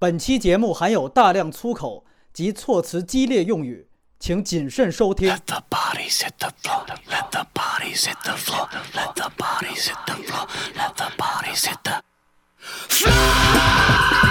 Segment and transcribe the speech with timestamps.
[0.00, 3.88] 本期节目含有大量粗口及措辞激烈用语，
[4.20, 5.28] 请谨慎收听。
[5.28, 6.86] Let the bodies hit the floor.
[7.08, 8.68] Let the bodies hit the floor.
[8.94, 10.46] Let the body sit the floor.
[10.76, 12.00] Let the body sit the
[12.88, 14.27] floor.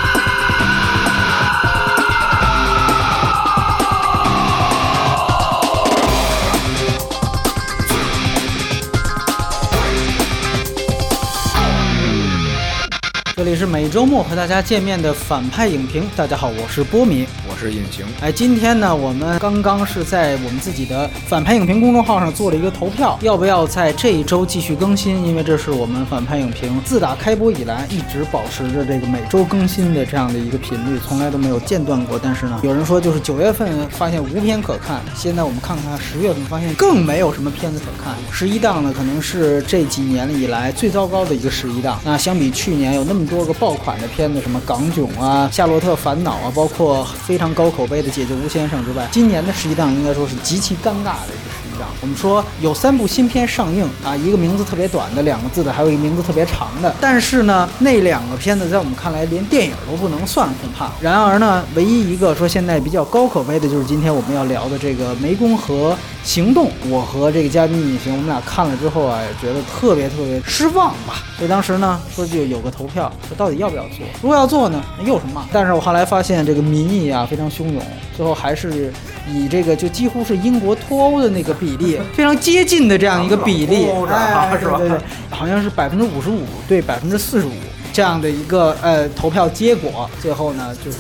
[13.38, 16.10] 这里是每周末和大家见面的反派影评。
[16.16, 17.28] 大家好，我是波米。
[17.48, 25.24] 我是隐形，哎，今天呢，我们刚刚是在我们自己的反派影评公众号上做了一个投票，要不要在这一周继续更新？
[25.24, 32.20] 因为这是我们反派影评自打开播以来一直保持着这个每周更新的这样的一个频率，从来都没有间断过。
[32.22, 38.16] 但是呢，有人说就是九月份发现无片可看，现在我们看看十月份发现更没有什么片子可看。
[38.32, 42.00] 十一档呢，可能是这几年以来最糟糕的一个十一档。
[42.04, 51.88] 那相比去年有那么多个爆款的片子，什么港囧啊、夏洛特烦恼啊，包括非常高口碑的《解救吴先生》之外，今年的十一档应该说是极其尴尬的一个十一档。
[52.02, 56.94] 我们说有三部新片上映啊，一个名字特别短的两个字的，还有一个名字特别长的。
[57.00, 60.92] 但是呢，那两个片子在我们看来连电影都不能算，恐怕。
[61.02, 65.98] 然而呢，唯一一个说现在比较高口碑的就是今天我们要聊的这个《湄公河
[66.28, 66.68] 行动》。
[66.90, 71.24] 我和这个嘉宾隐形，我们俩看了之后啊，也觉得特别特别失望吧。
[71.38, 74.06] 所以当时呢，说就有个投票，说到底要不要做？
[74.22, 75.48] 如果要做呢，那又有什么？
[75.54, 77.82] 但是我后来发现这个民意啊非常汹涌，
[78.16, 78.92] 最后还是
[79.32, 87.52] 以这个就几乎是英国脱欧的那个比例，非常接近的这样一个比例，是吧对对对，好像是百分之五十五对百分之四十五。
[87.94, 90.98] 这样的一个呃投票结果，最后呢就是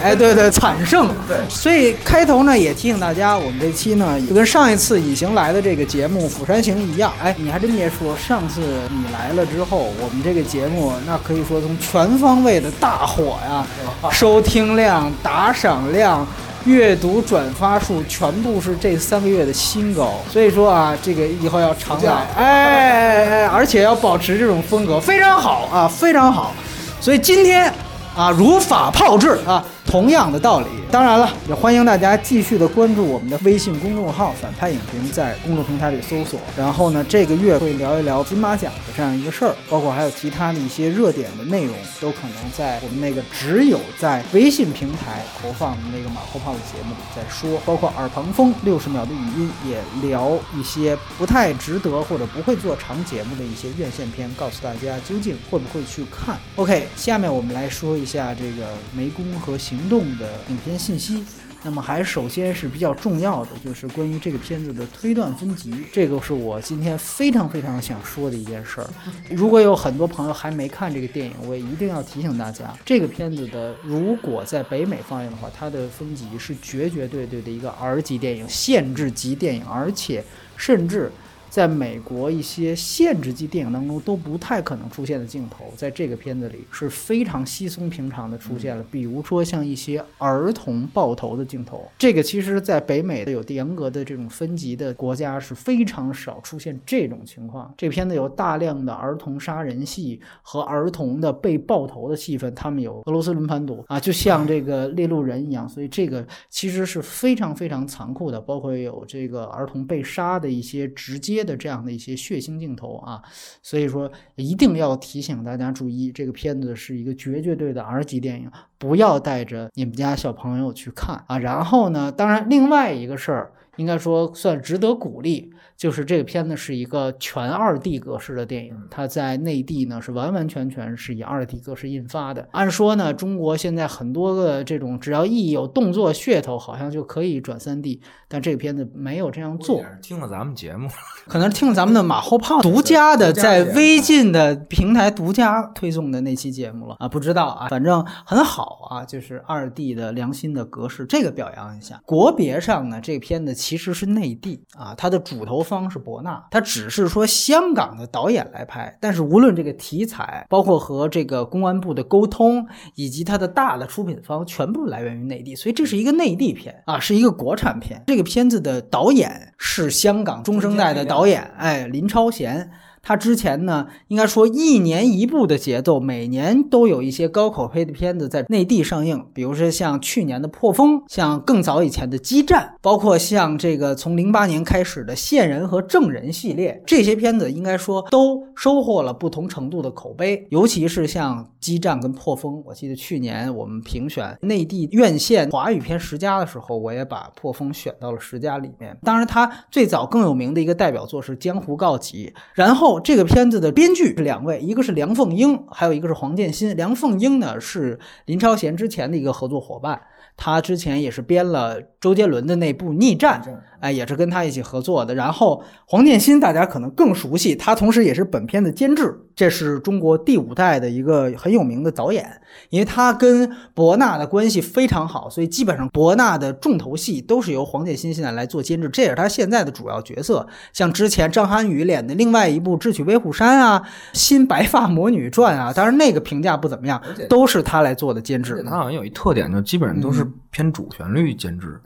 [0.00, 13.66] 哎对对惨胜，对所以开头呢也提醒大家，我们这期呢就跟上一次隐形来的这个节目《釜山行》一样，哎，你还真别说，上次你来了之后，我们这个节目那可以说从全方位的大火呀，
[14.10, 16.26] 收听量、打赏量。
[16.64, 26.52] 阅读转发数全部是这三个月的新高，所以说啊，这个以后要常来，哎哎哎，而且要保持这种风格，非常好啊，非常好。
[27.00, 27.72] 所以今天
[28.16, 30.66] 啊，如法炮制啊，同样的道理。
[30.90, 36.40] 当然了，也欢迎大家继续的关注我们的微信公众号“反派影评”，在公众平台里搜索。
[36.56, 47.60] 然后呢，这个月会聊一聊金马奖的这样一个事儿，包括还有其他的一些热点的内容，都可能在我们那个只有在微信平台投放的那个马后炮的节目里再说。
[47.66, 56.38] 包括耳旁风六十秒的语音，也聊一些不太值得或者不会做长节目的一些院线片，告诉大家究竟会不会去看。
[56.56, 61.24] OK，下面我们来说一下这个《湄公河行动》的影片信息。
[61.64, 68.90] 那么还首先是比较重要的，就是关于这个片子的推断分级，这个是我今天非常非常想说的一件事儿。
[69.30, 80.24] 如果有很多朋友还没看这个电影，我也一定要提醒大家，这个片子的如果在北美放映的话，它的分级是绝绝对对的一个 R 级电影，限制级电影，而且
[80.56, 81.12] 甚至。
[81.52, 88.82] 在美国一些限制级电影当中都不太可能出现的镜头，在这个片子里是非常稀松平常的出现了。
[88.90, 97.70] 比如说像一些儿童爆头的镜头，这个其实在北美的有严格的这种分级的国家是非常少出现这种情况。
[97.76, 111.41] 这片子有大量的儿童杀人戏和儿童的被爆头的戏份，他们有俄罗斯轮盘赌啊，就像这个猎鹿人一样，所以这个其实是非常非常残酷的，包括有这个儿童被杀的一些直接。
[111.44, 113.22] 的这样的一些血腥镜头啊，
[113.62, 121.38] 所以说一定要提醒大家注意，这个片子是一个绝绝对的 R 级电影，不要带着你们家小朋友去看啊。
[121.38, 125.52] 然后呢，当然另外一个事儿，应该说算值得鼓励。
[125.74, 132.46] 就是这个片子是一个全二 D 格式的电影，它在内地呢是完完全全是以二 D 格式印发的。
[132.52, 139.82] 按说呢，中国现在很多个这种只要一有动作噱头，好像就可以转三 D，但这个片子没有这样做。
[140.00, 140.88] 听了咱们节目，
[141.26, 152.00] 可能听了咱们的马后炮独家的在微信的平台独家推送的那期节目了啊，不知道啊，反正很好啊，就是二 D 的良心的格式，这个表扬一下。
[152.06, 162.66] 国别上呢，这个片子其实是内地啊，它的主投方是博纳，它只是说香港的导演来拍，但是无论这个题材，包括和这个公安部的沟通，
[162.96, 168.02] 以及它的大的出品方，全部来源于内地，所以这是一个内地片啊，是一个国产片。
[168.08, 172.68] 这个片子的导演是香港中生代的导演，哎，林超贤。
[173.02, 198.96] 他之前呢，应该说一年一部的节奏，每年都有一些高口碑的片子在内地上映，比如说像去年的《破风》，像更早以前的《激战》，包括像这个从零八年开始的《线人》和《证人》系列，这些片子应该说都收获了不同程度的口碑，尤其是像《激战》跟《破风》，我记得去年我们评选内地院线华语片十佳的时候，我也把《破风》选到了十佳里面。
[199.02, 206.76] 当然，它最早更有名的一个代表作是《江湖告急》，然后这个片子的编剧是两位，一个是梁凤英，还有一个是黄建新。
[206.76, 210.00] 梁凤英呢是林超贤之前的一个合作伙伴，
[210.36, 213.42] 他之前也是编了周杰伦的那部《逆战》，
[213.82, 215.14] 哎，也是跟他一起合作的。
[215.14, 222.40] 然后黄建新大家可能更熟悉，他同时也是本片的监制，这是中国第五代的一个很有名的导演，
[222.70, 230.46] 因为他跟博纳的关系非常好，所以基本上博纳的重头戏都是由黄建新现在来做监制，这也是他现在的主要角色。
[230.72, 233.82] 像之前张涵予演的另外一部《智取威虎山》啊，
[234.12, 238.62] 《新白发魔女传》啊，当然那个评价不怎么样，都是他来做的监制。
[238.62, 241.78] 他好像有一特点，就基本上都是偏主旋律监制。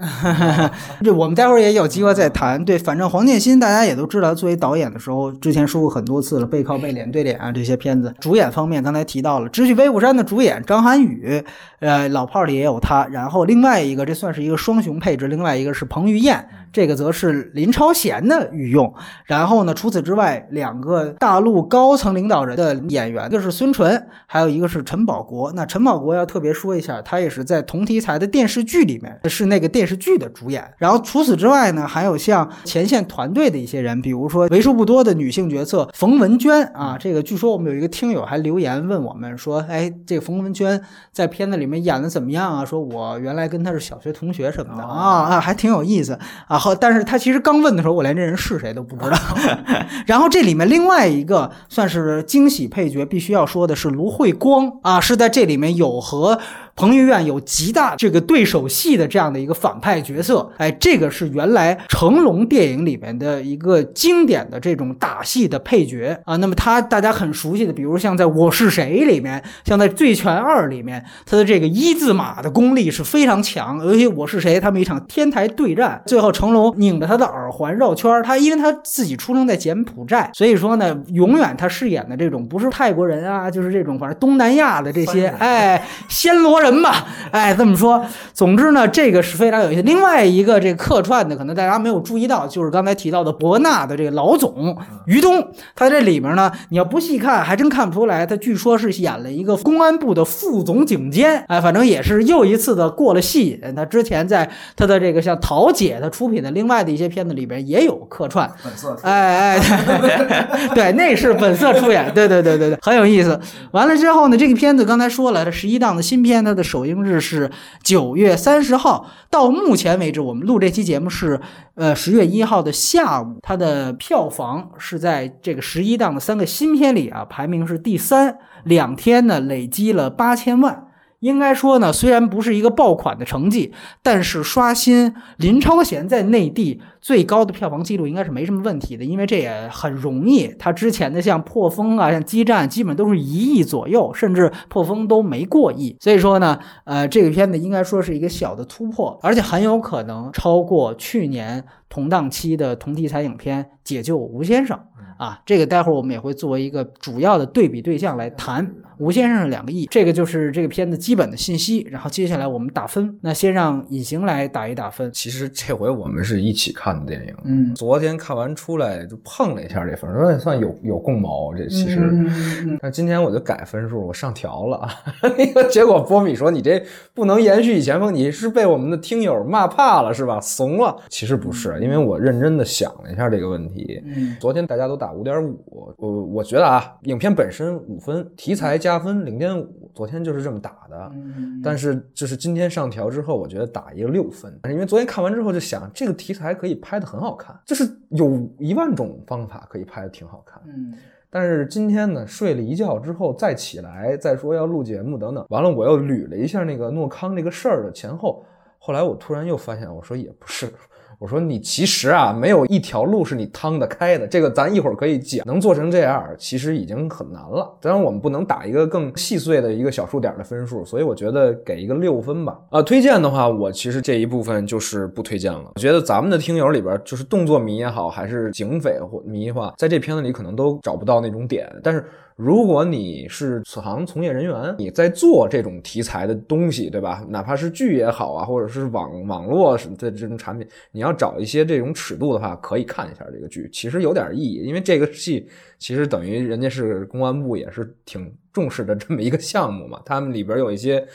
[1.03, 2.63] 这我们待会儿也有有机会再谈。
[2.65, 8.13] 对，反正黄建新大家也都知道，作为导演的时候，之前说过很多次了，背靠背、脸对脸啊这些片子。
[8.21, 11.43] 主演方面刚才提到了《智取威虎山》的主演张涵予，
[11.79, 13.07] 呃，老炮儿里也有他。
[13.07, 18.93] 然后另外一个，这算是一个双雄配置，另外一个是彭于晏，这个则是林超贤的御用。
[19.25, 25.53] 然后呢，除此之外，两个大陆高层领导人的演员，一个是孙淳，还有一个是陈宝国。
[25.53, 30.71] 那陈宝国要特别说一下，他也是在同题材的电视剧里面是那个电视剧的主演。
[30.79, 40.81] 然后除此之外呢，还有像前线团队的一些人，比如说为数不多的女性角色冯文娟啊，这个据说我们有一个听友还留言问我们说，哎，这个冯文娟
[41.13, 42.65] 在片子里面演的怎么样啊？
[42.65, 46.56] 说我原来跟她是小学同学什么的啊啊，还挺有意思啊。
[46.57, 49.19] 然后但是他其实刚问的时候，我连这人是谁都不知道。
[50.09, 56.39] 然后这里面另外一个算是惊喜配角，必须要说的是卢慧光啊，是在这里面有和
[56.77, 60.49] 彭于晏有极大这个对手戏的这样的一个反派角色。
[60.59, 66.37] 哎，这个是原来成龙电影里面的一个经典的这种打戏的配角啊。
[66.37, 73.83] 那么他大家很熟悉的，比如像在我是谁里面，像在醉拳二里面，他的这个一字马的功力是非常强。
[73.85, 86.93] 尤其我是谁，他们一场天台对战，最后成龙拧着他的耳环绕圈儿，他因为他自己出生在柬埔寨，所以说呢，永远他饰演的这种不是泰国人啊，就是这种反正东南亚的这些，哎， 暹罗人嘛，
[87.31, 88.05] 哎，这么说。
[88.35, 89.83] 总之呢，这个是非常有意思。
[89.83, 94.77] 另外一个这个客串的，可能大家没有注意到，就是刚才提到的博纳的这个老总
[95.07, 103.75] 于东，他这里面呢，你要不细看，还真看不出来，他据说是演了一个公安部的副总警监，哎，反正也是又一次的过了戏瘾。
[103.75, 109.61] 他之前在他的这个像桃姐他出品的另外的一些片子里边也有客串，本色哎哎，
[110.01, 113.39] 对 对，那是本色出演，对对对对对，很有意思。
[113.71, 117.51] 完了之后呢，这个片子刚才说了，这十一档的新片，它的首映日是
[117.83, 119.09] 九月三十号。
[119.31, 121.41] 到目前为止，我们录这期节目是
[121.75, 130.86] 呃十月一号的下午，它的票房是在这个十一档的三个新片里啊，排名是第三，两天呢累积了八千万。
[131.21, 133.73] 应该说呢，虽然不是一个爆款的成绩，
[134.03, 140.47] 但是刷新林超贤在内地最高的票房记录应该是没什么问题的，因为这也很容易。
[140.59, 145.97] 他之前的像破风啊、像激战，基本都是一亿左右，甚至破风都没过亿。
[146.01, 154.79] 所以说呢，呃，这个片子应该说是一个小的突破，而且很有可能超过去年同档期的同题材影片《解救吴先生》
[155.25, 155.41] 啊。
[155.47, 158.75] 这个待会儿我们也会作为一个主要的对比对象来谈。
[158.99, 161.87] 吴先生是两个亿，这个就是这个片子基本的信息。
[161.91, 165.11] 然后接下来我们打分，那先让隐形来打一打分。
[165.13, 171.55] 其实这回我们是一起看的电影，嗯，昨天看完出来就碰了一下这分，说也算有有共谋。
[171.55, 174.89] 这其实，嗯但今天我就改分数，我上调了。
[175.37, 176.83] 那个结果波米说你这
[177.15, 180.41] 不能延续以前风，你是被我们的听友骂怕了是吧？
[180.41, 180.97] 怂了？
[181.09, 184.03] 其实不是，因为我认真的想了一下这个问题。
[184.05, 191.11] 嗯昨天大家都打五点五，我我觉得啊，影片本身五分，题材加分零点五，昨天就是这么打的。
[191.13, 200.63] 嗯但是就是今天上调之后，我觉得打一个六分，因为昨天看完之后就想，这个题材可以拍得很好看，就是有一万种方法可以拍得挺好看。
[200.69, 200.95] 嗯
[201.29, 208.47] 但是今天呢，睡了一觉之后再起来，再说要录节目等等，完了我又捋了一下那个诺康那个事儿的前后，
[208.79, 210.73] 后来我突然又发现，我说也不是，
[211.19, 215.47] 我说你其实啊，没有一条路是你趟得开的，这个咱一会儿可以讲。
[215.47, 217.77] 能做成这样，其实已经很难了。
[217.81, 222.59] 当然，我们不能打一个更细碎的一个小数点的分数，所以我觉得给一个六分吧。
[222.71, 225.73] 啊，推荐的话，我其实这一部分就是不推荐了。
[225.75, 232.05] 我觉得咱们的听友里边，就是动作迷也好，还是警匪或迷的话，在这片子里可能都找不到那种点，但是。
[232.37, 237.27] 如果你是此行从业人员，你在做这种题材的东西，对吧？
[237.31, 251.07] 哪怕是剧也好啊，或者是网网络的这种产品，你要找一些这种尺度的话，可以看一下这个剧，其实有点意义，因为这个戏其实等于人家是公安部也是挺重视的这么一个项目嘛，他们里边有一些。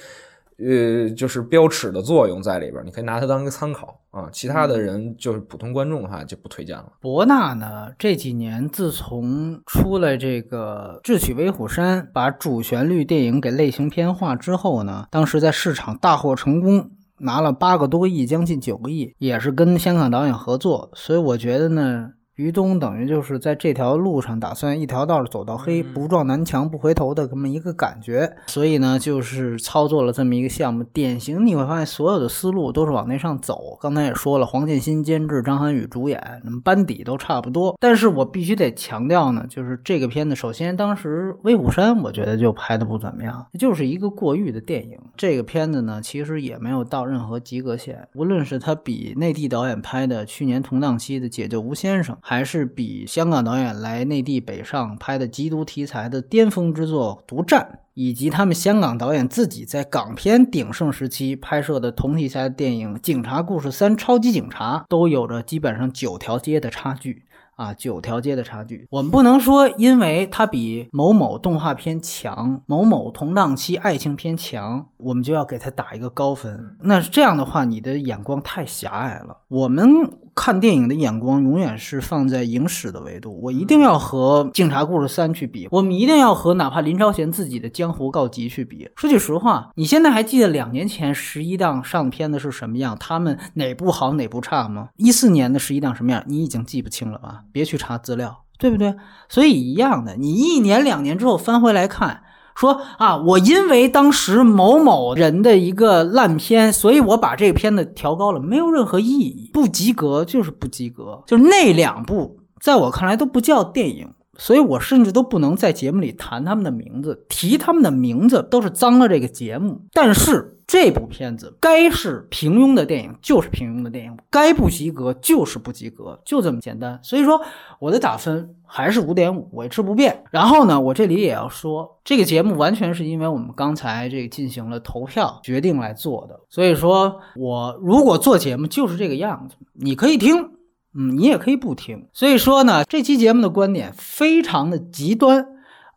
[0.63, 4.29] 呃，就是标尺的作用在里边，你可以拿它当一个参考啊。
[4.31, 6.91] 其他的人就是普通观众的话就不推荐了。
[6.99, 20.91] 博纳呢，这几年自从出了这个《智取威虎山》，把主旋律电影给类型片化之后呢，当时在市场大获成功，拿了八个多亿，将近九个亿，也是跟香港导演合作。
[20.93, 22.11] 所以我觉得呢。
[22.35, 30.83] 于东等于就是在这条路上打算一条道走到黑，不撞南墙不回头的这么一个感觉，所以呢，就是操作了这么一个项目。
[30.83, 33.77] 典型你会发现，所有的思路都是往那上走。
[33.81, 37.77] 刚才也说了，黄建新监制，张涵予主演，那么班底都差不多。
[37.79, 44.97] 但是我必须得强调呢，就是这个片子，首先当时《威虎山》我觉得就拍的不怎么样，就是一个过誉的电影。
[45.17, 52.15] 这个片子呢，其实也没有到任何及格线，无论是它比内地导演拍的去年同档期的《解救吴先生》。
[52.21, 67.23] 还是比香港导演来内地北上拍的缉毒题材的巅峰之作《独战》，以及他们香港导演自己在港片鼎盛时期拍摄的同题材的电影《警察故事三：超级警察》，都有着基本上九条街的差距。
[67.57, 76.75] 啊，九条街的差距，我们不能说因为它比某某动画片强，某某同档期爱情片强，我们就要给它打一个高分。
[76.79, 79.37] 那这样的话，你的眼光太狭隘了。
[79.47, 79.87] 我们
[80.33, 88.89] 看电影的眼光永远是放在影史的维度，我一定要和《警察故事三》去比，我们一定要和哪怕林超贤自己的《江湖告急》去比。
[88.95, 92.97] 说句实话，你现在还记得两年前十一档上的片子是什么样？
[92.99, 94.89] 他们哪部好哪部差吗？
[94.95, 96.23] 一四年的十一档什么样？
[96.25, 97.41] 你已经记不清了吧？
[97.51, 98.95] 别去查资料，对不对？
[99.27, 102.23] 所以一样的，你一年两年之后翻回来看，
[102.55, 119.81] 说啊，我因为当时某某人的一个烂片，所以我把这个片子调高了，没有任何意义，不及格就是不及格，就那两部，在我看来都不叫电影，所以我甚至都不能在节目里谈他们的名字，提他们的名字都是脏了这个节目。
[119.93, 120.57] 但是。
[120.67, 126.97] 这部片子该是平庸的电影就是平庸的电影，该不及格就是不及格，就这么简单。
[127.03, 127.41] 所以说
[127.77, 130.23] 我的打分还是五点五，维持不变。
[130.31, 136.39] 然后呢，我这里也要说，这个节目完全是因为我们刚才这个进行了投票决定来做的。
[136.47, 140.51] 所以说我如果做节目就是这个样子，你可以听，
[140.93, 142.07] 嗯，你也可以不听。
[142.13, 145.45] 所以说呢，这期节目的观点非常的极端。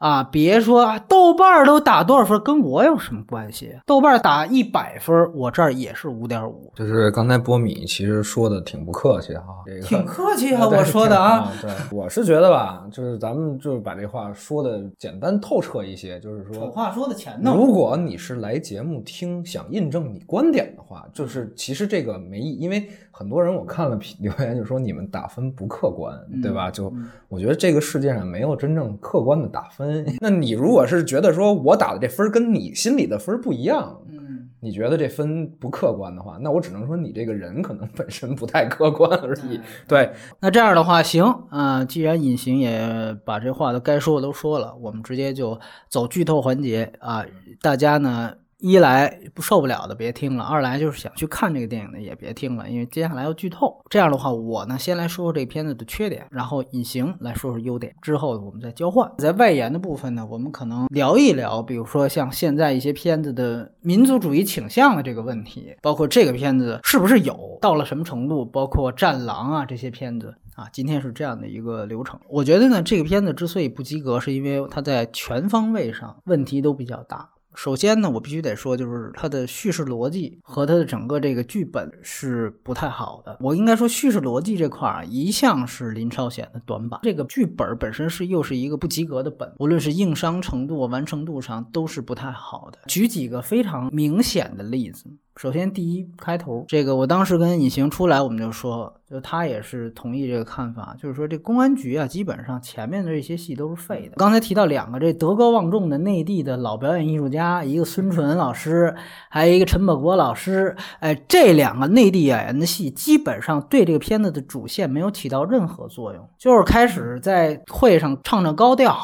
[0.05, 3.75] 啊，别说豆瓣都打多少分，跟我有什么关系？
[3.87, 6.71] 豆瓣打一百分，我这儿也是五点五。
[6.75, 11.51] 就是刚才波米其实说的挺不客气哈，这个挺客气啊， 我说的啊。
[11.59, 17.57] 对，我是觉得吧，就是咱们就是把这话说的简单透彻一些，就是说，丑话说的前头。
[17.57, 26.71] 如果你是来节目听，想印证你观点的话，就是其实这个没意，因为很多人我看了留言就说你们打分不客观，对吧？
[26.71, 26.93] 就
[27.31, 29.94] 我觉得这个世界上没有真正客观的打分。
[30.21, 39.61] 那你如果是觉得说我打的这分跟你心里的分不一样，嗯，你觉得这分不客观的话，那我只能说你这个人可能本身不太客观而已。
[39.87, 45.59] 对，那这样的话行啊，既然隐形也把这话都该说的都说了，我们直接就
[45.89, 47.25] 走剧透环节啊，
[47.61, 48.33] 大家呢。
[48.67, 53.79] 一来不受不了的别听了，二来就是想去看这个电影的也别听了，因为接下来要剧透。
[53.91, 59.07] 这样的话，我呢先来说说这片子的缺点，然后隐形来说说优点，之后我们再交换。
[59.19, 72.19] 在外延的部分呢，我们可能聊一聊，比如说像现在一些片子的民族主义倾向的这个问题，包括这个片子是不是有，到了什么程度，包括《战狼》啊这些片子啊，今天是这样的一个流程。
[72.31, 77.29] 我觉得呢，这个片子之所以不及格，是因为它在全方位上问题都比较大。
[77.55, 83.37] 首先呢，我必须得说，就是它的叙事逻辑和它的整个这个剧本是不太好的。
[83.41, 87.01] 我应该说，叙事逻辑这块儿一向是林超贤的短板。
[87.03, 92.79] 这个剧本本身是又是一个不及格的本，无论是硬伤程度、完成度上都是不太好的。
[92.87, 95.05] 举几个非常明显的例子。
[95.37, 104.15] 首先，第一开头，这个我当时跟尹行出来，我们就说，就他也是同意这个看法，就是说这公安局啊，基本上前面的这些戏都是废的。
[104.17, 108.95] 刚才提到两个这德高望重的内地的老表演艺术家，一个孙淳老师，
[109.29, 118.97] 还有一个陈宝国老师，哎，这两个内地演员的戏，基本上对这个片子的主线没有起到任何作用，就是开始在会上唱着高调，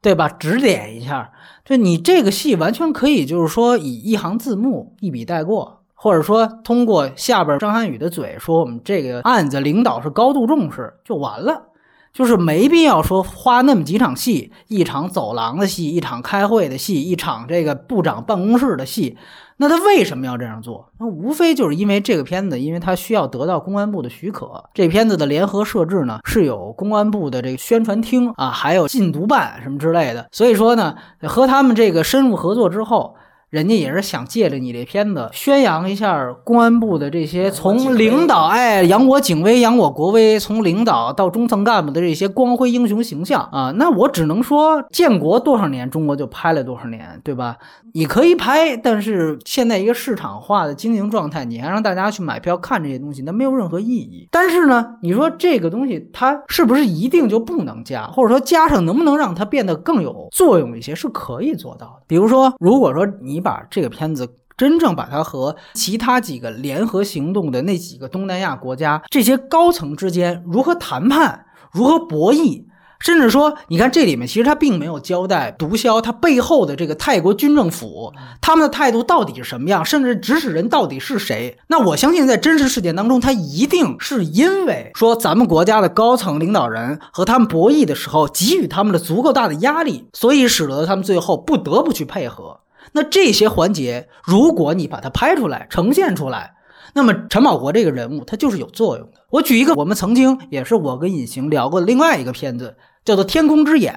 [0.00, 0.28] 对吧？
[0.28, 1.30] 指点一下。
[1.64, 11.64] 就你这个戏完全可以，就是说以一行字幕一笔带过，或者说通过下边张涵予的嘴说我们这个案子领导是高度重视就完了，
[12.12, 19.18] 就是没必要说花那么几场戏，一场走廊的戏，一场开会的戏，一场这个部长办公室的戏。
[19.58, 20.88] 那他为什么要这样做？
[20.98, 24.64] 那无非就是因为这个片子，因为他需要得到公安部的许可。
[24.72, 30.26] 这片子的联合摄制呢，是有公安部的这个宣传厅啊，还有禁毒办什么之类的。
[30.32, 33.16] 所以说呢，和他们这个深入合作之后。
[33.50, 43.72] 人家也是想借着你这片子宣扬一下公安部的这些从领导哎扬我警威扬我国威，从领导到中层干部的这些光辉英雄形象啊。
[43.76, 47.56] 那我只能说，建国多少年，中国就拍了多少年，对吧？
[47.98, 54.28] 你可以拍，但是现在一个市场化的经营状态，你还让大家去买票看这些东西，那没有任何意义。
[54.30, 62.02] 但是呢，你说这个东西它是不是一定就不能加，或者说加上能不能让它变得更有作用一些，是可以做到的。
[62.06, 63.38] 比如说，如果说你。
[63.48, 64.28] 把这个片子
[64.58, 72.64] 真正把它和其他几个联合行动的那几个东南亚国家这些高层之间如何谈判、如何博弈，
[73.00, 81.56] 甚至说，你看这里面其实他并没有交代毒枭他背后的这个泰国军政府他们的态度到底是什么样，甚至指使人到底是谁。
[81.68, 92.60] 那我相信在真实事件当中，他一定是因为说咱们国家的高层领导人和他们博弈的时候给予他们了足够大的压力，所以使得他们最后不得不去配合。
[92.92, 96.54] 那这些环节，如果你把它拍出来、呈现出来，
[96.94, 99.20] 那么陈宝国这个人物他就是有作用的。
[99.30, 103.94] 我举一个，我们曾经也是我跟隐形聊过另外一个片子，叫做《天空之眼》，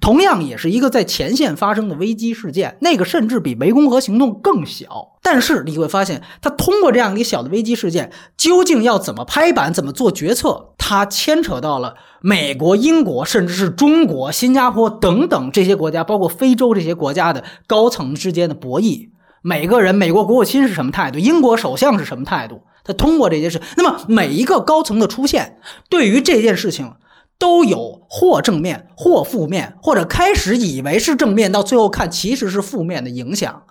[0.00, 5.18] 同样也是一个在前线发生的危机事件，那个甚至比湄公河行动更小。
[5.22, 11.94] 但是你会发现，他通过这样一个小的危机事件，究竟要怎么拍板、怎么做决策，他牵扯到了。
[12.22, 19.08] 美国、英国，甚至是中国、新加坡等等这些国家，包括非洲这些国家的高层之间的博弈，
[19.42, 21.18] 每个人，美国国务卿是什么态度？
[21.18, 22.62] 英国首相是什么态度？
[22.84, 26.94] 他通过这件事，那么每一个高层的出现，对于这件事情
[27.38, 33.62] 都有或正面或负面，或者开始以为是正面，到最后看其实是负面的影响。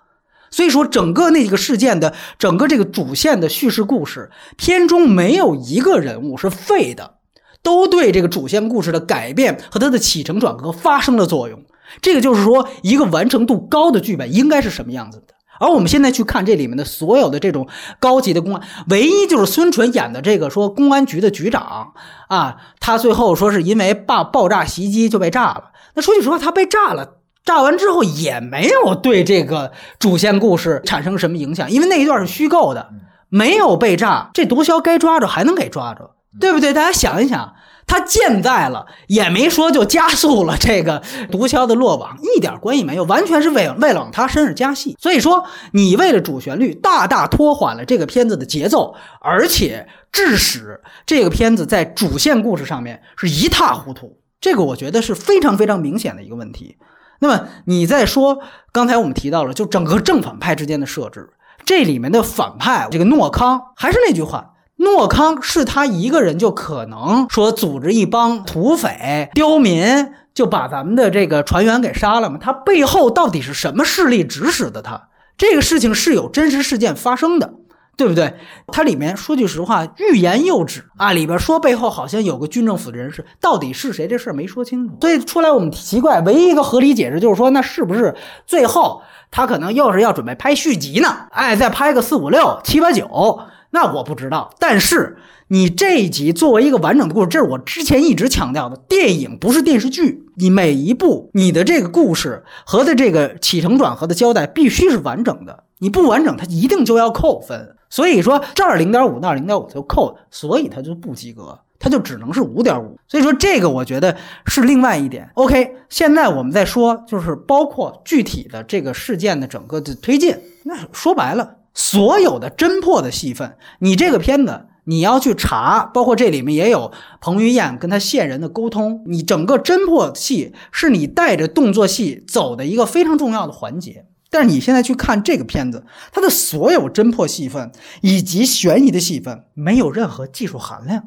[0.52, 7.16] 所以说，整个那个事件的整个这个主线的叙事故事，片中没有一个人物是废的。
[7.62, 11.62] 都对这个主线故事的改变和它的起承转合发生了作用。
[12.02, 15.34] 这个就是说，一个完成度高的剧本应该是什么样子的。
[15.60, 17.68] 而我们现在去看这里面的所有的这种
[18.00, 21.94] 高级的公安，唯一就是孙淳演的这个说公安局的局长
[22.28, 25.72] 啊，他最后说是因为爆爆炸袭击就被炸了。
[25.94, 32.90] 那说句实话，他被炸了，炸完之后也没有对这个主线故事产生什么影响，因为那一段是虚构的，
[33.30, 36.12] 没有被炸，这毒枭该抓着还能给抓着。
[36.40, 36.72] 对不对？
[36.72, 37.56] 大家想一想，
[37.90, 44.96] 他健在了，也没说就加速了这个毒枭的落网，一点关系没有，完全是为为了往他身上加戏。
[45.00, 54.20] 所以说，你为了主旋律大大拖缓了这个片子的节奏，而且致使这个片子在主线故事上面是一塌糊涂。
[54.40, 56.78] 这个我觉得是非常非常明显的一个问题。
[57.20, 58.40] 那么你再说，
[58.72, 61.32] 刚才我们提到了，就整个正反派之间的设置，
[61.66, 64.52] 这里面的反派这个诺康，还是那句话。
[64.80, 72.38] 诺康是他一个人就可能说组织一帮土匪刁民就把咱们的这个船员给杀了吗？
[72.42, 75.10] 他背后到底是什么势力指使的他？
[75.38, 77.56] 这个事情是有真实事件发生的，
[77.98, 78.36] 对不对？
[78.72, 84.08] 它里面说句实话，欲言又止啊，里边说背后好像有个军政府的人士，到底是谁？
[84.08, 88.16] 这事儿没说清楚，所以出来我们奇怪，唯一一个合理解释就是说，那是不是
[88.48, 91.28] 最后他可能又是要准备拍续集呢？
[91.32, 93.42] 哎，再拍个四五六七八九。
[93.72, 95.18] 那我不知道，但是
[95.50, 107.76] 你这一集作为一个完整的故事，这是我之前一直强调的，电影不是电视剧，你每一部你的这个故事和的这个起承转合的交代必须是完整的，你不完整，它一定就要扣分。
[107.92, 112.98] 所以说这儿零点五，那儿零点五就扣，所以它就不及格，它就只能是五点五。
[113.08, 115.30] 所以说这个我觉得是另外一点。
[115.36, 121.58] OK，现在我们再说，就是包括具体的这个事件的整个的推进，那说白了。
[121.80, 134.06] 所有的侦破的戏份，你这个片子你要去查，包括这里面也有彭于晏跟他线人的沟通，你整个侦破戏是你带着动作戏走的一个非常重要的环节。
[134.30, 141.02] 但是你现在去看这个片子，它的所有侦破戏份以及悬疑的戏份，没有任何技术含量，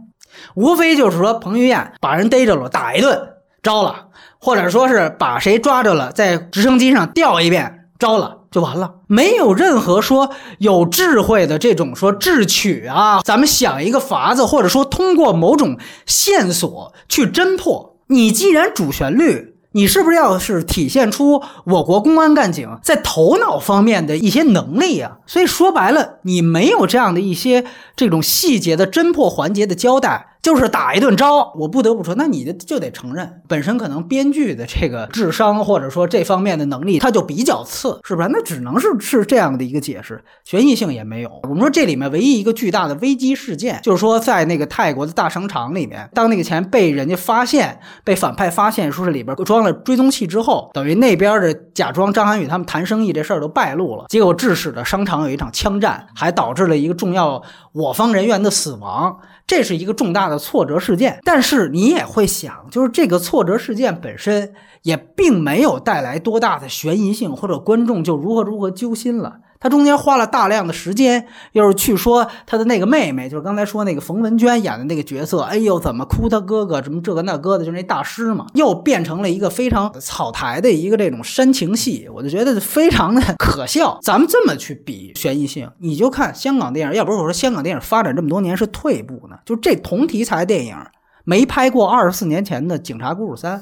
[0.54, 4.08] 无非就是说彭于晏把人逮着了打一顿招了，
[4.40, 8.38] 或者说是把谁抓着了在直升机上吊一遍招了。
[8.52, 17.96] 就完了，没有任何说有智慧的这种说智取啊，咱们想一个法子，或者说通过某种线索去侦破。
[18.08, 25.16] 你既然主旋律，你是不是要是体现出我国公安干警在头脑方面的一些能力呀？
[25.26, 27.64] 所以说白了，你没有这样的一些
[27.96, 30.31] 这种细节的侦破环节的交代。
[30.42, 38.28] 就是打一顿招，我不得不说，那你就得承认，本身可能编剧的这个智商或者说这方面的能力，他就比较次，是不是？
[38.33, 41.31] 那只能是是这样的一个解释，悬疑性也没有。
[41.44, 57.40] 我们说这里面唯一一个巨大的危机事件，就是说在那个泰国的大商场里面，当那个钱被人家发现，被反派发现，说是里边装了追踪器之后，等于那边的假装张涵予他们谈生意这事儿都败露了，结果致使的商场有一场枪战，还导致了一个重要
[57.72, 59.16] 我方人员的死亡。
[59.46, 69.40] 这是一个重大的挫折事件，但是你也会想，就是这个挫折事件本身也并没有带来多大的悬疑性，或者观众就如何如何揪心了。
[69.62, 83.96] 他中间花了大量的时间，又是去说他的那个妹妹，就是刚才说那个冯文娟演的那个角色，哎呦，怎么哭他哥哥，什么这个那个的，就是那大师嘛，又变成了一个非常草台的一个这种煽情戏，我就觉得非常的可笑。
[84.03, 90.77] 咱们这么去比悬疑性，你就看香港电影，要不是我说香港电影发展这么多年是退步呢，就这同题材电影
[91.25, 93.59] 没拍过二十四年前的《警察故事三》。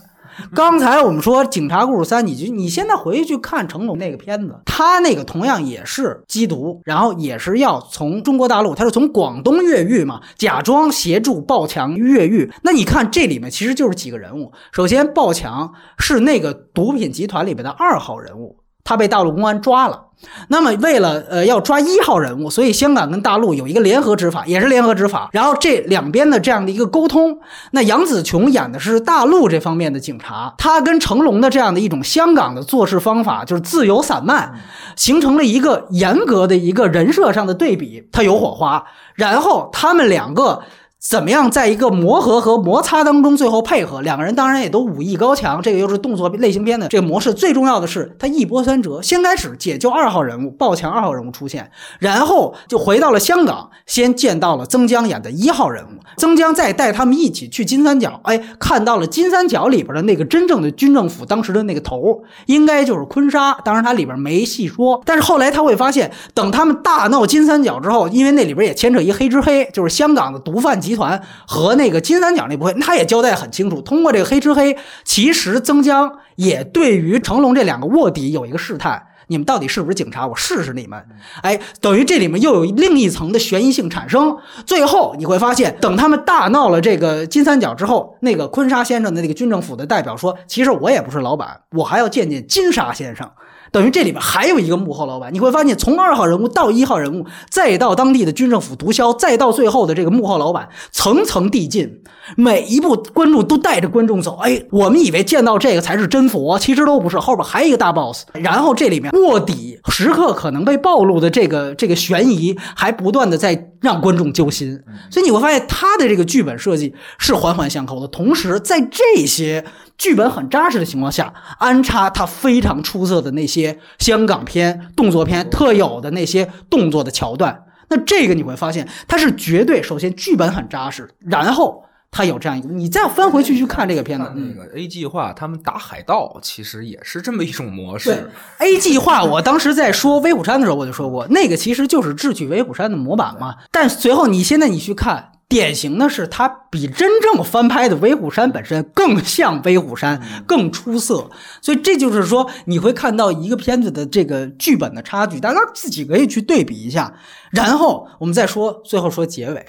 [0.54, 12.50] 刚才我们说《警察故事三》，你就你现在回去看成龙那个片子，他那个同样也是缉毒，然后也是要从中国大陆，他是从广东越狱嘛，假装协助暴强越狱。
[12.62, 18.59] 那你看这里面其实就是几个人物，首先暴强是那个毒品集团里面的二号人物。
[18.90, 20.06] 他被大陆公安抓了，
[20.48, 25.28] 那么为了呃要抓一号人物，所以香港跟大陆有一个联合执法，也是联合执法。
[25.30, 27.38] 然后这两边的这样的一个沟通，
[27.70, 34.52] 那杨紫琼演的是大陆这方面的警察，他跟成龙的这样的一种香港的做事方法，就是自由散漫，
[34.96, 38.84] 形成了一个严格的一个人设上的对比，他有火花。
[39.14, 40.60] 然后他们两个。
[41.00, 45.62] 怎么样，在一个磨合和摩擦当中，最后配合两个人，当然也都武艺高强。
[45.62, 47.32] 这个又是动作类型片的这个模式。
[47.32, 49.00] 最重要的是，他一波三折。
[49.00, 55.88] 先开始解救二号人物，暴强二号人物出现，然后就回到了香港，先见到了曾江演的一号人物。
[56.18, 63.54] 曾江再带他们一起去金三角，哎，看到了金三角里边的那个真正的军政府当时的那个头，应该就是坤沙。
[63.64, 73.80] 当然，他里边没细说，但是后来他会发现，等他们大闹金三角之后，因为那里边也牵扯一黑之黑，就是香港的毒贩集团和那个金三角那部分，他也交代很清楚。
[73.82, 80.26] 通过这个黑吃黑，其实曾江也对于成龙这两个卧底有一个试探：你们到底是不是警察？
[80.26, 81.04] 我试试你们。
[81.42, 84.36] 哎，等于这里面又有另一层的悬疑性产生。
[84.66, 93.30] 最后你会发现，等他们大闹了这个金三角之后，那个坤沙先生的那个军政府的代表说：“其实我也不是老板，我还要见见金沙先生。”
[93.72, 102.02] 等于这里边还有一个幕后老板，你会发现从二号人物到一号人物，再到当地的军政府毒枭，再到最后的这个幕后老板，层层递进，
[102.36, 104.36] 每一步观众都带着观众走。
[104.42, 108.24] 哎，我们以为见到这个才是真佛，其实都不是，后边还有一个大 boss。
[108.34, 114.82] 然后这里面卧底时刻可能被暴露的这个这个悬疑，还不断的在让观众揪心。
[115.10, 119.64] 所以你会发现他的这个剧本设计是环环相扣的，同时在这些。
[120.00, 138.30] 剧本很扎实的情况下，安插他非常出色的那些香港片动作片特有的那些动作的桥段，那这个你会发现，它是绝对首先剧本很扎实，然后它有这样一个，你再翻回去去看这个片子，那个 A 计划他们打海盗其实也是这么一种模式。
[138.56, 143.56] A 计划，我当时在说威虎山的时候我就说过，那个其实就是智取威虎山的模板嘛。
[143.70, 145.32] 但随后你现在你去看。
[145.50, 151.28] 典型的是，它比真正翻拍的《威虎山》本身更像《威虎山》，更出色。
[151.60, 157.12] 所以这就是说，你会看到一个片子的这个剧本的差距，大家自己可以去对比一下。
[157.50, 159.66] 然后我们再说，最后说结尾。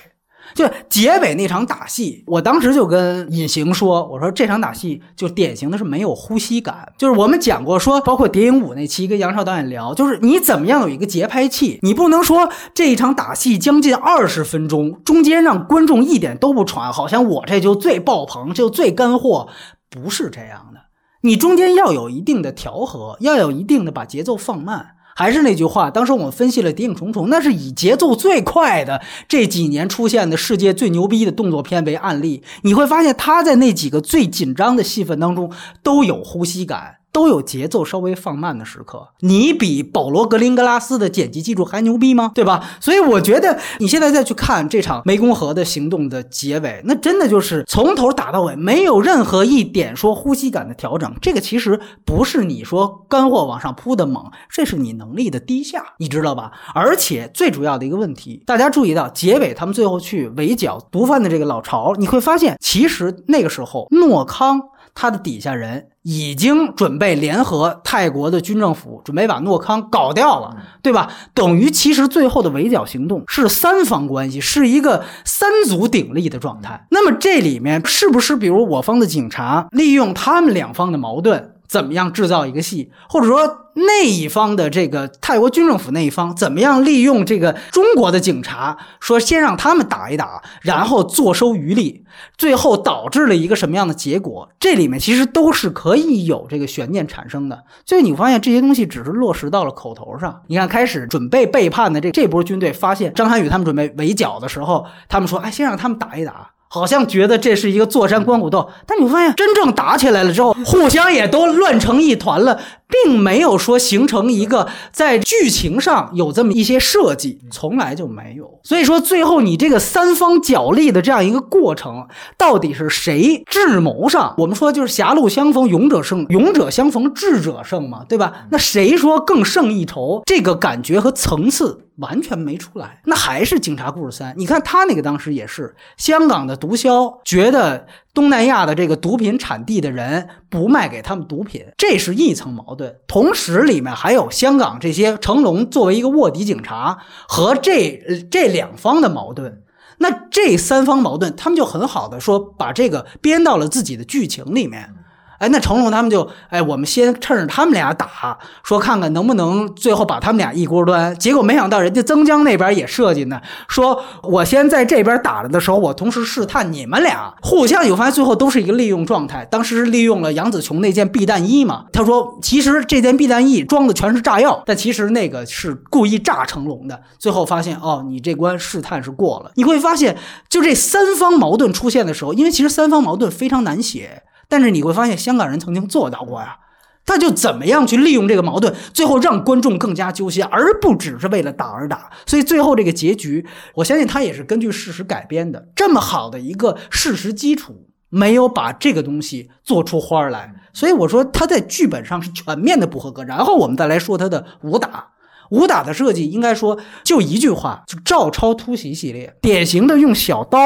[0.53, 6.91] 就结尾那场打戏，我当时就跟隐形说：“我说这场打戏就典型的是没有呼吸感。
[6.97, 19.47] 就是我们讲过说，包括《谍影五》那期跟杨超导演聊，就是你怎么样有一个节拍器，你不能说这一场打戏将近二十分钟，中间让观众一点都不喘，好像我这就最爆棚，就最干货，
[19.89, 20.81] 不是这样的。
[21.23, 32.43] 你中间要有一定的调和，要有一定的把节奏放慢。”还是那句话，当时我们分析了《谍影重重》，那是以节奏最快的这几年出现的世界最牛逼的动作片为案例。
[32.63, 35.51] 你会发现，他在那几个最紧张的戏份当中
[35.83, 39.09] 都有呼吸感，都有节奏稍微放慢的时刻。
[39.19, 42.31] 你比保罗格林格拉斯的剪辑技术还牛逼吗？
[42.33, 42.77] 对吧？
[42.79, 51.13] 所以我觉得你现在再去看这场湄公河的行动的结尾，那真的就是从头打到尾，没有任何一点说呼吸感的调整。
[51.21, 56.51] 这个其实不是你说干货往上扑的猛，这是你能力的低下，你知道吧？
[56.73, 64.61] 而且最主要的一个问题，大家注意到结尾他们最后去围剿毒贩的这个老巢，你会发现其实那个时候诺康。
[64.93, 71.11] 他的底下人已经准备联合泰国的军政府，准备把诺康搞掉了，对吧？
[71.33, 76.87] 等于其实最后的围剿行动是三方关系，是一个三足鼎立的状态。
[76.89, 81.53] 那么这里面是不是，比如我方的警察利用他们两方的矛盾？
[81.71, 92.03] 怎么样制造一个戏，或者说那一方的这个泰国军政府那一方怎么样利用这个中国的警察，说先让他们打一打，然后坐收渔利，
[92.37, 94.49] 最后导致了一个什么样的结果？
[94.59, 97.63] 这里面其实都是可以有这个悬念产生的。
[97.85, 100.41] 所以你发现这些东西只是落实到了口头上。
[100.47, 112.57] 你看，开始准备背叛的这这波军队，发现张涵予他们准备围剿的时候，他们说：“哎，先让他们打一打。”好像觉得这是一个坐山观虎斗，但你发现真正打起来了之后，互相也都乱成一团了，
[112.91, 118.59] 并没有说形成一个在剧情上有这么一些设计，从来就没有。
[118.63, 124.35] 所以说，最后你这个三方角力的这样一个过程，到底是谁智谋上？
[124.37, 128.45] 我们说就是狭路相逢勇者胜，勇者相逢智者胜嘛，对吧？
[128.51, 130.21] 那谁说更胜一筹？
[130.25, 131.85] 这个感觉和层次。
[131.97, 134.33] 完全没出来，那还是警察故事三。
[134.35, 142.97] 你看他那个当时也是香港的毒枭，觉得东南亚的这个毒品产地的人不卖给他们毒品，这是一层矛盾。
[143.07, 146.97] 同时里面还有香港这些成龙作为一个卧底警察
[147.27, 149.63] 和这这两方的矛盾。
[149.99, 154.93] 那这三方矛盾，他们就很好的说把这个编到了自己的剧情里面。
[155.41, 161.17] 哎，那成龙他们就哎，我们先趁着他们俩打，说看看能不能最后把他们俩一锅端。
[161.17, 169.43] 结果没想到人家曾江那边也设计呢，说我先在这边打了的时候，我同时试探你们俩互相有发现，最后都是一个利用状态。
[169.45, 177.01] 当时是利用了杨紫琼那件避弹衣嘛，他说其实这件避弹衣装的全是炸药，但其实那个是故意炸成龙的。
[177.17, 179.51] 最后发现哦，你这关试探是过了。
[179.55, 180.15] 你会发现，
[180.47, 184.21] 就这三方矛盾出现的时候，因为其实三方矛盾非常难写。
[184.51, 186.57] 但是你会发现，香港人曾经做到过呀，
[187.05, 192.11] 他就怎么样去利用这个矛盾，最后让观众更加揪心，而不只是为了打而打。
[192.25, 195.69] 所以最后这个结局，我相信他也是根据事实改编的。
[195.73, 203.23] 这么好的一个事实基础，没有把这个东西做出花来，所以我说他在剧本上是全面的不合格。
[203.23, 205.10] 然后我们再来说他的武打。
[205.51, 210.59] 武打的设计应该说就一句话，就照抄突袭系列，典型的用小刀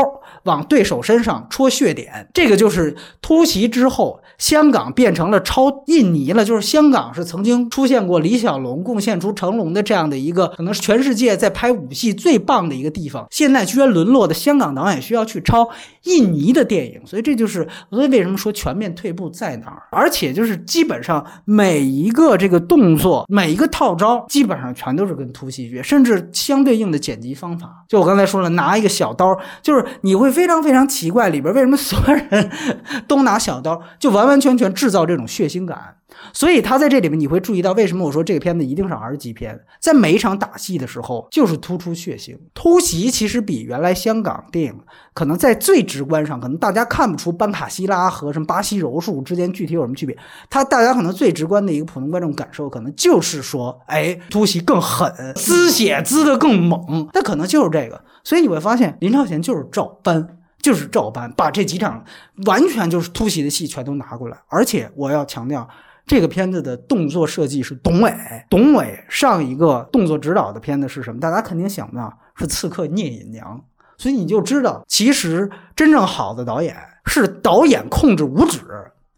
[0.43, 4.21] 往对手身上戳血点，这个就是突袭之后。
[4.37, 15.69] 香港变成了超印尼了，就是香港是曾经出现过李小龙贡献出成龙的这样的一个，可能是全世界在拍武戏最棒的一个地方，现在居然沦落的香港导演需要去抄
[16.03, 19.83] 印尼的电影，所以这就是所以为什么说全面退步在哪儿？
[19.89, 27.85] 而且就是基本上每一个这个动作，每一个套招，基本上全都是跟突袭学，甚至相对应的剪辑方法。
[27.88, 32.51] 就我刚才说了，拿一个小刀，就是你会非常非常奇怪，里边为什么所有人
[33.07, 34.25] 都拿小刀，就完。
[34.25, 35.97] 完全全制造这种血腥感，
[36.33, 39.59] 所以他在这里面你会注意到，为什么我说这个片子一定是 R 级片？
[39.79, 42.37] 在每一场打戏的时候，就是突出血腥。
[42.53, 44.79] 突袭其实比原来香港电影
[45.13, 50.15] 可能在最直观上，可能大家看不出班卡西拉和什么巴西柔术之间具体有什么区别。
[50.49, 57.09] 他大家可能最直观的一个普通观众感受，可能就是说，哎，突袭更狠，滋血滋的更猛。
[57.13, 58.03] 那可能就是这个。
[58.23, 60.37] 所以你会发现，林超贤就是照搬。
[60.61, 62.03] 就是照搬，把这几场
[62.47, 65.69] 完全就是突袭的戏全都拿过来，而且我要强调，
[66.05, 68.13] 这个片子的动作设计是董伟。
[68.49, 71.19] 董伟上一个动作指导的片子是什么？
[71.19, 73.57] 大家肯定想不到，是《刺客聂隐娘》。
[74.01, 78.61] 所以你就知道，其实真正好的导演是导演控制五指。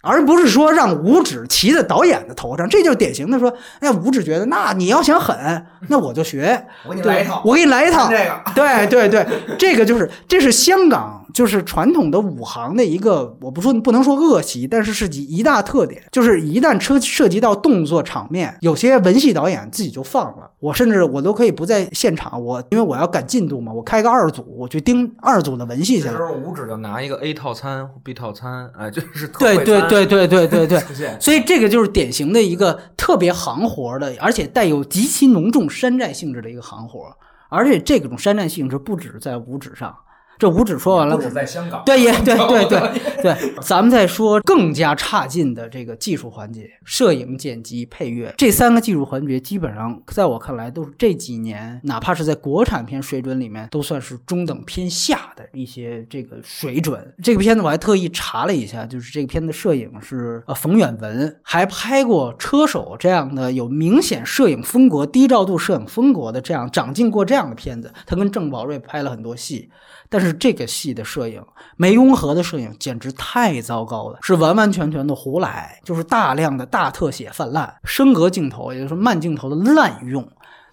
[0.02, 26.16] 而不是说让五指骑在导演的头上，这就是典型的说，哎，五指觉得那你要想狠，那我就学，我给你来一套，我给你来一套，这个，对对对，这个就是这是香港就是传统的武行的一个，我不说不能说恶习，但是是一大特点，就是一旦涉涉及到动作场面，有些文戏导演自己就放了，我甚至我都可以不在现场，我因为我要赶进度嘛，我开个二组，我去盯二组的文戏去了。
[26.16, 30.08] 时候五指就拿一个 A 套餐 B 套餐，哎， 就是对对对。
[30.08, 37.02] 对对对对对，所以这个就是典型的一个特别行活的，而且带有极其浓重山寨性质的一个行活，
[37.50, 39.94] 而且这种山寨性质不止在五指上，
[40.38, 42.80] 这五指说完了，在香港对，也 对对对
[43.24, 57.14] 对，咱们再说更加差劲的这个技术环节，摄影、剪辑、配乐这三个技术环节，基本上在我看来都是这几年，哪怕是在国产片水准里面，都算是中等偏下的一些这个水准。
[57.24, 69.70] 这个片子我还特意查了一下，就是这个片子摄影是呃冯远文，还拍过《车手》这样的有明显摄影风格、低照度摄影风格的这样长进过这样的片子，他跟郑宝瑞拍了很多戏。
[70.10, 71.42] 但是这个戏的摄影，
[71.78, 80.28] 湄公河的摄影简直太糟糕了，是完完全全的胡来，就是大量的大特写泛滥，升格镜头，也就是慢镜头的滥用。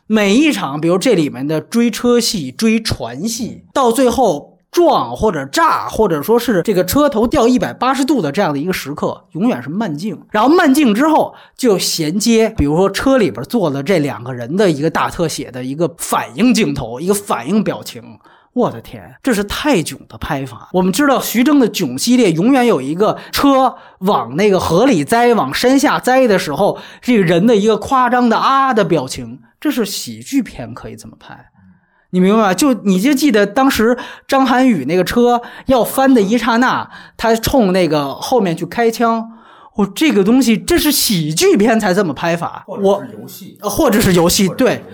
[0.07, 10.21] 每一场，比如这里面的追车戏、追船戏，到最后撞或者炸，或者说是这个车头掉一百八十度的这样的一个时刻，永远是慢镜。
[10.31, 18.03] 然后慢镜之后就衔接，比如说车里边坐的这两个人的一个大特写的一个反应镜头，一个反应表情。
[18.55, 20.69] 我的天，这是泰囧的拍法。
[20.73, 31.51] 我们知道徐峥的囧系列永远有一个车往那个河里栽、往山下栽的时候，这个人的一个夸张的啊的表情，这是喜剧片可以这么拍。
[32.11, 32.55] 你明白吗？
[32.55, 39.33] 就你就记得当时张涵予那个车要翻的一刹那，他冲那个后面去开枪。
[39.75, 42.65] 我这个东西，这是喜剧片才这么拍法。
[42.69, 44.85] 我游戏呃或者是游戏，对，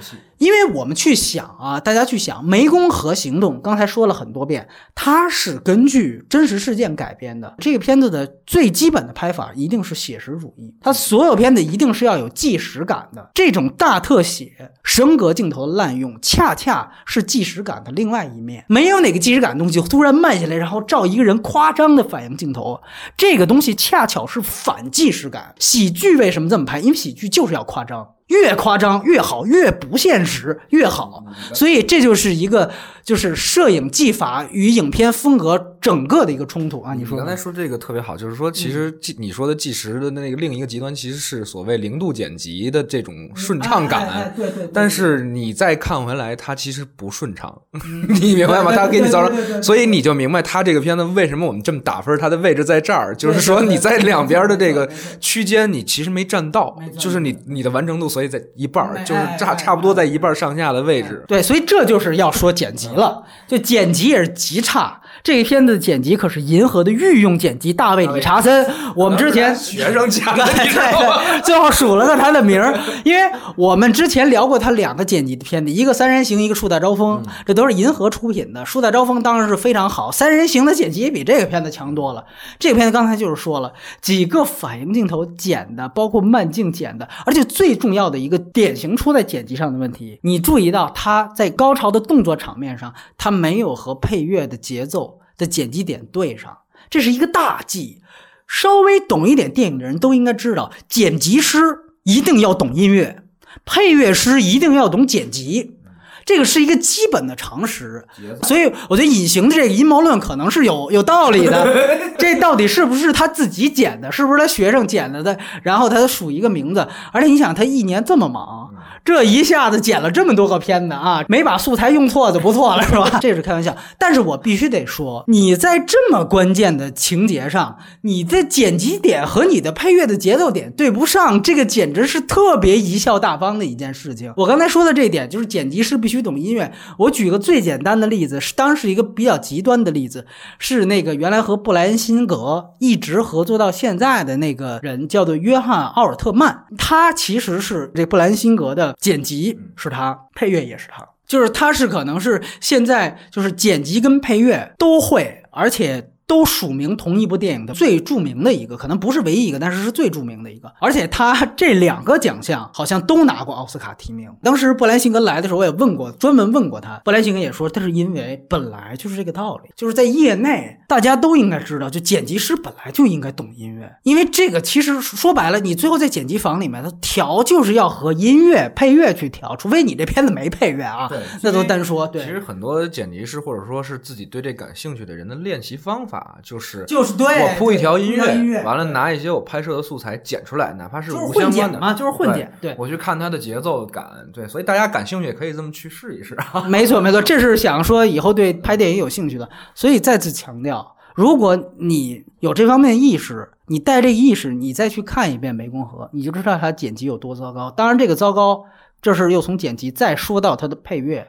[0.41, 7.55] 因为我们去想啊，大家去想《湄公河行动》，刚才说了很多遍，它是根据真实事件改编的。
[7.59, 13.31] 这个片子的最基本的拍法一定是写实主义，它所有片子一定是要有纪实感的。
[13.35, 18.65] 这种大特写、升格镜头的滥用，恰恰是纪实感的另外一面。
[18.67, 22.81] 没有哪个纪实感的东西突然慢下来，然后照一个人夸张的反应镜头，
[23.15, 25.55] 这个东西恰巧是反纪实感。
[25.59, 26.81] 喜剧为什么这么拍？
[26.81, 28.15] 因为喜剧就是要夸张。
[28.31, 32.71] 越夸张越好，越不现实越好，所以这就是一个
[33.05, 36.95] 就是摄影技法与影片风格整个的一个冲突啊！
[36.95, 37.19] 你说。
[37.19, 44.35] 刚才说这个特别好，就是说，其实纪你说的纪实的那个另一个极端，其实是所谓零度剪辑的这种顺畅哎哎哎感。
[44.37, 44.71] 对对对。
[44.73, 47.53] 但是你再看回来，它其实不顺畅，
[48.21, 48.73] 你明白吗？
[48.73, 54.89] 它给你 造成，所以你就明白它这个片子为什么我们这么打分，它的位置在这儿，就是说你在两边的这个
[55.19, 61.25] 区间，你其实没占到就是你你的完成度，所以在一半儿，哎就是差差不多在一半儿上下的位置。
[61.27, 65.01] 对，所以这就是要说剪辑了，就剪辑也是极差。
[65.23, 78.61] 这个片子剪辑可是银河的御用剪辑大卫理查森， 我们之前学生讲的， 对最后数了个他的名儿，因为我们之前聊过他两个剪辑的片子，一个《三人行》，一个《树大招风》，这都是银河出品的。
[78.65, 82.25] 《树大招风》当然是非常好，《三人行》的剪辑也比这个片子强多了。
[82.59, 95.10] 这个片子刚才就是说了几个反应镜头剪的，包括慢镜剪的，而且最重要的一个典型出在剪辑上的问题，你注意到他在高潮的动作场面上，他没有和配乐的节奏
[95.41, 96.59] 的剪辑点对上，
[96.91, 98.03] 这是一个大忌。
[98.47, 101.59] 稍微懂一点电影的人都应该知道，剪辑师
[102.03, 103.23] 一定要懂音乐，
[103.65, 105.77] 配乐师一定要懂剪辑，
[106.25, 108.05] 这个是一个基本的常识。
[108.43, 111.91] 所以我觉得隐形的这个阴谋论可能是有 有道理的。
[112.19, 114.11] 这到底是不是他自己剪的？
[114.13, 115.37] 是不是他学生剪了的？
[115.63, 118.71] 然后他署一个名字，而且你想他一年这么忙。
[119.03, 123.19] 这一下子剪了这么多个片子啊，没把素材用错就不错了， 是吧？
[123.21, 134.33] 这是开玩笑，但是我必须得说，你在这么关键的情节上，你的剪辑点和你的配乐的节奏点对不上，这个简直是特别贻笑大方的一件事情。
[134.37, 136.73] 我刚才说的这一点，就是剪辑师必须懂音乐。
[136.99, 140.27] 我举个最简单的例子，是当时一个比较极端的例子，
[140.59, 156.10] 是那个原来和布莱恩辛格一直合作到现在的那个人，叫做约翰奥尔特曼，他其实是这布莱恩辛格的剪辑是他，配乐也是他，就是他是可能是现在就是剪辑跟配乐都会，而且。
[156.31, 160.73] 都署名同一部电影的最著名的一个，可能不是唯一一个，但是是最著名的一个。
[160.81, 164.31] 而且他这两个奖项好像都拿过奥斯卡提名。
[164.41, 167.01] 当时布莱辛格来的时候，我也问过，专门问过他。
[167.05, 181.11] 布莱辛格也说，他是因为本来就是这个道理，就是在业内大家都应该知道，就剪辑师本来就应该懂音乐，因为这个其实说白了，你最后在剪辑房里面，他调就是要和音乐配乐去调，除非你这片子没配乐啊，
[181.43, 182.07] 那都单说。
[182.07, 196.65] 对，其实很多剪辑师或者说是自己对这感兴趣的人的练习方法，就是就是对我铺一条音铺一条音乐完了拿一些我拍摄的素材剪出来，哪怕是无相关的嘛就是混剪对我去看它的节奏感，对，所以大家感兴趣也可以这么去试一试啊。
[196.69, 207.71] 没错，没错，这是想说以后对拍电影有兴趣的，所以再次强调，如果你有这方面意识，你带这个意识，你再去看一遍《湄公河》，你就知道它剪辑有多糟糕。
[207.71, 208.65] 当然，这个糟糕，
[209.01, 211.29] 这是又从剪辑再说到它的配乐。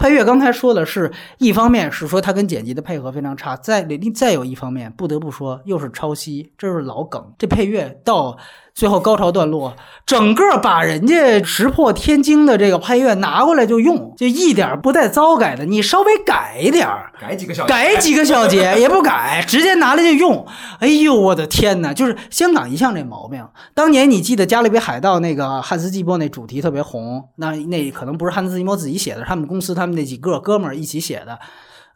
[0.00, 7.22] 配乐刚才说的是一方面是说它跟剪辑的配合非常差，再另再有一方面不得不说又是抄袭，这是老梗。
[7.38, 8.38] 这配乐到
[8.80, 17.12] 最后高潮段落，整个把人家石破天惊的这个配乐拿过来就用，就一点不带糟改的，你稍微改一点儿。
[17.20, 20.46] 改几个小改几个小节 也不改，直接拿来就用。
[20.78, 21.92] 哎呦，我的天哪！
[21.92, 23.46] 就是香港一向这毛病。
[23.74, 31.38] 当年你记得《加勒比海盗》那个汉斯季默那主题特别红，那那可能不是汉斯季默自己写的，是他们公司他们那几个哥们儿一起写的。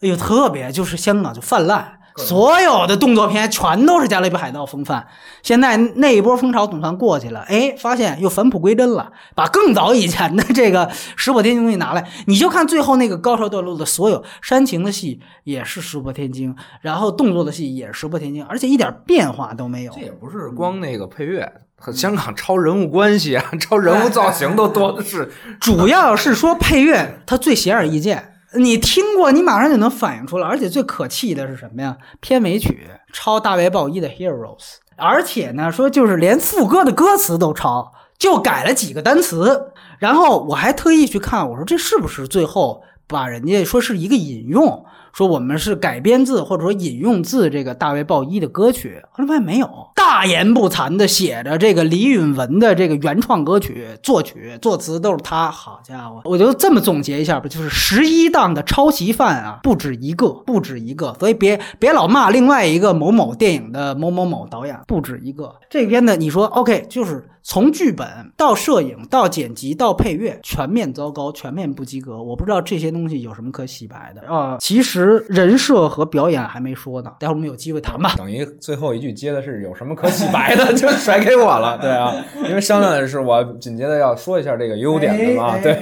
[0.03, 1.93] 哎呦，特别就是香港就泛滥。
[2.17, 5.07] 所有的动作片全都是《加勒比海盗》风范。
[5.43, 20.01] 现在那一波风潮总算过去了，哎，发现又返璞归真了，把更早以前的这个石破天惊东西拿来，你就看最后那个高潮段落的所有煽情的戏也是石破天惊，然后动作的戏也是石破天惊，而且一点变化都没有这。
[20.01, 25.31] 也不是光那个配乐，和香港抄人物关系啊， 抄人物造型都多的是。
[25.61, 30.47] 主要是说配乐它最显而易见，你听过，你马上就能反应出来。
[30.47, 31.97] 而且最可气的是什么呀？
[32.21, 34.59] 片尾曲抄大卫鲍伊的《Heroes》，
[34.97, 39.73] 而且呢，说就是连副歌的歌词都抄，就改了几个单词。
[39.99, 44.85] 然后我还特意去看，我说这是不是最后把人家说是一个引用，
[45.15, 49.01] 说我们是改编自或者说引用自这个大卫鲍伊的歌曲？
[49.13, 55.49] 后来发现没有，大言不惭的写着这个李允文的这个原创歌曲，作曲作词都是他。
[55.53, 65.55] 好家伙，我就这么总结一下吧，就是十一档的抄袭犯啊，不止一个，不止一个，所以别别老骂另外一个某某电影的某某某导演，不止一个。
[65.71, 72.23] 这边呢，你说 OK，就是从剧本到摄影到剪辑到配乐，全面糟糕，全面不及格。
[72.23, 78.15] 我不知道这些东西有什么可洗白的啊、其实人设和表演还没说呢，待会儿我们有机会谈吧。
[78.17, 81.77] 等于最后一句接的是有什么可洗白的， 就甩给我了。
[81.77, 82.15] 对啊，
[82.49, 85.75] 因为商量的是我紧接着要说一下这个优点的嘛，对，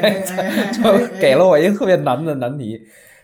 [0.74, 0.82] 就
[1.20, 2.82] 给了我一个特别难的难题。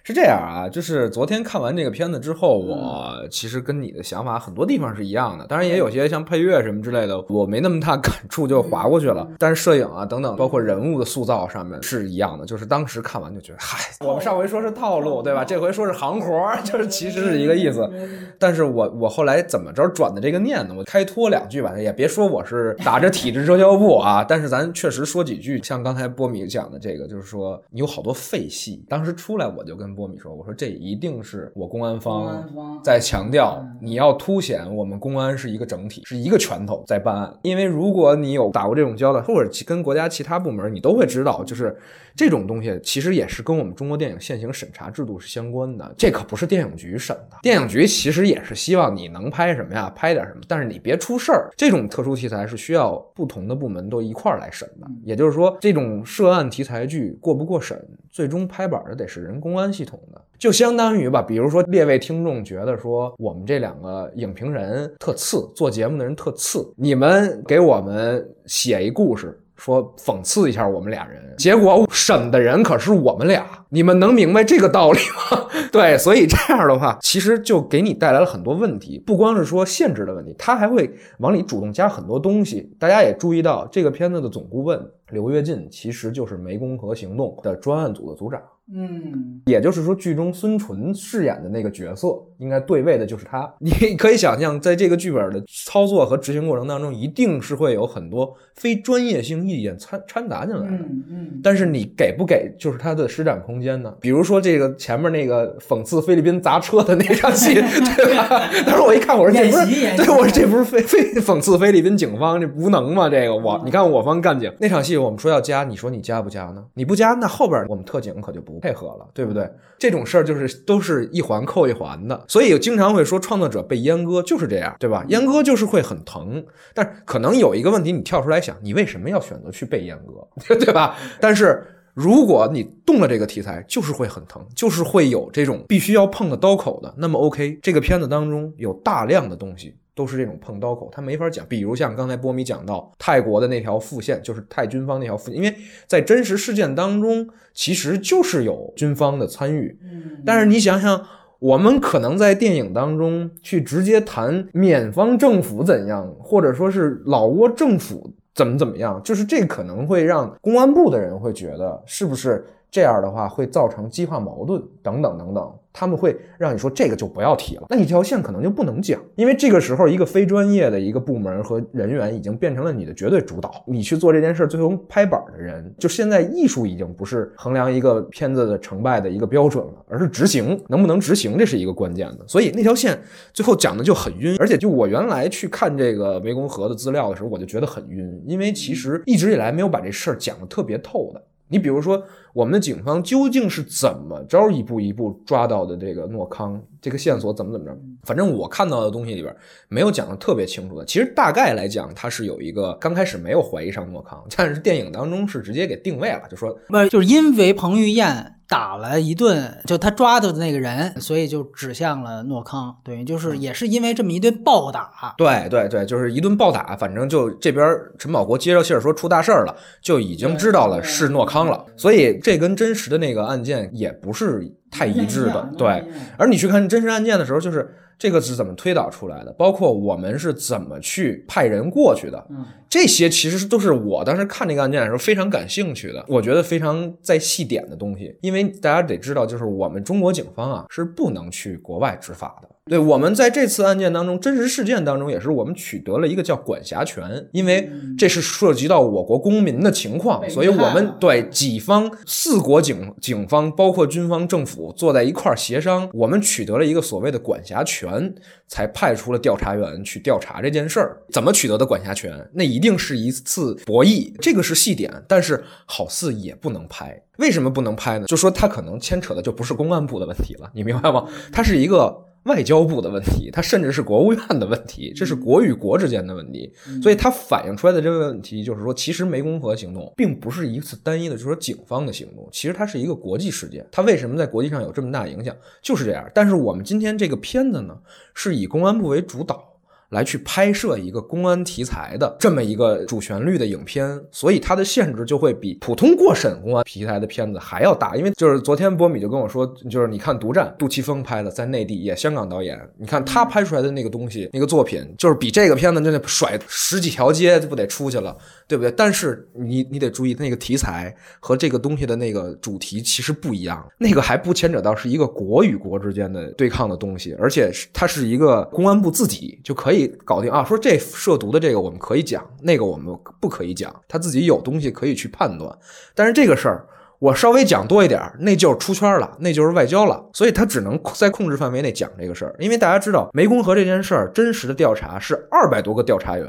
[0.08, 9.28] 是这样啊，就是昨天看完这个片子之后，我其实跟你的想法很多地方是一样的，当然也有些像配乐什么之类的，我没那么大 感触就划过去了。
[9.38, 15.44] 但是摄影啊等等，包括人物的塑造上面是一样的，就是当时看完就觉得，嗨，我们上回说是套路，对吧？
[15.44, 17.86] 这回说是行活，就是其实是一个意思。
[18.40, 20.74] 但是我我后来怎么着转的这个念呢？
[20.74, 28.82] 我开脱两句吧，也别说我是打着体制遮羞布啊，但是咱确实说几句，像刚才波米讲的这个，就是说你有好多废戏。
[28.88, 32.48] 当时出来我就跟波米说，我说这一定是我公安方
[32.84, 37.36] 在强调，你要凸显我们公安是一个整体，是一个拳头在办案。
[37.42, 41.76] 因为如果你有打过这种交道，或者其跟国家其他部门，你都会知道，就是
[42.18, 45.94] 这种东西其实也是跟我们中国电影现行审查制度是相关的。
[45.96, 51.48] 这可不是电影局审的，电影局其实也是希望你能拍什么呀，拍点什么，但是你别出事儿。
[51.56, 54.88] 这种特殊题材是需要不同的部门都一块儿来审的。
[55.04, 60.20] 也就是说，这种涉案题材剧过不过审，最终拍板的得是人公安系统的。
[60.40, 69.40] 就相当于吧，比如说列位听众觉得说我们这两个影评人特次，做节目的人特次，你们给我们写一故事。
[69.58, 75.46] 说讽刺一下我们俩人，结果审的人可是我们俩，你们能明白这个道理吗？
[75.70, 80.88] 对，所以这样的话，其实就给你带来了很多问题，不光是说限制的问题，他还会
[81.18, 82.72] 往里主动加很多东西。
[82.78, 84.80] 大家也注意到，这个片子的总顾问
[85.10, 88.40] 刘跃进其实就是湄公河行动的专案组的组长。
[88.74, 92.08] 嗯，也就是说，剧中孙淳饰演的那个角色，
[92.38, 93.50] 应该对位的就是他。
[93.60, 100.76] 你可以想象，在这个剧本的操作和执行过程当中，一定是会有很多非专业性意见掺掺杂进来的。
[100.76, 103.94] 嗯嗯，但是你给不给，就是他的施展空间呢？
[104.00, 107.54] 比如说这个前面那个讽刺菲律宾砸车的那场戏，
[107.96, 108.50] 对吧？
[108.66, 113.08] 当时我一看，我说这不是对，我说这不是非 非讽刺菲律宾警方这无能吗？
[113.08, 116.62] 这个我你看我方干警那场戏，我们说要加，你说你加不加呢？
[116.74, 119.50] 你不加，那后边我们特警可就不配合了，对不对？
[119.78, 125.04] 这种事儿就是都是一环扣一环的，所以经常会说创作者被阉割就是这样，对吧？
[125.08, 126.44] 阉割就是会很疼，
[126.74, 130.96] 但是可能有一个问题，你跳出来想，你为什么要选择去被阉割， 对吧？
[131.20, 136.94] 但是如果你动了这个题材，就是会很疼，就是会有这种必须要碰的刀口的。
[136.96, 141.44] 那么 OK，这个片子当中有大量的东西都是这种碰刀口，他没法讲。
[141.48, 145.52] 比如像刚才波米讲到泰国的那条副线，就是泰军方那条副线，因为
[145.86, 149.76] 在真实事件当中，其实就是有军方的参与。
[150.24, 151.04] 但是你想想。
[151.40, 165.52] 我们可能在电影当中去直接谈缅方政府怎样，或者说是老挝政府怎么怎么样，就是这可能会让公安部的人会觉得是不是这样的话会造成激化矛盾等等等等。
[165.70, 173.62] 他们会让你说这个就不要提了，那你这条线可能就不能讲，因为这个时候一个非专业的一个部门和人员已经变成了你的绝对主导。
[173.64, 182.24] 你去做这件事，最终拍板的人，就现在艺术已经不是衡量一个片子的成败的一个标准了，而是执行能不能执行，这是一个关键的。
[182.26, 182.98] 所以那条线
[183.32, 191.22] 最后讲的就很晕，而且就我原来去看这个湄公河的资料的时候，我就觉得很晕，因为其实一直以来没有把这事儿讲的特别透的。
[191.50, 192.02] 你比如说，
[192.38, 196.62] 我们的警方究竟是怎么着一步一步抓到的这个诺康？
[196.80, 197.76] 这个线索怎么怎么着？
[198.04, 199.34] 反正我看到的东西里边
[199.66, 200.84] 没有讲的特别清楚的。
[200.84, 212.74] 其实大概来讲，他是有一个刚开始没有怀疑上诺康，但是电影当中是直接给定位了，就说不就是因为彭于晏打了一顿，就他抓的那个人，所以就指向了诺康。
[212.84, 215.12] 对，就是也是因为这么一顿暴打。
[215.18, 217.66] 对对对，就是一顿暴打，反正就这边
[217.98, 221.66] 陈宝国接着信儿说出大事儿了，就已经知道了是诺康了。
[221.76, 224.54] 所以这跟真实的那个案件也不是。
[224.70, 225.82] 太一致的，对。
[226.18, 232.26] 而你去看真实案件的时候，就是这个是怎么推导出来的，包括我们是怎么去派人过去的，
[232.68, 238.14] 这些其实都是我当时看这个案件的时候非常感兴趣的，我觉得非常在细点的东西。
[238.20, 242.48] 因为大家得知道，就是我们中国警方啊是不能去国外执法的。
[242.68, 258.14] 对我们在这次案件当中，真实事件当中，也是我们取得了一个叫管辖权，因为这是涉及到我国公民的情况，所以我们对己方四国警警方，包括军方政府坐在一块儿协商，我们取得了一个所谓的管辖权，
[258.46, 260.98] 才派出了调查员去调查这件事儿。
[261.10, 262.28] 怎么取得的管辖权？
[262.34, 267.02] 那一定是一次博弈，这个是细点，但是好似也不能拍。
[267.18, 268.06] 为什么不能拍呢？
[268.06, 271.04] 就说它可能牵扯的就不是公安部的问题了，你明白吗？
[271.32, 272.04] 它是一个。
[272.28, 276.52] 外交部的问题，它甚至是国务院的问题，这是国与国之间的问题，
[276.82, 286.08] 所以它反映出来的这个问题就是说，其实湄公河行动并不是一次单一的，就是说警方的行动，其实它是一个国际事件，它为什么在国际上有这么大影响，就是这样。
[286.14, 287.74] 但是我们今天这个片子呢，
[288.14, 289.47] 是以公安部为主导。
[289.90, 297.96] 来去拍摄一个公安题材的这么一个主旋律的影片，所以它的限制就会比普通过审公安题材的片子还要大。
[297.96, 308.14] 因为就是昨天波米就跟我说，就是你看《独占》，杜琪峰拍的，在内地也香港导演，你看他拍出来的那个东西，那个作品，就是比这个片子真的甩十几条街就不得出去了，
[308.46, 308.70] 对不对？
[308.72, 319.77] 但是你你得注意，那个题材和这个东西的那个主题其实不一样，那个还不牵扯到是一个国与国之间的对抗的东西，而且它是一个公安部自己就可以。
[320.04, 320.42] 搞定啊！
[320.42, 323.74] 说这涉毒的这个我们可以讲，那个我们不可以讲。
[323.86, 325.56] 他自己有东西可以去判断，
[325.94, 326.66] 但是这个事儿
[326.98, 330.04] 我稍微讲多一点，那就是出圈了，那就是外交了。
[330.12, 332.34] 所以他只能在控制范围内讲这个事儿。
[332.40, 336.26] 因为大家知道湄公河这件事儿，真实的调查是二百多个调查员。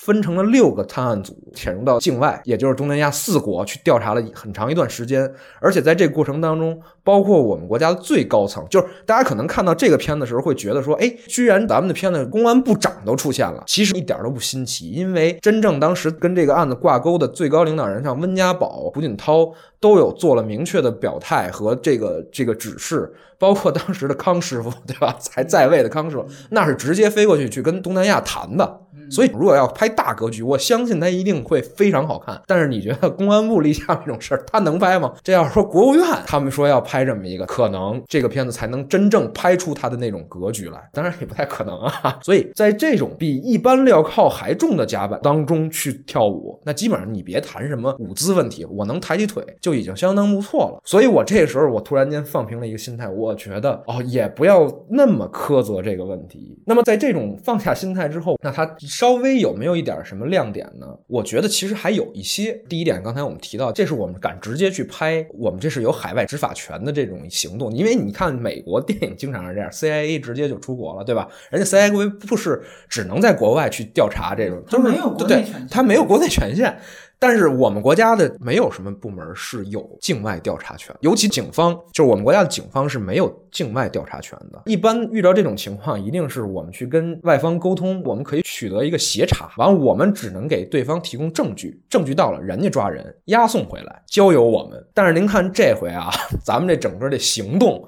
[0.00, 5.30] 分成了六个探案组，潜入到境外，也就是东南亚四国去调查了很长一段时间。
[5.60, 23.12] 而且在这个过程当中，包括我们国家的最高层，就是大家可能看到这个片子的时候会觉得说，哎，居然咱们的片子公安部长都出现了，其实一点都不新奇，因为真正当时跟这个案子挂钩的最高领导人，像温家宝、胡锦涛，都有做了明确的表态和这个这个指示。
[23.40, 25.16] 包括当时的康师傅，对吧？
[25.34, 28.80] 还在位的康师傅，那是直接飞过去去跟东南亚谈的。
[29.10, 32.40] 所以，如果要拍大格局，我相信他一定会非常好看。
[32.46, 35.12] 但是，你觉得公安部立项这种事儿，他能拍吗？
[35.24, 40.78] 这要是说国务院他们说要拍这么一个，可能这个片子才能真正拍出他的那种格局来。
[40.92, 42.18] 当然也不太可能啊。
[42.22, 50.80] 所以在这种比一般镣铐还重的甲板当中去跳舞，那基本上你别谈什么舞姿问题，我能抬起腿就已经相当不错了。
[50.84, 56.58] 所以我这时候我突然间放平了一个心态，我觉得哦，也不要那么苛责这个问题。
[56.66, 58.68] 那么在这种放下心态之后，那他。
[58.80, 60.86] 稍微有没有一点什么亮点呢？
[61.06, 62.52] 我觉得其实还有一些。
[62.68, 67.72] 第一点，刚才我们提到，这是我们敢直接去拍，我们这是有海外执法权的这种行动。
[67.72, 71.28] 因为你看美国电影经常是这样，CIA 直接就出国了，对吧？
[71.50, 76.78] 人家 CIA 不是只能在国外去调查这种，他没有国内权，他没有国内权限。
[77.22, 84.62] 但是我们国家的没有什么部门是有境外调查权，尤其警方，就是我们国家的警方是没有境外调查权的。
[84.64, 94.82] 一般遇到这种情况，一定是我们去跟外方沟通，我们可以取得一个协查，完我们只能给对方提供证据，证据到了，人家抓人押送回来，交由我们。
[94.94, 96.10] 但是您看这回啊，
[96.42, 97.86] 咱们这整个的行动。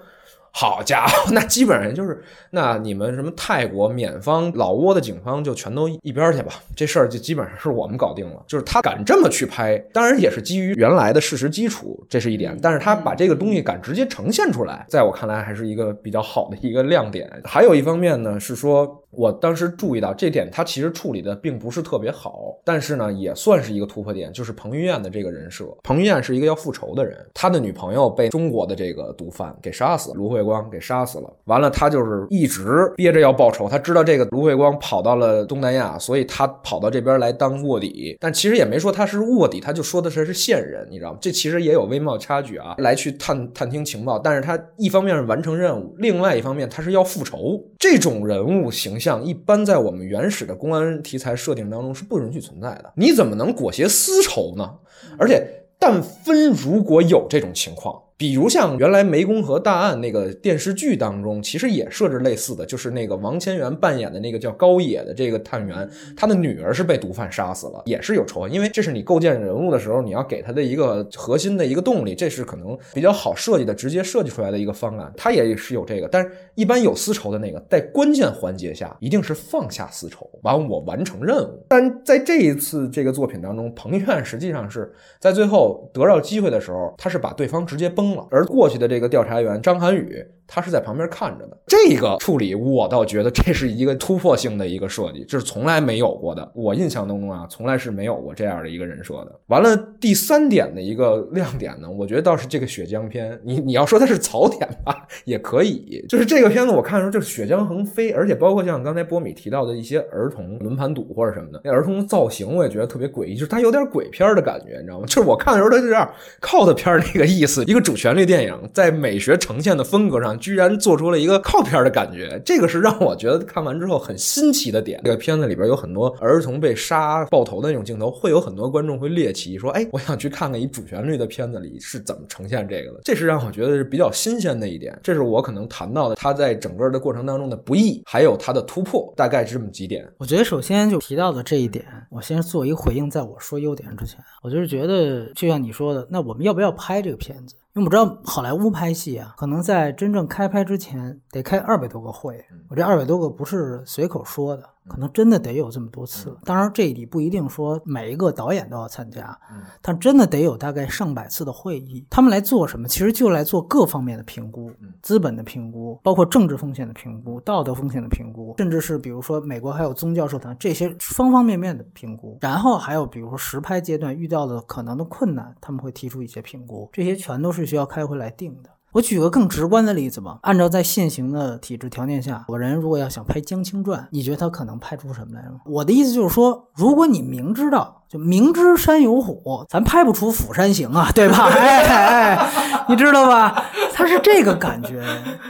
[0.55, 8.42] 好家伙， 那基本上就是，那你们什么泰国、缅方、老挝的警方就全都一边去吧，这事儿就基本上是我们搞定了。
[8.46, 12.57] 就是他敢这么去拍，当然也是基于原来的事实基础，这是一点。
[12.61, 17.30] 但是他把这个东西敢直接呈现出来，在我看来还是一个比较好的一个亮点。
[17.44, 25.65] 还有一方面呢，是说我当时注意到这点，他其实处理的并不是特别好，但是呢，也算是一个突破点，就是彭于晏的这个人设。
[25.83, 31.31] 彭于晏是一个要复仇的人，他的女朋友被中国的这个毒贩给杀死，卢慧光给杀死了。
[31.45, 33.69] 完了，他就是一直憋着要报仇。
[33.69, 38.17] 他知道这个卢慧光跑到了东南亚，所以他跑到这边来当卧底。
[38.19, 41.19] 但其实也没说他是卧底，他就说的是是线人，你知道吗？
[41.21, 44.19] 这其实也有微妙差距啊，来去探探听情报。
[44.19, 47.63] 但是他一方面是完成任务，另外一方面他是要复仇。
[47.79, 52.92] 这种人物形象像一般在我们原始的公安题材设定当中是不允许存在的。
[52.94, 54.78] 你怎么能裹挟私仇呢？
[55.18, 58.00] 而且，但分如果有这种情况。
[58.23, 68.53] 比如像原来《湄公河大案》那个电视剧当中，其实也设置类似的，就是那个王千源扮演的那个叫高野的这个探员，他的女儿是被毒贩杀死了，也是有仇恨。
[68.53, 75.12] 因为这是你构建人物的时候，你要给他的一个核心的一个动力，这是可能比较好设计的，直接设计出来的一个方案。
[75.16, 81.66] 他也是有这个，但是一般有私仇的那个，在关键环节下一定是放下私仇，完我完成任务。
[81.68, 88.12] 但在这一次这个作品当中，彭于晏实际上是在最后得到机会的时候，他是把对方直接崩。
[88.31, 91.57] 而过去的这个调查员张涵予，他是在旁边看着的。
[91.66, 96.53] 这个处理，我倒觉得这是一个突破性的一个设计，这是从来没有过的。
[96.55, 99.32] 我印象当中啊，从来是没有过这样的一个人设的。
[99.46, 103.40] 完了，第三点的一个亮点呢，我觉得倒是这个血浆片。
[103.42, 106.05] 你你要说它是槽点吧，也可以。
[106.07, 115.07] 就是这个片子，我看的时候就是血浆横飞，而且包括像刚才波米提到的一些儿童轮盘赌或者什么的，那儿童造型我也觉得特别诡异，就是它有点鬼片的感觉，你知道吗？
[115.07, 116.07] 就是我看的时候，它就有点
[116.40, 125.01] 靠的片那个意思，一个主旋律电影在美学呈现的风格上，居然做出了一个靠片的感觉，这个是让我觉得看完之后很新奇的点。
[125.05, 134.99] 这个片子里边有很多儿童被杀爆头的那种镜头，会有很多观众会猎奇说：“哎，我想去看看一主旋律的片子里是怎么呈现这个的。”这是让我觉得是比较新鲜的一点。
[135.03, 140.05] 这是我可能谈到的他在整个的过程当中的不易，还有他的突破，大概是这么几点。
[140.18, 147.55] 我觉得首先就提到的这一点，我先做一个回应，在我说优点之前，我就是觉得就像你说的，那我们要不要拍这个片子？
[147.75, 154.68] 因为我知道好莱坞拍戏啊，可能在真正开拍之前得开二百多个会，我这二百多个不是随口说的。
[154.89, 159.39] 可能真的得有这么多次，当然这里不一定说每一个导演都要参加，
[159.80, 162.05] 但真的得有大概上百次的会议。
[162.11, 162.89] 他们来做什么？
[162.89, 172.37] 其实就来做各方面的评估，资本的评估，包括政治风险的评估、道德风险的评估，甚至是比如说美国还有宗教社团这些方方面面的评估。
[172.41, 178.70] 然后还有比如说实拍阶段遇到的可能的困难，他们会提出一些评估，这些全都是需要开会来定的。
[178.93, 185.61] 我举个更直观的例子吧，按照在现行的体制条件下，我人如果要想拍《江青传》，你觉得他可能拍出什么来吗？
[185.64, 191.49] 我的意思就是说，如果你明知道，就明知山有虎，咱拍不出《釜山行》啊，对吧？
[191.57, 193.64] 哎哎，你知道吧？
[193.95, 195.03] 他是这个感觉。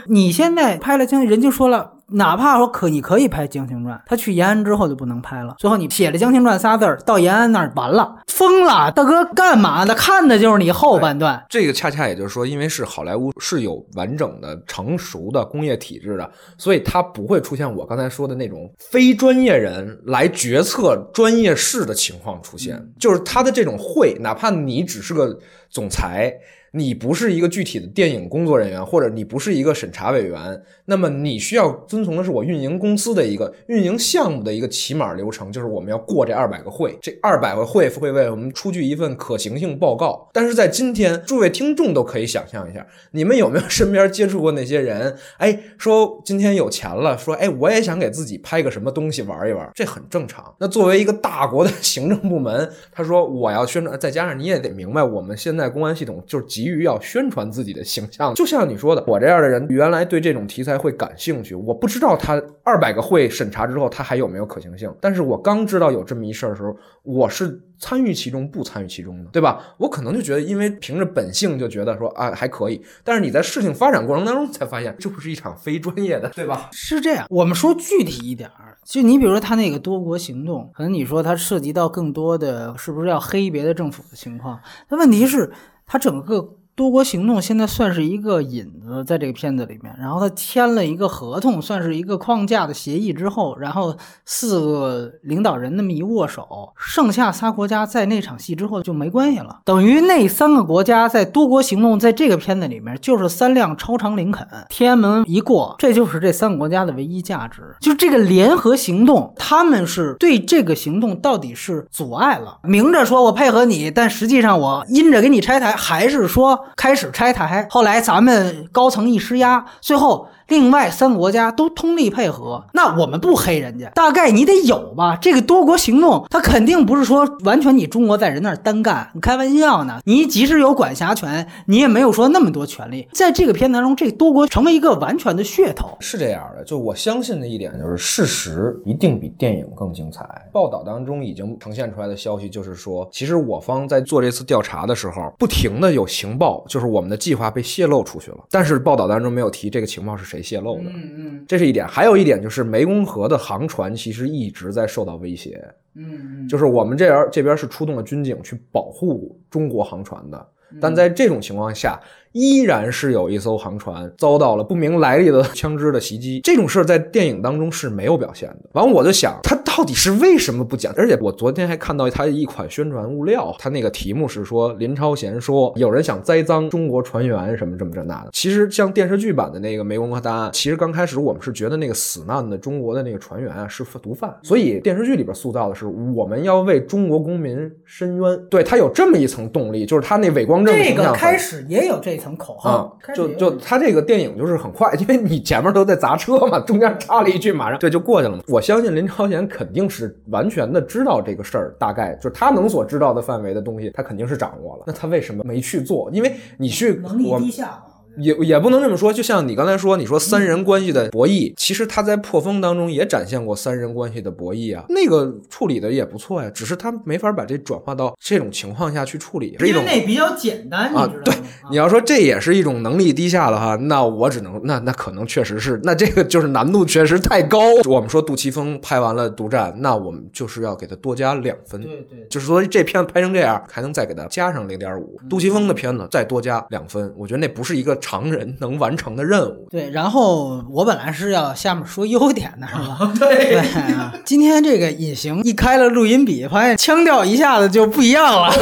[0.07, 1.92] 你现在拍了《江》，人就说了。
[2.13, 5.55] 哪怕说可，你可以拍《江青传》，他去延安之后就不能拍了。
[5.57, 9.95] 最后你写了《江青传》仨字儿，到延安那儿完了，疯了，大哥干嘛呢？
[9.95, 11.43] 看的就是你后半段。
[11.49, 22.79] 这个恰恰也就是说，因为是好莱坞是有完整的、成熟的工业体制的，所以它不会出现我刚才说的那种非专业人来决策专业事的情况出现。
[22.99, 25.37] 就是他的这种会，哪怕你只是个
[25.69, 26.31] 总裁。
[26.75, 40.27] 你不是一个具体的电影工作人员，或者你不是一个审查委员，那么你需要遵从的是我运营公司的一个运营项目的一个起码流程，就是我们要过这二百个会，这二百个会会为我们出具一份可行性报告。
[40.33, 45.15] 但是在今天，诸位听众都可以想象一下，你们有没有身边接触过那些人？
[45.37, 50.51] 哎，说今天有钱了，说哎，我也想给自己拍个什么东西玩一玩，这很正常。
[50.57, 56.62] 那作为一个大国的行政部门，他说我要宣传，再加上你也得明白，我们现在公安系统就是急。
[56.63, 61.53] 急于要宣传自己的形象，就像你说的，我这样的人原来对这种题材会感兴趣。
[61.53, 64.93] 我不知道他二百个会审查之后，他还有没有可行性。
[65.01, 69.75] 但是我刚知道有这么一事儿的时候，我是参与其中不参与其中的，对吧？
[69.77, 72.81] 我可能就觉得，因为凭着本性就觉得说啊还可以。
[73.03, 76.69] 但是你在事情发展过程当中才发现，这不是一场非专业的，对吧？
[76.71, 77.25] 是这样。
[77.29, 84.57] 我们说具体一点儿，就你比如说他那个多国行动，可能你说他涉及到更多的是不是要黑别的政府的情况？
[84.87, 85.51] 那问题是。
[85.85, 93.95] 它整个多国行动现在算是一个引子，在这个片子里面，然后他签了一个合同，算是一个框架的协议之后，然后
[94.25, 116.61] 四个领导人那么一握手，剩下仨国家在那场戏之后就没关系了，等于那三个国家在多国行动在这个片子里面就是三辆超长林肯，天安门一过，这就是这三个国家的唯一价值，就这个联合行动，他们是对这个行动到底是阻碍了，明着说我配合你，但实际上我阴着给你拆台，还是说？
[116.75, 125.17] 开始拆台，后来咱们高层一施压，最后另外三个国家都通力配合，那我们不黑人家，大概你得有吧？
[125.21, 129.99] 这个多国行动，它肯定不是说完全你中国在人那儿单干，你开玩笑呢？
[130.05, 133.07] 你即使有管辖权，你也没有说那么多权利。
[133.13, 135.97] 在这个片当中，这多国成为一个完全的噱头。
[135.99, 140.23] 是这样的，就我相信的一点就是，事实一定比电影更精彩。
[140.51, 148.37] 报道当中已经呈现出来的消息就是说，其实我方在做这次调查的时候，不停的有情报，就是我们的计划被泄露出去了。
[148.49, 151.87] 但是报道当中没有提这个情报是谁泄露的，嗯这是一点。
[151.87, 155.63] 还有一点就是湄公河的航船其实一直在受到威胁，
[155.95, 160.47] 嗯就是我们这边这边是出动了军警去保护中国航船的，
[160.81, 161.99] 但在这种情况下，
[162.31, 166.39] 依然是有一艘航船遭到了不明来历的枪支的袭击。
[166.41, 168.69] 这种事儿在电影当中是没有表现的。
[168.73, 170.93] 完，我就想他到底是为什么不讲？
[170.95, 178.29] 而且我昨天还看到他一款宣传物料，他那个题目是说林超贤说有人想栽赃中国船员什么这么这那的。
[178.31, 188.39] 其实像电视剧版的那个湄公河大案，其实刚开始我们是觉得那个死难的中国的那个船员啊是毒贩，所以电视剧里边塑造的是我们要为中国公民申冤。
[188.51, 198.43] 对他有这么一层动力，就是他那伪光正的这个开始也有这层口啊号，，就就他这个电影就是很快，因为你前面都在砸车嘛，中间插了一句，马上对就过去了嘛。
[198.47, 204.83] 我相信林超贤肯定是完全的知道这个事儿，大概就是他能所知道的范围的东西，他肯定是掌握了。
[204.87, 206.09] 那他为什么没去做？
[206.11, 207.83] 因为你去能力我低下嘛。
[208.17, 221.47] 也也不能这么说，就像你刚才说，你说三人关系的博弈，其实他在破风当中也展现过三人关系的博弈啊，那个处理的也不错呀，只是他没法把这转化到这种情况下去处理，是一因为种那比较简单，啊你知道吗？
[221.71, 227.59] 你要说这也是一种能力低下的话，那我只能那那可能确实是，那这个就是难度确实太高。
[227.85, 231.81] 我们说杜琪峰拍完了《独占》，那我们就是要给他多加两分。
[231.81, 235.19] 对对，就是说这片子拍成这样，还能再给他加上零点五。
[235.29, 239.65] 杜琪峰的片子再多加两分，我觉得那不是一个常人能完成的任务。
[239.71, 243.11] 对，然后我本来是要下面说优点的，是吧？
[243.17, 243.55] 对
[243.93, 248.53] 啊，今天这个隐形一开了录音笔，发现腔调一下子就不一样了。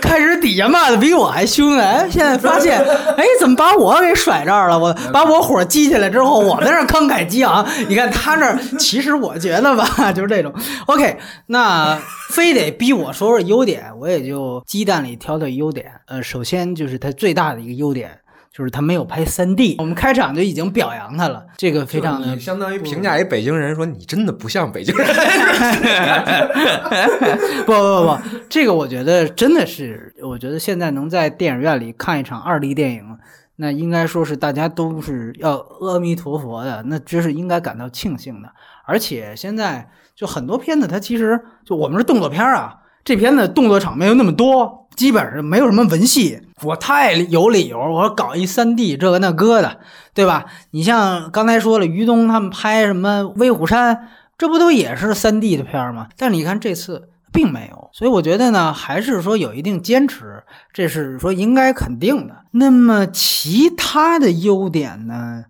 [0.00, 2.78] 开始底下骂的比我还凶哎，现在发现，
[3.16, 4.78] 哎，怎么把我给甩这儿了？
[4.78, 10.52] 我把我火激起来之后，我在那慷慨激昂，你看他那儿，其实我觉得吧， 就是这种。
[10.86, 11.16] OK，
[11.46, 11.98] 那
[12.30, 15.79] 非得逼我说说优点，我也就鸡蛋里挑挑优点。
[16.06, 18.18] 呃，首先就是它最大的一个优点。
[18.52, 25.06] 就是他没有拍三 D，我们开场就已经表扬他了，这个非常的相当于评价一北京人说你真的不像北京人。
[27.64, 27.74] 不不
[28.04, 28.18] 不，
[28.48, 33.16] 这个我觉得真的是，我觉得现在能在电影院里看一场二 D 电影，
[33.54, 38.48] 那应该说是大家都是要阿弥陀佛的，那这是应该感到庆幸的。
[38.84, 49.80] 而且现在就很多片子，它其实就我们是动作片啊，这片子动作场面又那么多，基本上没有什么文戏，我太有理由，我说搞一三 D 这个那个的，
[50.12, 50.44] 对吧？
[50.72, 53.96] 你像刚才说了，于东他们拍什么《威虎山》，
[54.36, 56.08] 这不都也是三 D 的片儿吗？
[56.18, 62.36] 但是你看这次并没有，所以我觉得呢，还是说有一定坚持，这是说应该肯定的。
[62.50, 65.44] 那么其他的优点呢，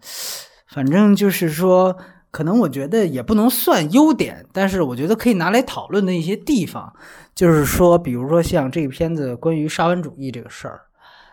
[0.68, 1.96] 反正就是说。
[2.32, 6.92] 可能我觉得也不能算优点，但是我觉得可以拿来讨论的一些地方，
[7.34, 10.82] 就是说，比如说像这个片子关于沙文主义这个事儿，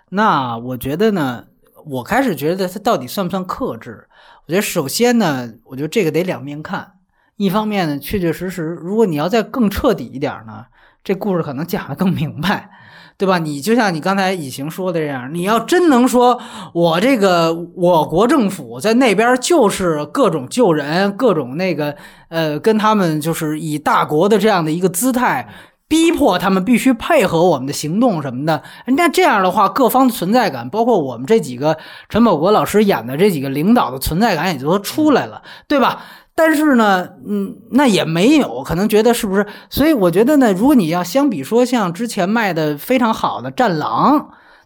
[0.10, 1.46] 那我觉得呢，
[1.86, 4.08] 我开始觉得它到底算不算克制？
[4.46, 6.94] 我觉得首先呢，我觉得这个得两面看。
[7.36, 10.66] 一方面呢，确确实实，如果你要再更彻底一点呢，
[11.04, 12.70] 这故事可能讲得更明白。
[13.20, 13.40] 对吧？
[13.40, 16.40] 你就像你刚才以行说的这样，你要真能说，
[16.72, 21.96] 我这个我国政府在那边就是各种救人，各种那个
[22.30, 25.50] 呃，跟他们就是以大国的这样的一个姿态，
[25.88, 28.62] 逼迫他们必须配合我们的行动什么的。
[28.88, 31.78] 那这样的话，各方的存在感，包括我们这几个
[32.10, 36.04] 陈宝国老师演的这几个领导的存在感，也就出来了，对吧？
[36.36, 39.48] 但是呢，嗯，那也没有，可能觉得是不是？
[39.70, 44.20] 所以我觉得呢，如果你要相比说像之前卖的非常好的《战狼》，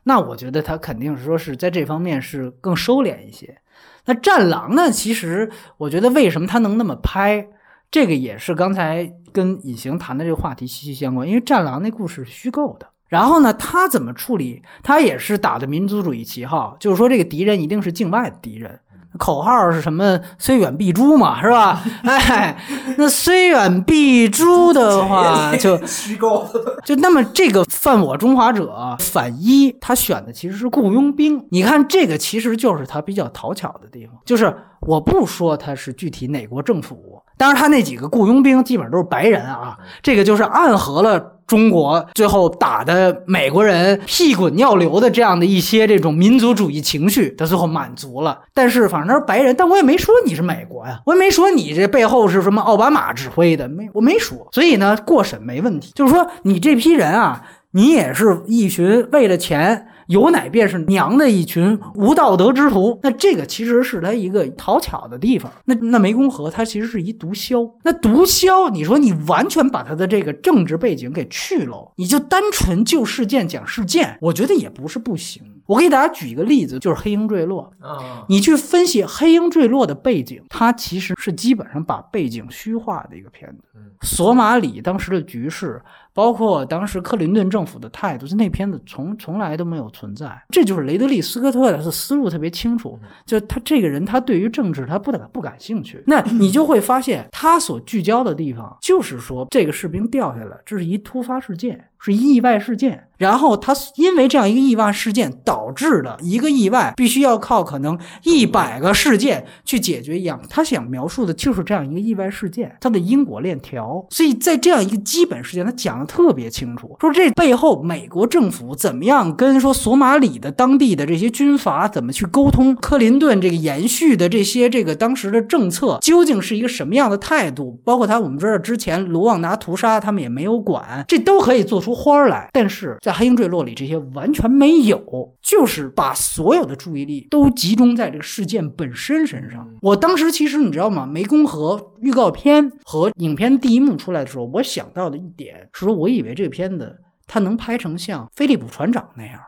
[0.04, 3.60] 那我觉得他肯定是说是在这方面是更收敛一些。
[4.06, 7.48] 那《战狼》呢，其实我觉得为什么他能那么拍，
[7.92, 12.88] 这个也是刚才跟隐形谈的这个话题息息相关，因为《战狼》那故事是虚构的。
[13.10, 14.62] 然后呢，他怎么处理？
[14.82, 18.80] 他也是打的民族主义旗号，就是说这个敌人一定是境外的敌人。
[19.20, 20.18] 口号是什么？
[20.40, 21.84] 虽远必诛嘛，是吧？
[22.08, 22.58] 哎，
[22.98, 26.80] 那虽远必诛的话，就 虚构的。
[26.86, 31.46] 就那么这个犯我中华者反一，他选的其实是雇佣兵。
[31.52, 41.38] 你看这个其实就是他比较讨巧的地方，就是我不说他是具体哪国政府，当然他那几个雇佣兵基本上都是白人啊，这个就是暗合了。
[41.48, 48.40] 中国最后打的美国人屁滚尿流的这样的一些这种民族主义情绪，他最后满足了。
[48.54, 54.48] 但是反正他是白人，但我也没说你是美国呀，我也没说你这背后是什么奥巴马指挥的，没我没说。
[54.54, 55.92] 所以呢，过审没问题。
[55.94, 59.88] 就是说你这批人啊，你也是一群为了钱。
[60.12, 65.50] 有奶便是娘的一群无道德之徒，那这个其实是他一个讨巧的地方。
[65.64, 75.42] 那那湄公河它其实是一毒枭，那毒枭，你说你完全把他的这个政治背景给去了，你就单纯就事件讲事件，我觉得也不是不行。
[75.68, 83.80] 我给大家举一个例子，就是黑鹰坠落啊，你去分析黑鹰坠落的背景，它其实是基本上把背景虚化的一个片子。
[84.02, 85.82] 索马里当时的局势。
[86.14, 90.42] 包括当时克林顿政府的态度，就那片子从从来都没有存在。
[90.50, 96.04] 这就是雷德利·斯科特的思路特别清楚，就他这个人，他对于政治他不感不感兴趣。
[96.08, 101.88] 那你就会发现，他所聚焦的地方就是说，这个士兵掉下来，这是一突发事件。
[102.04, 110.42] 是意外事件，然后他因为这样一个意外事件导致的一个意外，必须要靠可能一百个事件去解决一样。
[110.50, 114.04] 他想描述的就是这样一个意外事件，它的因果链条。
[114.10, 131.92] 所以在这样一个基本事件，他讲的特别清楚，说这背后美国政府怎么样跟说索马里的当地的这些军阀怎么去沟通，克林顿这个延续的这些这个当时的政策究竟是一个什么样的态度，包括他我们知道之前卢旺达屠杀他们也没有管，这都可以做出。
[132.02, 135.00] 花来，但是在《黑鹰坠落》里，这些完全没有，
[135.40, 139.68] 就是把所有的注意力都集中在这个事件本身身上。
[139.82, 141.06] 我当时其实你知道吗？
[141.06, 149.40] 湄公河预告片和影片第一幕出来的时候，我想到的一点是说，我以为这个片子它能拍成像菲利普船长那样，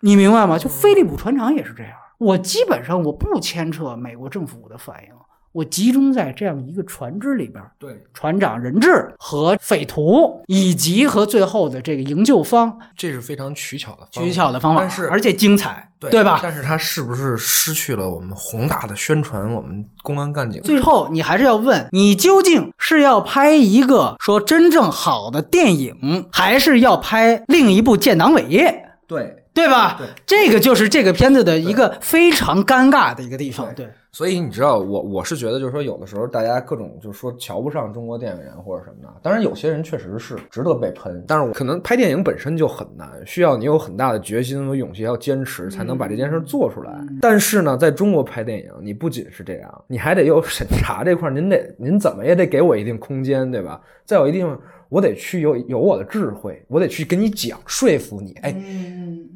[0.00, 0.58] 你明白吗？
[0.58, 1.92] 就菲利普船长也是这样。
[2.18, 5.10] 我基本上我不牵扯美国政府的反应。
[5.52, 16.40] 我集中在这样一个船只里边，对船长人质和匪徒，以及和最后的这个营救方，这是非常取巧的取巧的方法，但是而且精彩，对吧？
[16.42, 20.60] 但是他是不是失去了我们宏大的宣传我们公安干警？
[20.62, 28.84] 最后你还是要问你，究竟是要拍一个说真正好的电影，还是要拍另一部建党伟业？
[29.06, 29.96] 对对吧？
[29.98, 33.66] 对，这个就是这个片子的一个非常尴尬的一个地方。
[33.74, 33.88] 对。
[34.10, 39.08] 所以你知道，我我是觉得，就是说，有的时候大家各种就是说瞧不上中国电影人或者什么的。
[39.22, 46.98] 当然，有些人确实是值得被喷，但是我可能拍电影本身就很难，需要你有很大的决心和勇气，要坚持才能把这件事做出来。
[47.20, 53.78] 但是呢，在中国拍电影，你不仅是这样，你还得有审查这块，您得您怎么也得给我一定空间，对吧？
[54.06, 54.58] 再有一定。
[54.88, 58.32] 我得去有有我的智慧，我得去跟你讲，说服你。
[58.42, 58.54] 哎，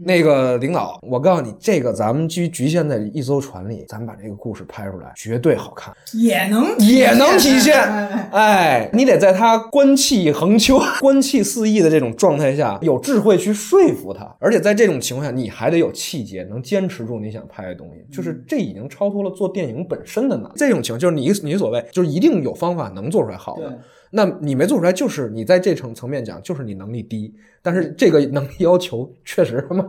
[0.05, 7.79] 那个领导，我告诉你，这个咱们局局限在一艘船里，咱们把这个故事拍出来，绝对好看，也能也能体现。
[8.33, 18.03] 哎，你得在他官气横秋、 官气四溢的这种状态下，有智慧去说服他，而且在这种情况下，你还得有气节，能坚持住你想拍的东西。
[18.11, 20.51] 就是这已经超脱了做电影本身的难。
[20.57, 23.79] 这种情况就是你你所谓，就是一定有方法能做出来好的。
[24.15, 27.35] 那你没做出来，就是你在这层层面讲，就是你能力低。
[27.65, 29.85] 但是这个能力要求确实他妈，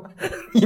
[0.54, 0.62] 比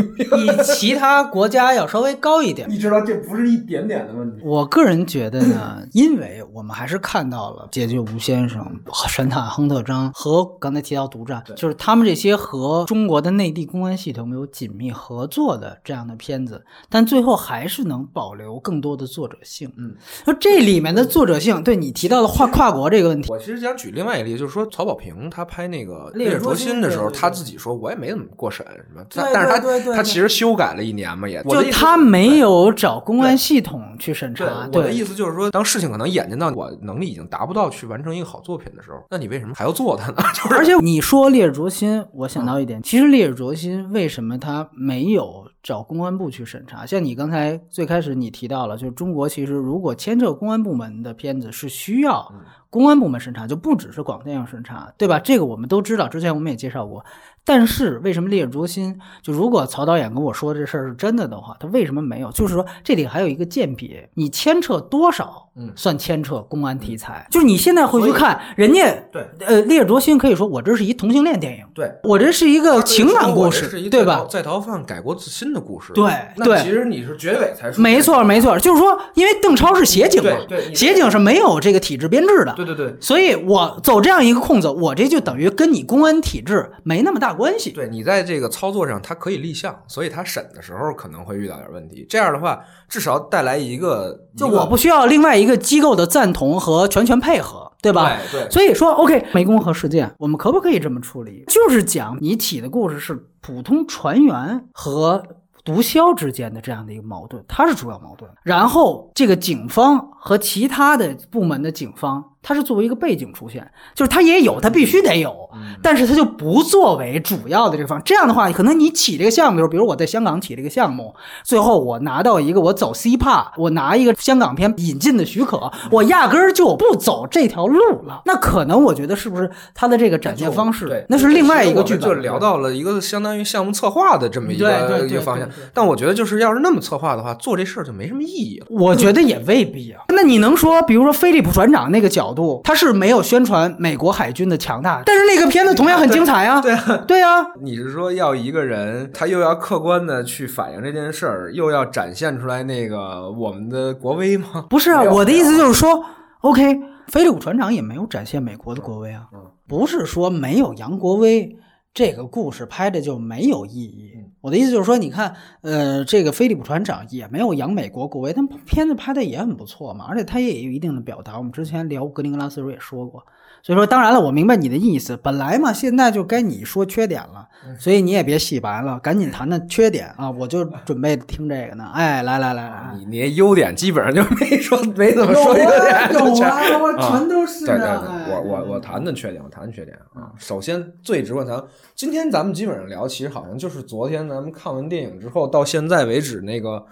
[0.63, 2.69] 其他国家要稍微高一点。
[2.69, 4.41] 你知道这不是一点点的问题。
[4.43, 8.61] 我个人觉得呢，因为我们还是看到了《解救吴先生》
[9.07, 19.71] 《神探亨特章》和刚才提到《独占》，就是他们这些和中国的内地公安系统有紧密合作的这样的片子，但最后还是能保留更多的作者性。
[19.77, 19.95] 嗯，
[20.25, 26.96] 说这里面的作者性，对你提到的跨跨国这个问题，我其实想举另外一个例子，就是说曹保平他拍那个《烈日灼心》的时候。
[26.97, 34.67] 时候他自己说，我也没怎么过审什么，但但是他他其实修改了一年嘛，也就他没有找公安系统去审查。
[34.73, 40.17] 我的意思就是说，当事情可能演进到我能力已经达不到去完成一个好作品的时候，那你为什么还要做它呢？
[40.33, 46.85] 就是而且你说《烈日灼心》，我想到一点，其实《烈日灼心》为什么他没有找公安部去审查？
[46.85, 52.31] 像你刚才最开始你提到了，就是中国其实如果牵涉公安部门的片子是需要。
[52.77, 55.19] 公安部门审查就不只是广电要审查，对吧？
[55.19, 57.03] 这个我们都知道，之前我们也介绍过。
[57.43, 58.99] 但是为什么烈日灼心？
[59.21, 62.31] 就如果曹导演跟我说这事儿是真的的话，他为什么没有？
[62.31, 67.25] 就是说这里还有一个鉴别，你牵扯多少，嗯，算牵扯公安题材。
[67.31, 74.27] 就是你现在回去看人家，对，呃，烈日灼心可以说我这是一同性恋电影，对我这是一个情感故事，对吧？
[74.29, 76.11] 在逃犯改过自新的故事，对
[76.43, 76.61] 对。
[76.61, 82.93] 其实你是结尾才说，没错没错，就是说，因为邓超是协警嘛，对，协警是没有这个体制编制的，对对对。
[82.99, 87.71] 所以我走这样一个空子，我这就等于跟你公安体制没那么大关系。
[87.71, 88.17] 对你在。
[88.17, 92.03] 在这个操作上，他可以立项，所以他审的时候可能会遇到点问题。
[92.09, 97.65] 这样的话，至少带来一个，就我不需要另外一个机构的赞同和全权配合。
[97.79, 98.17] 对吧？
[98.31, 101.45] 对对所以说，OK，湄公河事件，我们可不可以这么处理？
[101.47, 105.23] 就是讲你起的故事是普通船员和
[105.63, 108.29] 毒枭之间的这样的一个矛盾，它是主要矛盾。
[108.41, 115.49] 然后这个警方和其他的部门的警方，它是作为一个背景出现，就是它也有，它必须得有，
[115.81, 118.01] 但是它就不作为主要的这个方。
[118.05, 128.21] 这样的话，可能你起这个项目的时候，比如我在香港起这个项目，最后我拿到一个我走 CPA，我拿一个香港片引进的许可，我压根儿就不走这条路了。
[128.23, 135.49] 那可能我觉得是不是它的这个展现方式对，，那是另外一个剧本，就聊到了一个相当于项目策划的这么一个对一个方向。
[135.73, 138.67] 但我觉得，就是要是那么策划的话，做这事儿就没什么意义了。
[138.69, 140.03] 我觉得也未必啊。
[140.09, 146.61] 那你能说，比如说菲利普船长那个角度，他是没有宣传美国海军的强大，但是那个片子同样很精彩啊。
[146.61, 154.65] 对啊，对啊，你是说要一个人，他又要客观的去反映这件事儿，又要展现出来那个我们的国威吗？
[154.69, 156.03] 不是啊，我的意思就是说
[156.41, 161.57] ，OK，菲利普船长也没有展现美国的国威啊，嗯不是说没有杨国威。
[161.93, 164.11] 这个故事拍的就没有意义。
[164.47, 171.37] 我的意思就是说，你看，呃，这个菲利普船长也没有扬美国国威，但片子拍的也很不错嘛，而且他也有一定的表达。
[171.37, 173.25] 我们之前聊格林格拉斯的时候也说过，
[173.63, 175.17] 所以说，当然了，我明白你的意思。
[175.17, 177.47] 本来嘛，现在就该你说缺点了，
[177.77, 180.31] 所以你也别洗白了，赶紧谈谈缺点啊！
[180.31, 181.89] 我就准备听这个呢。
[181.93, 188.25] 哎，来来来来，你你优点基本上就没说，没怎么说优点，有啊我啊全都是对对对，啊。
[188.29, 190.31] 我我我谈谈缺点，我谈谈缺点啊。
[190.37, 191.61] 首先最直观谈，
[191.93, 196.85] 今天咱们基本上聊，其实好像就是昨天咱们看完电影之后到现在为止那个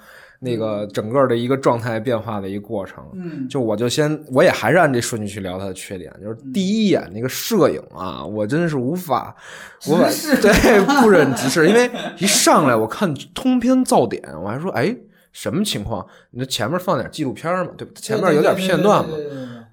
[0.45, 3.03] 那个整个的一个状态变化的一个过程。
[3.13, 9.35] 嗯，就我就先，我也还是按这顺序去聊它的缺点，就是第一眼那个摄影啊，我真是无法，
[9.87, 9.97] 我
[10.41, 11.89] 对不忍直视，因为
[12.19, 14.95] 一上来我看通篇噪点，我还说哎
[15.33, 16.05] 什么情况？
[16.29, 17.91] 你这前面放点纪录片嘛，对吧？
[17.95, 19.15] 前面有点片段嘛。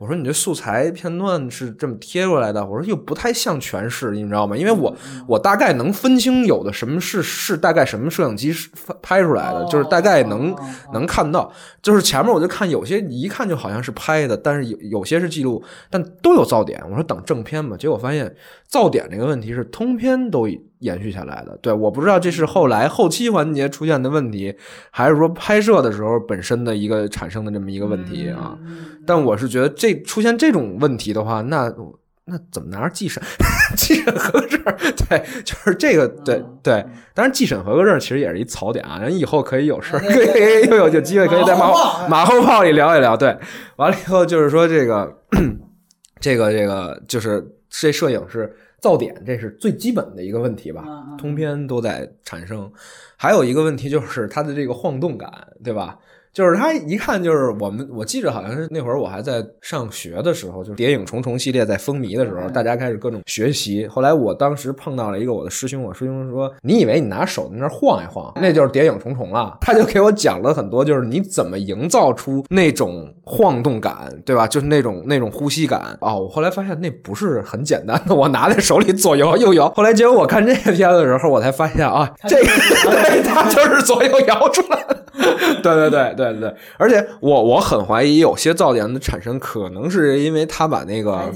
[0.02, 4.56] 我说你这素材片段是这么贴过来的，我说又不太像全是，你知道吗？
[4.56, 4.92] 因为我
[5.28, 8.68] 我大概能分清有的什么是是大概什么摄影机是
[9.00, 10.52] 拍出来的，就是大概能
[10.92, 11.52] 能看到。
[11.80, 16.82] 就是前面我就看有些一看就好像是拍的，但是有有些是记录，但都有噪点。
[16.90, 18.34] 我说等正片吧，结果发现
[18.68, 20.48] 噪点这个问题是通篇都
[20.82, 21.58] 延续下来的。
[21.62, 24.54] 对，我不知道这是后来后期环节出现的问题，
[24.90, 28.56] 还是说拍摄的时候本身的一个产生的这么一个问题啊。
[29.06, 31.72] 但我是觉得这出现这种问题的话，那
[32.24, 33.20] 那怎么拿着技审
[33.76, 34.62] 技审合格证？
[35.08, 36.84] 对，就是这个，对对。
[37.14, 43.16] 当然，技审合格证其实也是一槽点啊，人以后可以有事儿，可以又有有机会可以在马后马后炮里聊一聊。
[43.16, 43.36] 对，
[43.76, 45.18] 完了以后就是说这个
[46.20, 50.84] 这个这个就是这摄影是噪点，这是最基本的一个问题吧，
[51.16, 52.70] 通篇都在产生。
[53.16, 55.30] 还有一个问题就是它的这个晃动感，
[55.62, 55.98] 对吧？
[56.32, 63.86] 就是他一看就是我们，我记着好像是那会儿我还在上学的时候，就是《谍影重重》系列在风靡的时候，大家开始各种学习。
[63.86, 74.46] 后来我当时碰到了一个我的师兄，我师兄说：“你以为你拿手在那晃一晃，那就是《谍影重重》了。”他就给我讲了很多，就是你怎么营造出那种晃动感，对吧？
[74.46, 76.20] 就是那种那种呼吸感哦。
[76.20, 79.68] 我后来发现那不是很简单的，我拿在手里左摇右摇。
[79.72, 84.91] 后来结果我看这个片子的时候，我才发现啊，这个对，它就是左右摇出来的。
[85.62, 91.32] 对对对对对，而且我我很怀疑有些噪点的产生，可能是因为他把那个，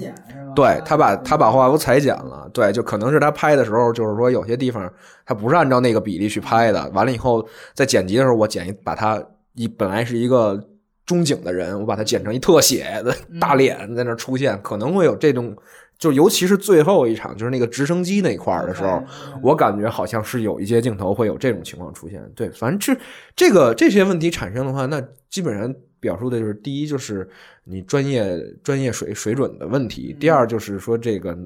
[0.55, 4.93] 对他把他把画幅裁剪了，对，就可能是他拍的时候，就是说有些地方
[5.25, 9.23] 他不是按照那个比例去拍的，完了以后在剪辑的时候，我剪一把他
[9.55, 10.63] 一本来是一个
[11.05, 15.57] 中景的人，我把它剪成一特写的大脸在那出现，可能会有这种。
[15.99, 19.03] 就尤其是最后一场，就是那个直升机那块儿的时候，
[19.43, 22.23] 我感觉好像是有一些镜头会有这种情况出现。
[22.35, 23.01] 对，反正这
[23.35, 27.29] 这个这些问题产生的话，那基本上表述的就是第一就是
[27.65, 31.37] 你专业专业水水准的问题，第二就是说这个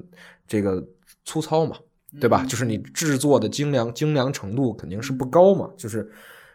[0.45, 0.85] 这个
[1.23, 1.77] 粗糙嘛，
[2.19, 2.45] 对吧？
[2.45, 6.11] 就是你制作的精良精良程度肯定是不高嘛，就是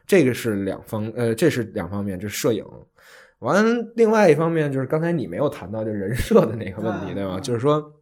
[0.06, 2.62] 这个是两方呃，这是两方面，这是摄影。
[3.40, 3.64] 完，
[3.94, 7.38] 另外一方面就是刚才你没有谈到，就人设的那个问题，对吗？
[7.40, 7.92] 就是说，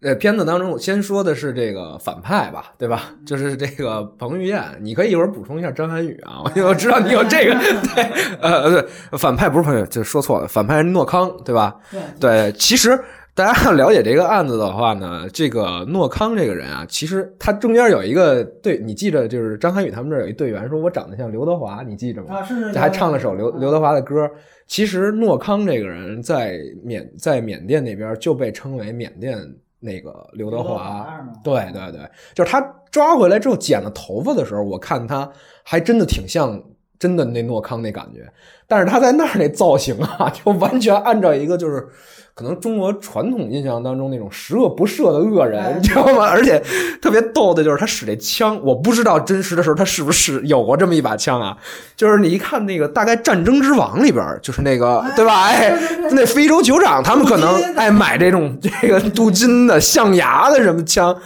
[0.00, 3.14] 呃，片子当中我先说的是这个反派吧，对吧？
[3.26, 7.54] 就是这个彭于晏，你可以一会儿补充一下张涵予啊，我我知道你有这个，
[7.94, 8.04] 对，
[8.40, 8.88] 呃，对，
[9.18, 11.76] 反派不是彭于晏，就说错了，反派是诺康，对吧？
[12.18, 12.98] 对，其实
[13.38, 22.38] 大家要了解这个案子的话呢，这个诺康这个人啊，其实他中间有一个队你记着，就是张涵予他们这儿有一队员说我长得像刘德华，你记着吗？
[22.38, 24.28] 啊，是这还唱了首刘刘德华的歌。
[24.66, 29.38] 其实诺康这个人在缅在缅甸那边就被称为缅甸
[29.78, 31.08] 那个刘德华。
[31.44, 32.00] 对对对，
[32.34, 32.60] 就是他
[32.90, 35.30] 抓回来之后剪了头发的时候，我看他
[35.62, 36.60] 还真的挺像
[36.98, 38.28] 真的那诺康那感觉。
[38.68, 41.88] 但是他在那儿那造型啊， 就完全按照一个就是
[42.34, 46.28] 可能中国传统印象当中那种十恶不赦的恶人，你知道吗？
[46.28, 46.62] 而且
[47.02, 51.56] 特别逗的就是他使这枪，我不知道真实的时候他是不是有过这么一把枪啊？
[51.96, 55.46] 就是你一看那个大概《战争之王》里边儿，就是那个对吧？
[55.46, 55.76] 哎，
[56.12, 61.16] 那非洲酋长他们可能爱买这种这个 镀金的象牙的什么枪，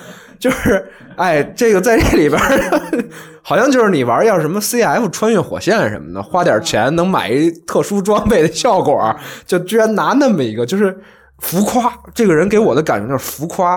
[0.43, 0.85] 就是
[1.17, 3.05] 哎这个在这里边儿。
[3.45, 10.97] 好像就是你玩要什么 CF 穿越火线什么的，花点钱能买一特殊装备的效果，就居然拿那么一个，就是
[11.39, 11.93] 浮夸。
[12.15, 13.77] 这个人给我的感觉就是浮夸，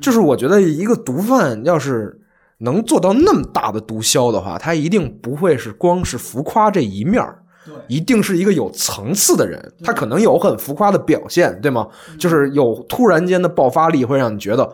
[0.00, 2.20] 就是我觉得一个毒贩要是
[2.58, 7.38] 能做到那么大的毒枭的话，他一定不会是光是浮夸这一面儿
[7.86, 9.72] 一定是一个有层次的人。
[9.84, 11.86] 他可能有很浮夸的表现，对吗？
[12.18, 14.68] 就是有突然间的爆发力，会让你觉得。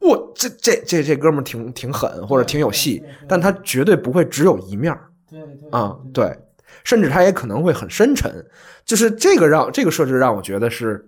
[0.00, 6.38] 我这这这这哥们儿挺挺狠，或者挺有戏，但他绝对不会只有一面儿对对啊，对，
[6.84, 8.44] 甚至他也可能会很深沉，
[8.84, 11.04] 就是这个让这个设置让我觉得是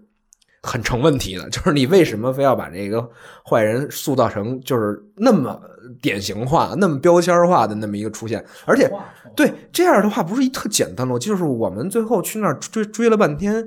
[0.63, 3.09] 很成问题的，就是你为什么非要把这个
[3.49, 5.61] 坏人塑造成就是那么
[6.03, 8.91] 典型化、那么标签化的那么一个出现，而且
[9.37, 13.67] 对这样的话不是一特简单的，就是我们最后去那儿追追了半天。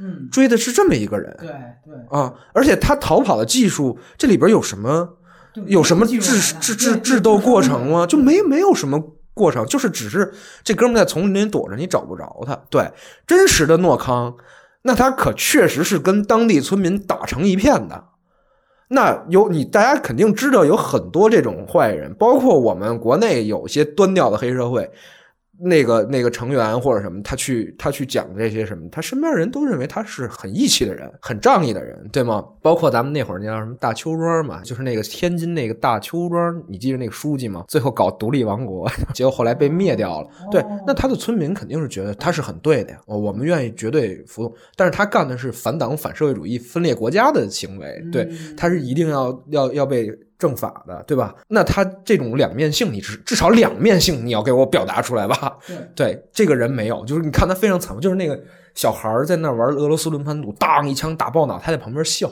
[0.00, 5.16] 嗯，追的是这么一个人，对对，啊，而且他逃跑的技术，这里边有什么
[5.66, 8.04] 有什么智智智智斗过程吗？
[8.08, 8.98] 就没没有什么
[9.34, 10.32] 过程，就是只是
[10.64, 12.58] 这哥们在丛林里躲着，你找不着他。
[12.70, 12.90] 对，
[13.26, 14.34] 真实的诺康，
[14.82, 18.04] 那他可确实是跟当地村民打成一片的。
[18.88, 24.90] 那有你，大家肯定知道有很多这种坏人，包括我们国内有些端掉的黑社会。
[25.58, 32.44] 那个那个成员或者什么，他去他去讲这些什么，他身边人都认为他是很义气的人，很仗义的人，对吗？
[32.60, 37.64] 包括咱们那会儿那叫什么大邱庄嘛，就是那个天津那个大邱庄，你记得那个书记吗？
[37.68, 40.28] 最后搞独立王国， 结果后来被灭掉了。
[40.50, 44.52] 对，那他的村民肯定是觉得他是很对的呀，我们愿意绝对服从。
[44.74, 50.10] 但是他干的是反党、反社会主义、分裂国家的行为，对，他是一定要要要被。
[50.42, 51.32] 正法的，对吧？
[51.46, 55.56] 那他这种两面性，你至至少两面性，你要给我表达出来吧？
[55.94, 58.36] 对，这个人没有，就是你看他非常惨，就是那个
[58.74, 62.28] 小孩在那玩俄罗斯轮盘赌，当一枪打爆脑，他在旁边笑。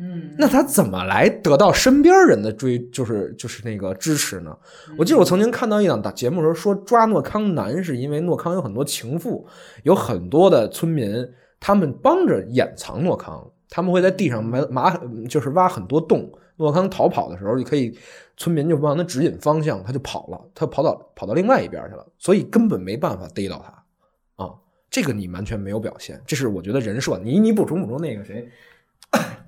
[0.00, 4.56] 嗯，那他怎么来得到身边人的追，就是就是那个支持呢？
[4.96, 9.44] 我记得我曾经看到一档大节目的时候说，抓诺康难是因为诺康有很多情妇，
[9.82, 11.28] 有很多的村民，
[11.58, 16.30] 他们帮着掩藏诺康，他们会在地上埋埋，就是挖很多洞。
[16.58, 17.98] 诺康逃跑的时候，就可以
[18.36, 24.52] 村民就帮他指引方向，他就跑了，他跑到跑到另外一边去了，所以根本没办法逮到他啊！
[24.90, 27.18] 这个你完全没有表现，这是我觉得人设。
[27.18, 28.48] 你你补充补充那个谁？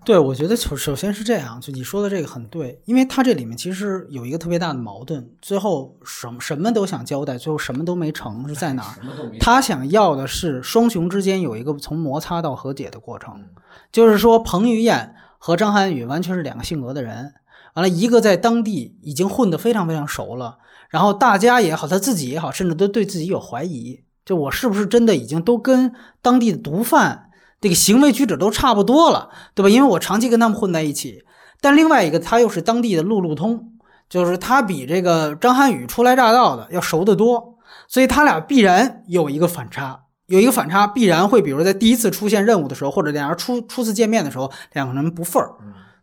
[0.05, 8.97] 对，我觉得首首先是这样，就你说的这个很对，因为他这里面其实有一个特别大的矛盾，最后什么什么都想交代，最后什么都没成，是在哪儿？
[9.39, 13.45] 他想要的是双雄之间有一个从摩擦到和解的过程，
[13.93, 15.15] 就是说彭于晏。
[15.43, 17.33] 和张涵予完全是两个性格的人，
[17.73, 20.59] 完了，一个在当地已经混得非常非常熟了，
[20.91, 29.71] 然后大家也好，他自己也好，甚至都对自己有怀疑，就我是不是真的已经都跟当地的毒贩这个行为举止都差不多了，对吧？
[29.71, 31.25] 因为我长期跟他们混在一起。
[31.63, 33.73] 但另外一个，他又是当地的路路通，
[34.09, 40.05] 就是他比这个张涵予初来乍到的要熟得多，所以他俩必然有一个反差。
[40.31, 45.51] 有一个反差，必然会，比如在第一次出现任务的时候，或者两人初初次见面的时候，两个人不忿儿，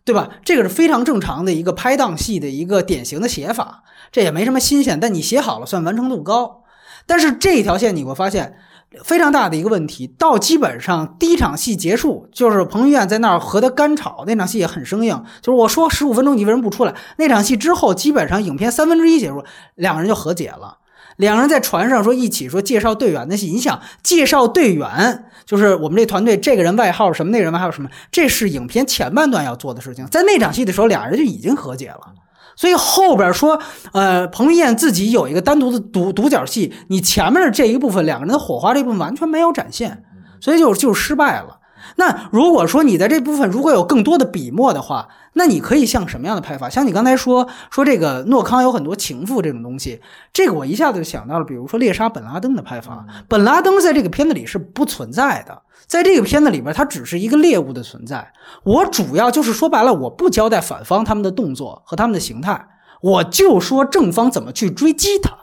[0.04, 0.28] 对吧？
[0.44, 5.00] 这个是非常正常的一个拍档戏的一个典型的写法，这也没什么新鲜。
[5.00, 6.64] 但你写好了，算完成度高。
[7.06, 8.58] 但是这一条线你会发现
[9.06, 15.24] 非常大的一个问题，到基本上第一场戏结束，就是彭于晏在那儿和他干吵，那场戏也很生硬。
[15.42, 16.94] 就是我说十五分钟你为什么不出来？
[17.18, 19.42] 那场戏之后，基本上影片三分之一结束，
[19.76, 20.80] 两个人就和解了。
[21.18, 30.06] 两个人在船上说一起说介绍队员的戏，你想介绍队员，就是我们这团队这个人外号什么，那个人外号什么，这是影片前半段要做的事情。
[30.08, 32.14] 在那场戏的时候，俩人就已经和解了，
[32.56, 33.60] 所以后边说，
[33.94, 40.04] 呃，彭于晏自己有一个单独的独独角戏，你前面的这一部分两个人的火花这部分完全没有展现，
[40.40, 41.57] 所以就就失败了。
[42.00, 46.70] 那如果说你在这部分如果有更多的笔墨的话，那你可以像什么样的拍法？
[46.70, 50.00] 像你刚才说说这个诺康有很多情妇这种东西，
[50.32, 53.06] 这个我一下子就想到了，比如说猎杀本拉登的拍法。
[53.28, 58.32] 本拉登在这个片子里是不存在的，在这个片子里边，他只是一个猎物的存在。
[58.64, 62.68] 我主要就是说白了，我不交代反方他们的动作和他们的形态，
[63.02, 65.36] 我就说正方怎么去追击他。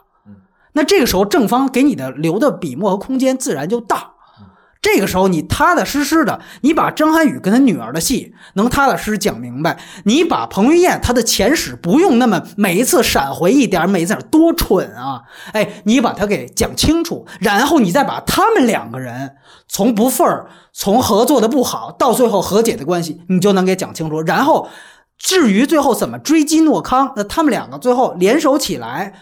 [0.71, 4.14] 那这个时候正方给你的留的笔墨和空间自然就大。
[4.85, 15.23] 这个时候你踏踏实实的，你把张涵予跟他女儿的戏能踏踏实实讲明白，你把彭于晏他的前史不用那么每一次闪回一点，每一次多蠢啊！
[15.53, 24.21] 哎，你把他给讲清楚，然后你再把他们两个人从不忿儿，从合作的不好到最后和解的关系，你就能给讲清楚。
[24.21, 24.69] 然后
[25.17, 29.13] 至于最后怎么追击诺康，那他们两个最后联手起来。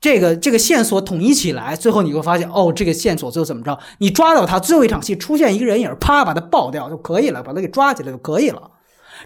[0.00, 3.76] 这个这个线索统一起来，最后你会发现，哦，这个线索最后怎么着？
[3.98, 8.70] 你抓到他，最后一场戏出现一个人影，啪把他爆掉就可以了，把他给抓起来就可以了。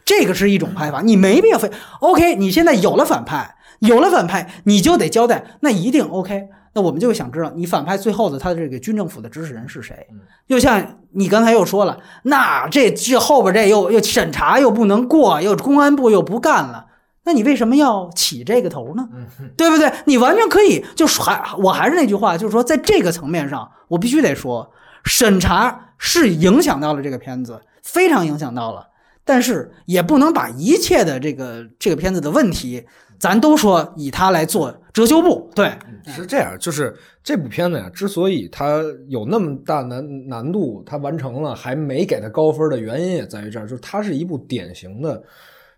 [0.04, 1.70] 这个是一种拍法，你没必要非
[2.00, 2.36] OK。
[2.36, 6.48] 你现在有了反派，有了反派，你就得交代，那一定 OK。
[6.74, 10.06] 那我们就想知道，你反派最后的他的这个军政府的指使人是谁？
[10.46, 16.86] 又像你刚才又说了，那这这后边这又又审查又不能过，又公安部又不干了。
[17.24, 19.08] 那你为什么要起这个头呢？
[19.56, 19.92] 对不对？
[20.06, 24.68] 你完全可以，就是还我还是那句话，就是说，在这个层面上，我必须得说，
[25.04, 28.88] 审查是影响到了这个片子，非常影响到了，
[29.24, 32.84] 但是也不能把一切的这个这个片子的问题，
[33.20, 35.48] 咱都说以它来做遮羞布。
[35.54, 35.72] 对，
[36.06, 36.92] 是这样，就是
[37.22, 45.22] 这部片子呀，之所以它有那么大难难度，它完成了还没给它高分的原因也在于这儿，就是它是一部典型的。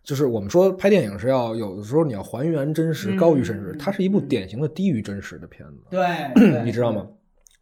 [0.04, 5.78] 就是我们说拍电影是要有的时候你要还原真实高于真实，它是一部典型的低于真实的片子。
[5.90, 6.04] 对，
[6.62, 7.08] 你知道吗？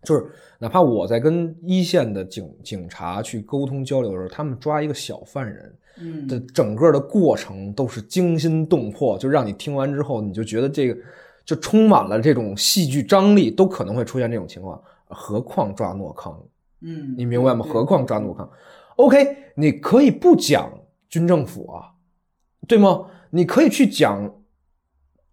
[0.02, 0.26] 就是
[0.58, 11.00] 哪怕我在跟一线的警警察去沟通交流的时候，他们抓一个小犯人的整个的过程都是惊心动魄，就让你听完之后你就觉得这个
[11.44, 14.82] 就充满了这种戏剧张力，都可能会出现这种情况。
[15.06, 16.36] 何况抓诺康，
[16.80, 17.64] 嗯，你明白吗？
[17.68, 18.50] 何况抓诺康
[18.96, 20.68] ，OK，你可以不讲
[21.08, 21.92] 军政府啊。
[22.68, 23.06] 对吗？
[23.30, 24.32] 你可以去讲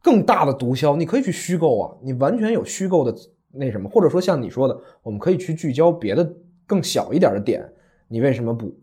[0.01, 3.13] 更大的毒枭，你可以去虚构啊，你完全有虚构的
[3.51, 6.33] 那什么，或者说像你说的，我们可以去聚焦别的
[6.65, 7.63] 更小一点的点，
[8.07, 8.73] 你为什么不？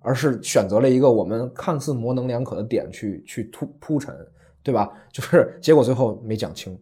[0.00, 4.14] 而是选择了一个我们看似模棱两可的点去去铺铺陈，
[4.62, 4.90] 对吧？
[5.12, 6.76] 就是结果最后没讲清，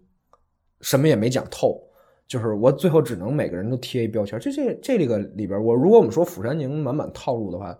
[0.80, 1.82] 什么也没讲透，
[2.26, 4.38] 就是我最后只能每个人都贴一标签。
[4.38, 7.76] 这这这里个里边，我如果我们说《釜山行》满满套路的话。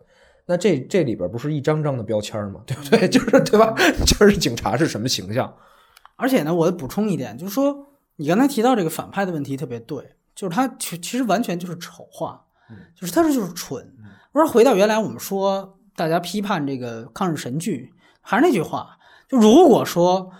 [0.51, 2.61] 那这这里边不是一张张的标签吗？
[2.67, 3.07] 对不对？
[3.09, 3.73] 就是对吧？
[4.05, 5.55] 就是警察是什么形象？
[6.17, 7.87] 而且呢，我补充一点，就是说
[8.17, 12.47] 你刚才提到这个反派的问题特别对，就是他其其实完全就是丑化，
[13.01, 13.95] 就是他这就是蠢。
[14.33, 18.99] 我说回到原来我们说大家批判这个抗日神剧，还是那句话，
[19.29, 20.33] 就如果说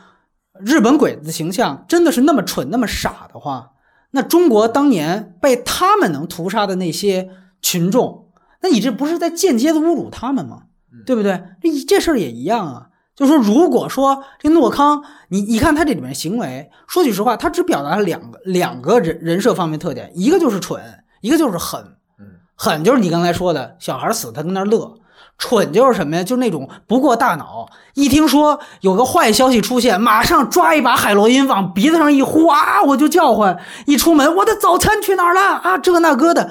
[0.59, 3.75] 日本鬼子的形象真的是那么蠢那么傻的话，
[4.11, 7.31] 那中国当年被他们能屠杀的那些
[7.63, 8.27] 群众。
[8.63, 10.63] 那你这不是在间接的侮辱他们吗？
[11.07, 11.43] 对不对？
[11.63, 12.87] 这这事儿也一样啊。
[13.17, 20.83] 就是说，如果说这诺康，你你看他这里面行为，说句实话，他只表达了两个两个人人设方面特点，一个就是蠢，
[21.21, 21.97] 一个就是狠。
[22.57, 24.99] 狠就是你刚才说的小孩死他跟那乐，
[25.39, 26.23] 蠢就是什么呀？
[26.23, 35.79] 就是那种不过大脑，一听说有个坏消息出现，马上抓一把海洛因往鼻子上一呼啊，我就叫唤，一出门我的早餐去哪儿了啊？
[35.79, 36.51] 这个那个的，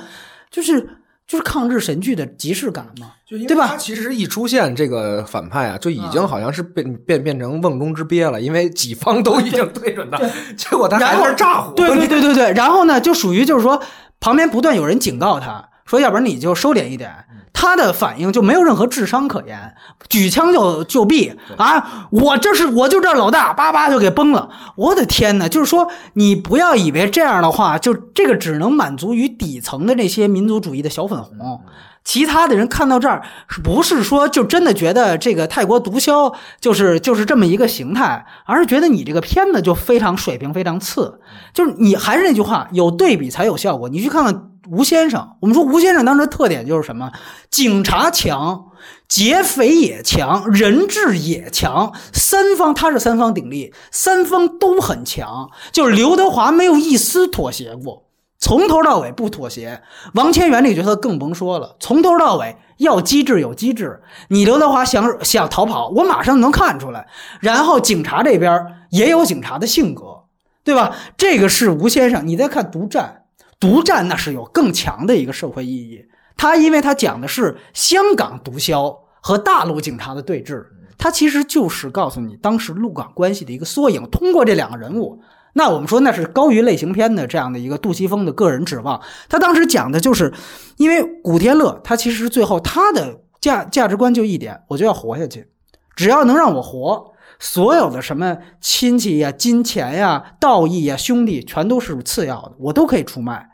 [0.49, 0.98] 就是。
[1.30, 3.11] 就是抗日神剧的即视感嘛，
[3.47, 3.77] 对吧？
[3.77, 10.18] 其实一出现这个反派啊，就已经好像是变变变成瓮中之鳖了，因为己方都已经对准他，
[10.57, 11.76] 结果他还在咋呼。
[11.76, 13.80] 对 对对对对，然后呢，就属于就是说，
[14.19, 17.11] 旁边不断有人警告他说，要不然你就收敛一点。
[17.51, 19.75] 他的反应就没有任何智商可言，
[20.07, 22.07] 举枪就就毙啊！
[22.09, 24.49] 我这是我就这老大，叭叭就给崩了。
[24.77, 25.49] 我的天哪！
[25.49, 31.59] 就是说，你不要以为这样的话，就这个只能满足于底层的那些民族主义的小粉红。
[32.05, 33.23] 其他的人看到这儿，
[33.61, 41.19] 不是说就真的觉得这个泰国毒枭就是就是这么一个形态，而是觉得你这个片子就非常水平非常次。
[41.53, 43.89] 就是你还是那句话，有对比才有效果。
[43.89, 47.11] 你去看看吴先生，我们说吴先生当时特点就是什么？
[47.49, 48.67] 警察强，
[49.07, 55.49] 劫匪也强，人质也强，三方他是三方鼎立，三方都很强。
[55.71, 58.05] 就是刘德华没有一丝妥协过。
[58.41, 59.81] 从头到尾不妥协，
[60.13, 64.01] 王千源这个角色更甭说了，从头到尾要机智有机智。
[64.29, 67.07] 你刘德华想想逃跑，我马上能看出来。
[67.41, 70.23] 然后警察这边也有警察的性格，
[70.63, 70.95] 对吧？
[71.17, 72.25] 这个是吴先生。
[72.25, 73.03] 你再看《独战》，
[73.60, 76.06] 《独占》那是有更强的一个社会意义。
[76.38, 80.65] 他因为他讲的是香港毒枭和大陆警察的对峙，
[80.98, 84.02] 他其实就是告诉你当时陆港关系的一个缩影。
[84.10, 85.22] 通过这两个人物。
[85.53, 89.02] 那我们说那是高于类型片的这样的一个杜琪峰的个人指望。
[89.27, 90.31] 他当时讲的就是，
[90.77, 95.48] 因为古天乐他其实最后他的价价值观就一点，我就要活下去，
[95.95, 103.49] 只要能让我活，所有的什么亲戚呀、金钱呀、道义呀、兄弟全都是次要的，我都可以出卖。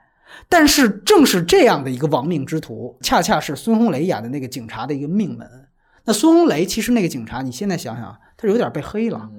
[0.50, 5.48] 但是正是这样的一个亡命之徒，恰恰是孙红雷演的那个警察的一个命门。
[6.04, 9.30] 那孙红雷其实那个警察，你现在想想，他有点被黑了。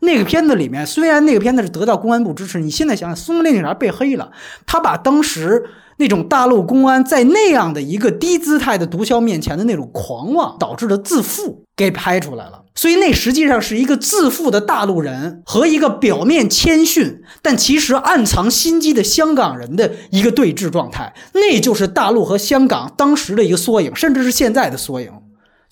[0.00, 4.32] 那个片子里面，虽然那个片子是得到公安部支持，你现在想想，孙红雷警察被黑了，
[4.66, 5.64] 他把当时
[5.98, 12.62] 那种大陆公安在那样的一个低姿态的毒枭面前的那种狂妄导致的自负给拍出来了。
[12.74, 25.10] 所以那实际上是一个自负的大陆人和一个表面谦逊但其实暗藏心机的香港人的一个对峙状态，那就是大陆和香港当时的一个缩影，甚至是现在的缩影。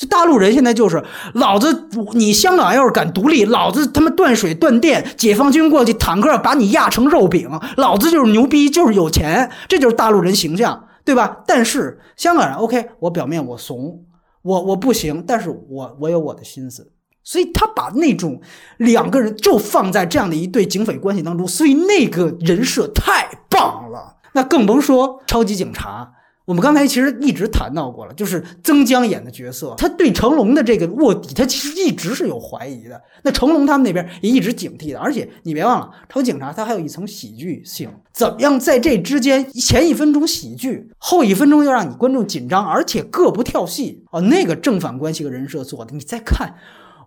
[0.05, 1.03] 大陆人现在就是
[1.35, 11.43] 老子，你香港要是敢独立，老子他妈断水断电，解放军过去坦克把你压成肉饼，老子就是牛逼，就是有钱，这就是大陆人形象，对吧？
[11.47, 14.05] 但是香港人，OK，我表面我怂，
[14.43, 18.41] 我我不行，但是我我有我的心思，所以他把那种
[18.79, 26.13] 两个人就放在这样的一对警匪关系当中，所以那个人设太棒了，那更甭说超级警察。
[26.47, 33.01] 我们刚才其实一直谈到过了，就是曾江演的角色，他对成龙的这个卧底，他其实一直是有怀疑的。
[33.23, 46.57] 那成龙他们那边也一直警惕的，而且你别忘了，超警察他还有一层喜剧性，怎么样在这之间前一分钟喜剧，后一分钟要让你观众紧张，而且各不跳戏哦，那个正反关系和人设做的，你再看，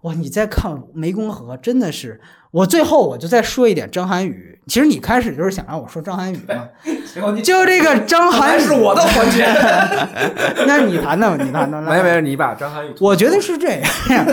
[0.01, 2.19] 哇，你再看湄公河，真的是。
[2.51, 6.67] 我最后我就再说一点张涵予，其实你开始就是想让我说张涵予嘛，
[7.43, 9.45] 就这个张涵予是我的环节，
[10.65, 11.83] 那你谈谈吧，你谈谈。
[11.83, 13.67] 没没，你把张涵予，我觉得是这
[14.13, 14.25] 样，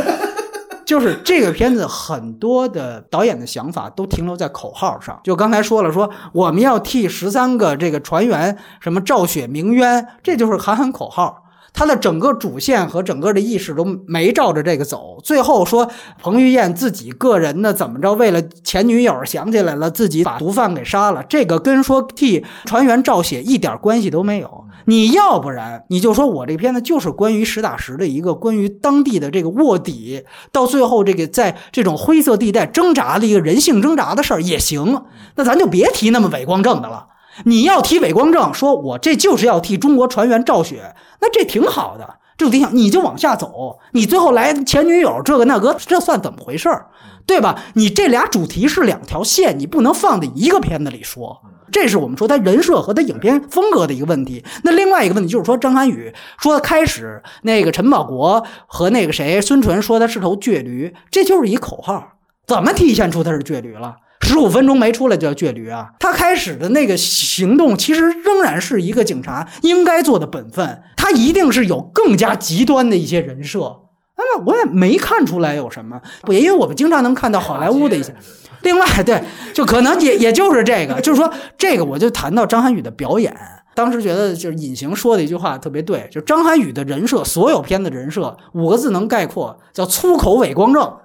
[0.87, 11.44] 就是这个片子很多的导演的想法都停留在口号上，就刚才说了，说我们要替十三个这个船员什么昭雪鸣冤，这就是喊喊口号。
[11.75, 15.91] 他的整个主线和整个的意识都没照着这个走，最后说
[16.23, 24.65] 彭于晏自己个人的怎么着，为了前女友想起来了，自己把毒贩给杀了，这个跟说替船员照血一点关系都没有。
[24.87, 30.23] 你要不然你就说我这片子就是关于实打实的一个关于当地的这个卧底，
[30.53, 35.03] 到最后这个在这种灰色地带挣扎的一个人性挣扎的事儿也行，
[35.35, 37.07] 那咱就别提那么伪光正的了。
[37.45, 42.75] 你要提伪光正，说我这就是要替中国船员照血，那这挺好的，这种理想。
[42.75, 46.87] 你就往下走，你最后来前女友这个那个，这算怎么回事儿，
[47.27, 47.61] 对吧？
[47.75, 51.43] 你这俩主题是两条线，你不能放在一个片子里说。
[51.73, 54.45] 这是我们说他人设和他影片风格的一个问题。
[54.63, 62.13] 那另外一个问题就是说，张涵予说开始那个陈宝国和那个谁孙淳说他是头倔驴，这就是一口号，
[62.47, 63.97] 怎么体现出他是倔驴了？
[64.21, 65.91] 十五分钟没出来就叫倔驴啊！
[66.01, 73.81] 他开始的那个行动其实仍然是一个警察应该做的本分，他一定是有更加极端的一些人设。
[74.17, 78.15] 那么我也没看出来有什么，也因为我们经常能看到好莱坞的一些。
[78.63, 79.23] 另外，对，
[79.53, 83.37] 就可能也也就是这个，就是说这个，我就谈到张涵予的表演。
[83.75, 90.97] 当时觉得就是隐形说的一句话特别对，就张涵予的人设，所有片的人设五个字能概括，叫粗口伪光正。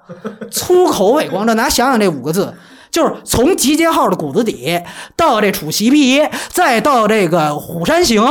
[0.52, 2.54] 粗口伪光正，大家想想这五个字。
[2.92, 4.80] 就是从集结号的骨子底
[5.16, 8.24] 到这楚席皮，再到这个虎山行，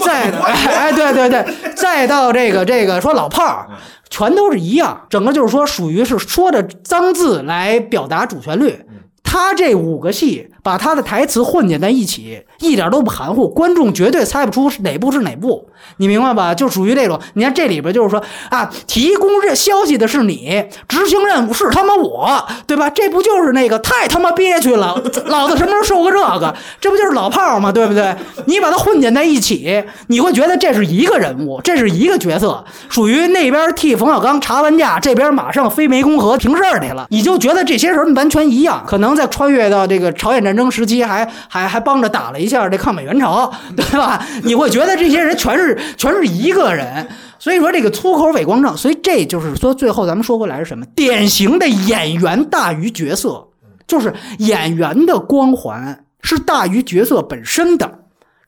[0.00, 3.68] 再哎 对对对，再到这个这个说老炮儿，
[4.08, 8.84] 全都是一样，整个就是说属于是说着脏字来表达主旋律。
[9.22, 15.68] 他这五个戏把他的台词混剪在一起，一点都不含糊，观众绝对猜不出哪部是哪部，
[15.98, 16.54] 你明白吧？
[16.54, 22.88] 就属于这种，你看这里边就是说啊，提供这消息的是你，执行任务是他妈我，对吧？
[22.90, 26.54] 这不就是那个太他妈憋屈了， 老子什么时候受过这个？
[26.80, 27.70] 这不就是老炮吗？
[27.70, 28.14] 对不对？
[28.46, 39.07] 你把它混剪在一起，你会觉得这是一个人物，这是一个角色，属于那边替冯小刚查完价，这边马上飞湄公河平事儿去了，你就觉得这些人完全一样，可能。
[39.14, 44.24] 再穿越到这个朝鲜战争时期，还还还帮着打了一下这抗美援朝，对吧？
[44.44, 47.06] 你会觉得这些人全是全是一个人，
[47.38, 50.84] 所以说这个粗口伪光正，所以这就是说最后咱们说回来是什么？
[50.94, 53.48] 典型的演员大于角色，
[53.86, 58.00] 就是演员的光环是大于角色本身的。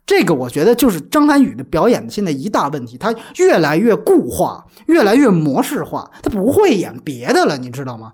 [0.06, 8.10] 这个我觉得就是张涵予的表演的现在一大问题，他越来越固化，越来越模式化，他不会演别的了，你知道吗？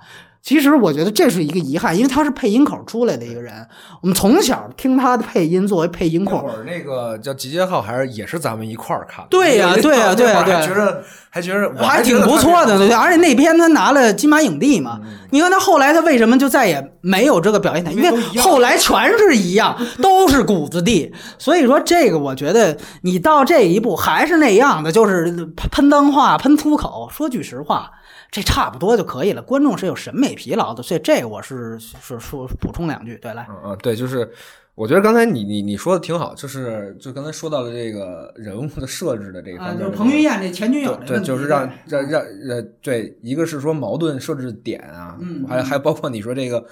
[0.47, 3.53] 其实我觉得这是一个遗憾，因为他是配音口出来的一个人，
[4.01, 6.45] 我们从小听他的配音作为配音口。
[6.47, 9.27] 那会儿那个叫《集结号》，还是也是咱们一块儿看。
[9.29, 10.65] 对呀，对呀，对呀，对。
[10.65, 12.93] 觉得还觉得我还挺不错的，对。
[12.93, 15.01] 而且那篇他拿了金马影帝嘛，
[15.31, 17.91] 你看他后来他为什么就再也没有这个表现台？
[17.91, 21.13] 因为后来全是一样，都是谷子地。
[21.39, 27.09] 所以说这个，我觉得你到这一步还是那样的，就是喷脏话、喷粗口。
[27.11, 27.91] 说句实话。
[28.31, 29.41] 这差不多就可以了。
[29.41, 33.17] 观众是有审美疲劳的，所以这个我是是说补充两句。
[33.17, 34.31] 对，来，嗯嗯，对，就是
[34.75, 46.63] 我觉得刚才你你你说的挺好，就是就刚才说到的这个人物的设置的这个啊，方面，就是彭于晏这前女友对对，就是让让让呃，对，一个是说矛盾设置点啊，嗯还还包括你说这个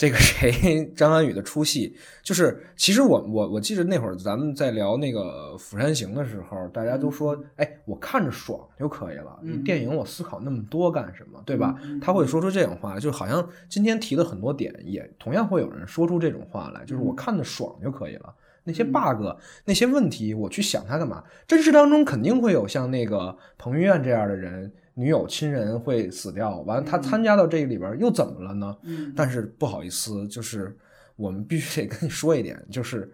[0.00, 11.78] 这个谁张涵予的出戏，就是其实我我我记得那会儿咱们在聊那个《釜山行》的时候，大家都说，哎，我看着爽就可以了，电影我思考那么多干什么，对吧？
[11.82, 18.34] 嗯他会说出这种话，就好像今天提的很多点，也同样会有人说出这种话来，就是我看着爽就可以了。
[18.64, 19.22] 那些 bug、
[19.66, 21.22] 那些问题，我去想它干嘛？
[21.46, 28.76] 真实当中肯定会有像那个彭于晏这样的人，女友、亲人会死掉，完了他参加到这个里边又怎么了呢？
[28.82, 30.76] 嗯但是不好意思，就是
[31.16, 33.10] 我们必须得跟你说一点，就是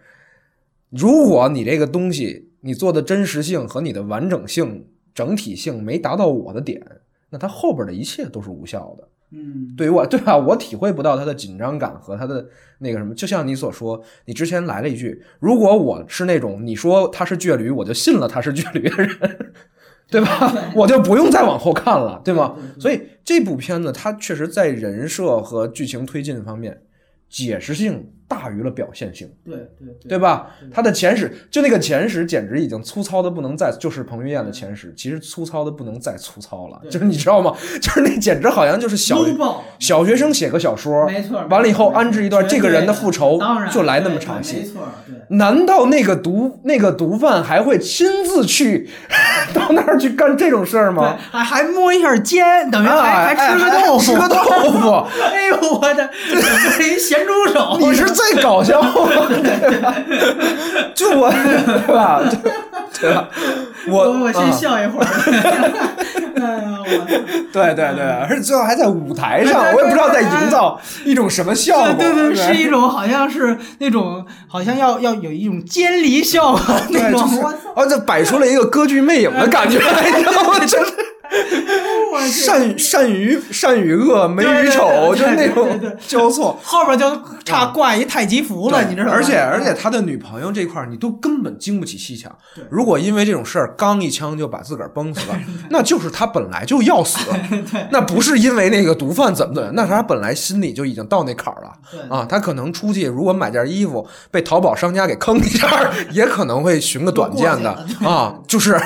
[0.90, 4.84] 如果你这个东西你做的真实性和你的完整性、
[5.14, 6.84] 整体性没达到我的点，
[7.30, 9.08] 那它后边的一切都是无效的。
[9.30, 10.36] 嗯，对于我， 对吧？
[10.36, 12.44] 我体会不到他的紧张感和他的
[12.78, 19.52] 那个什么，就像你所说，你之前来了一句，如果我是那种你说他是倔驴，我就信了他是倔驴的人，
[20.08, 20.72] 对吧？
[20.74, 22.54] 我就不用再往后看了，对吗？
[22.78, 26.82] 所以这部片子它确实在人设和剧情推进方面，
[27.28, 29.28] 解释性大于了表现性。
[29.44, 30.48] 对对对吧？
[30.72, 36.80] 他的前史就那个前史，简直已经粗糙的不能再，就是彭于晏的前史，其实粗糙的不能再粗糙了。
[36.90, 37.54] 就是你知道吗？
[37.80, 39.18] 就是那简直好像就是小
[39.78, 44.62] 小学生写个小说，没错，完了以后安置一段这个人的复仇当然就来那么场戏没。
[44.64, 45.36] 错，对。
[45.36, 48.88] 难道那个毒那个毒贩还会亲自去
[49.52, 51.16] 到那儿去干这种事儿，吗？
[51.32, 54.36] 还还摸一下肩，等于还、啊还吃个哎豆腐，吃个豆
[54.70, 54.90] 腐
[55.20, 56.08] 哎呦我的，
[56.78, 58.88] 这一咸猪手，你是最搞笑的，
[59.43, 59.94] 对吧？
[60.94, 62.20] 就我，对吧？
[62.30, 62.38] 对
[63.01, 63.28] 对吧？
[63.88, 65.06] 我我我先啊笑一会儿。
[66.36, 66.86] 哎呀，我！
[67.52, 71.94] 对对对，而且最后还在舞台上，我也不知道在营造一种什么效果。
[71.98, 76.60] 对是一种好像是那种好像要要有一种尖离效果
[76.90, 77.40] 那对，种，就是！
[77.74, 80.59] 哦，这摆出了一个歌剧魅影的感觉，你知道吗？
[80.60, 80.93] 就是
[82.28, 86.58] 善善于善与恶，美与丑，就那种交错。
[86.62, 87.04] 后边就
[87.44, 89.12] 差挂一太极符了，你知道吗？
[89.12, 92.34] 而且而且他的女朋友这块儿，你都根本经不起细想。
[92.70, 95.38] 如果因为这种事儿，刚一枪就把自个儿崩死了，
[95.70, 97.18] 那就是他本来就要死，
[97.90, 101.72] 那不是因为那个毒贩怎么的，那是他本来心里就已经到那坎儿了。
[101.90, 105.68] 对啊，他可能出去如果买件衣服被淘宝商家给坑一下，
[106.10, 107.70] 也可能会寻个短见的
[108.04, 108.80] 啊，就是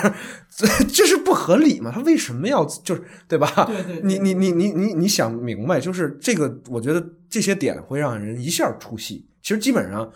[0.61, 1.91] 这 这是不合理嘛？
[1.91, 3.65] 他为什么要就是对吧？
[3.65, 9.27] 对对对你你你你你你想明白，就是这个，我觉得这些点会让人一下出戏。
[9.43, 10.11] 其实基本上，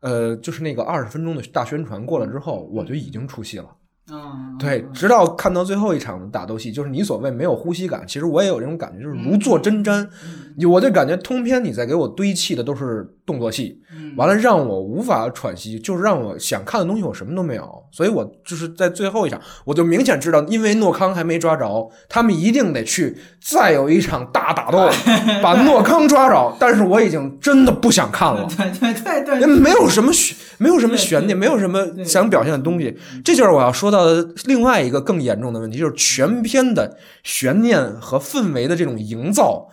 [0.00, 3.66] 呃，就是那个二十分钟的大宣传过了之后，我就已经出戏了。
[4.12, 10.08] 嗯，对，直到看到最后一场打斗戏，就是你所谓没有呼吸感，其实我也有这种感觉，就是如坐针毡。
[10.56, 24.90] 你我就感觉通篇你在给我堆砌的都是动作戏，嗯完了让我无法喘息，就是让我想看的东西我什么都没有，所以我就是在最后一场，我就明显知道，因为诺康还没抓着，他们一定得去再有一场大打斗，
[25.40, 26.56] 把诺康抓着。
[26.58, 28.48] 但是我已经真的不想看了。
[28.58, 32.96] 对对对对也没有什么悬，没有什么悬念，没有什么想表现的东西。
[33.24, 39.68] 这就是我要说到的另外一个更严重的问题，就是全片的悬念和氛围的这种营造，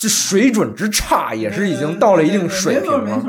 [0.00, 3.22] 这水准之差，也是已经到了一定水平了。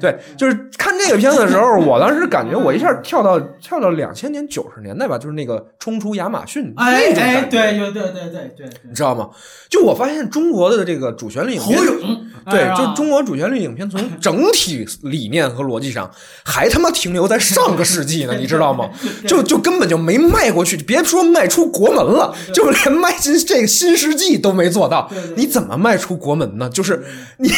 [0.00, 9.28] 对就是看这个片子的时候，我当时感觉我一下跳到跳到两千年九十年代吧，就是那个冲出亚马逊哎哎，那种感觉对对对对对对对你，知道吗？
[9.68, 16.08] 就我发现中国的这个主旋律影片，侯勇，对，就中国主旋律影片从整体理念和逻辑上，
[16.44, 18.88] 还他妈停留在上个世纪呢， 你知道吗？
[19.26, 26.68] 就就根本就没迈过去，别说迈出国门了，就连迈进这个新世纪都没做到你怎么迈出国门呢？
[26.68, 27.02] 就是
[27.38, 27.48] 你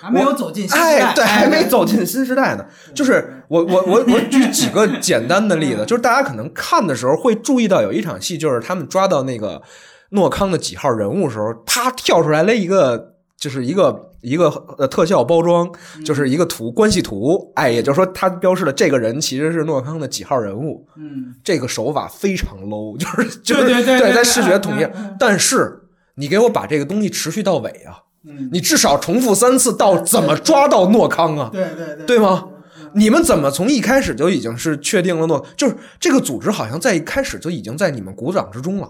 [0.00, 2.66] 还没有走进新时代，哎，对，还没走进新时代呢。
[2.92, 9.62] 就是我我我我举 几个简单的例子，就是大家可能看的时候会注意到有一场戏，就是他们抓到那个
[10.10, 14.48] 诺康的几号人物的时候，啪跳出来了一个，就是一个一个
[14.78, 15.70] 呃特效包装，
[16.04, 25.78] 就是一个图关系图，哎，也就是说它标示了这个人其实是诺康的几号人物，嗯，这个手法非常 low，就是就是对对对对在视觉统计嗯嗯嗯，但是
[26.16, 28.02] 你给我把这个东西持续到尾啊。
[28.24, 31.50] 嗯你至少重复三次到怎么抓到诺康啊？
[31.52, 32.48] 对对对，对吗？
[32.94, 35.44] 你们怎么从一开始就已经是确定了诺？
[35.56, 38.88] 就是这个组织好像在一开始就已经在你们鼓掌之中了。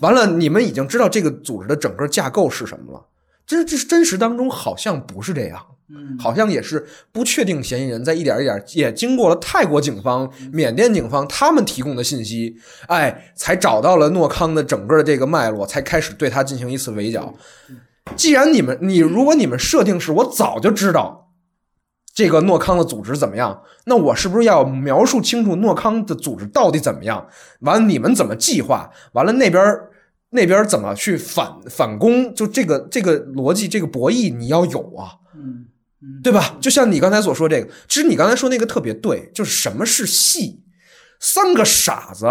[0.00, 3.06] 完了，你们已经知道这个组织的整个架构是什么了。
[3.46, 5.58] 真这真实当中好像不是这样。
[5.94, 12.56] 嗯好像也是不确定嫌疑人，在一点一点也经过了泰国警方、缅甸警方他们提供的信息，
[12.86, 17.34] 哎，才找到了诺康的整个的这个脉络，才开始对他进行一次围剿。
[18.16, 21.30] 既然你们你如果你们设定是我早就知道
[22.14, 27.26] 这个诺康的组织怎么样，那我是不是要描述清楚诺康的组织到底怎么样？
[27.60, 28.90] 完了你们怎么计划？
[29.12, 29.62] 完了那边
[30.30, 32.34] 那边怎么去反反攻？
[32.34, 35.16] 就这个这个逻辑，这个博弈你要有啊。
[35.16, 35.66] 嗯嗯，
[36.22, 36.56] 对吧？
[36.60, 40.62] 就像你刚才所说这个，其实你刚才说那个特别对，就是什么是戏？
[41.20, 42.26] 三个傻子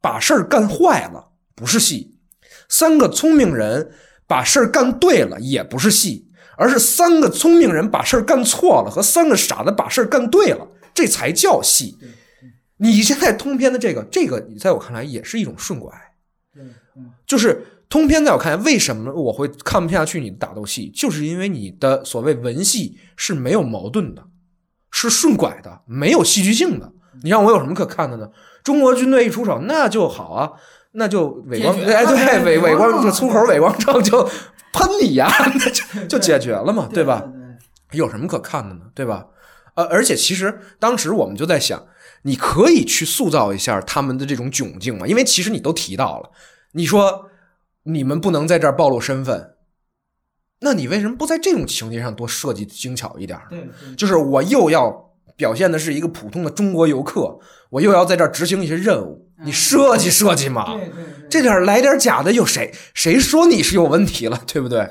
[0.00, 2.16] 把事儿干坏了，不是戏；
[2.68, 3.92] 三个聪明人
[4.26, 11.96] 把事儿干对了，也不是戏，而是三个聪明人把事儿干错了和三个傻子把事儿干对了，这才叫戏。
[12.78, 15.92] 你现在通篇的这个，这个在我看来也是一种顺拐。
[16.52, 16.64] 对，
[16.96, 24.24] 嗯就是通篇在我看来，为什么我会看不下去你的打斗戏，就是因为你的所谓文戏是没有矛盾的，
[24.90, 26.92] 是顺拐的，没有戏剧性的。
[27.22, 28.28] 你让我有什么可看的呢？
[28.62, 30.52] 中国军队一出手，那就好啊，
[30.92, 34.22] 那就伪光哎对哎伪 伪光 粗口伪光正就
[34.72, 35.26] 喷你呀，
[35.58, 37.24] 那就就解决了嘛，对吧？？
[37.92, 38.82] 有什么可看的呢？
[38.94, 39.26] 对吧？
[39.74, 41.86] 呃，而且其实当时我们就在想，
[42.22, 46.30] 你可以去塑造一下他们的这种窘境嘛，因为其实你都提到了，
[46.72, 47.30] 你说
[47.90, 49.54] 你们不能在这儿暴露身份，
[50.60, 53.40] 那你为什么不在这种情节上多设计精巧一点？
[53.48, 53.94] 对对。
[53.96, 57.38] 就是我又要表现的是一个普通的中国游客，
[57.70, 64.88] 我又要在这儿执行一些任务，你设计设计嘛，对对，这点儿来点假的，有谁谁说你是有问题了，对不对。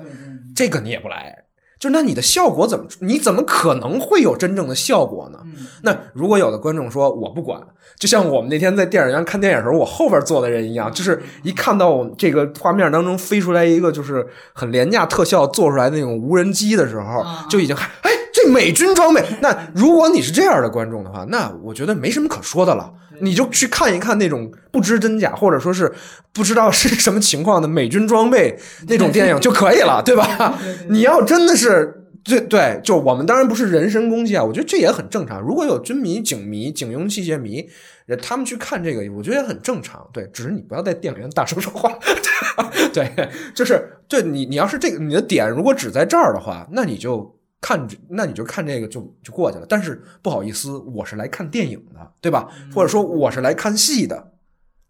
[0.55, 1.45] 这个你也不来，
[1.79, 2.85] 就那你的效果怎么？
[2.99, 5.39] 你怎么可能会有真正的效果呢？
[5.45, 7.61] 嗯那如果有的观众说我不管，
[7.99, 19.23] 就像我们那天在电影院看电影的时候，我后边坐的人一样，就是一看到我们这个画面当中飞出来一个就是很廉价特效做出来的那种无人机的时候啊，就已经哎，这美军装备。
[19.41, 22.91] 那如果你是这样的观众的话，那我觉得没什么可说的了。
[23.22, 25.94] 你就去看一看那种不知真假，或者说是
[26.34, 28.57] 不知道是什么情况的美军装备
[28.88, 30.57] 那种电影就可以了，对吧？
[30.89, 35.41] 你要真的是对对，就我们当然不是人身攻击啊，我觉得这也很正常。
[35.41, 37.68] 如果有军迷、警迷、警用器械迷，
[38.07, 40.06] 呃他们去看这个，我觉得也很正常。
[40.11, 41.98] 对，只是你不要在电影院大声说话。
[42.94, 43.11] 对，
[43.56, 47.36] 就是对你，你要是这个你的点如果只在这儿的话，那你就。
[47.61, 49.65] 看，那你就看这个就就过去了。
[49.67, 52.47] 但是不好意思，我是来看电影的，对吧？
[52.73, 54.34] 或者说我是来看戏的。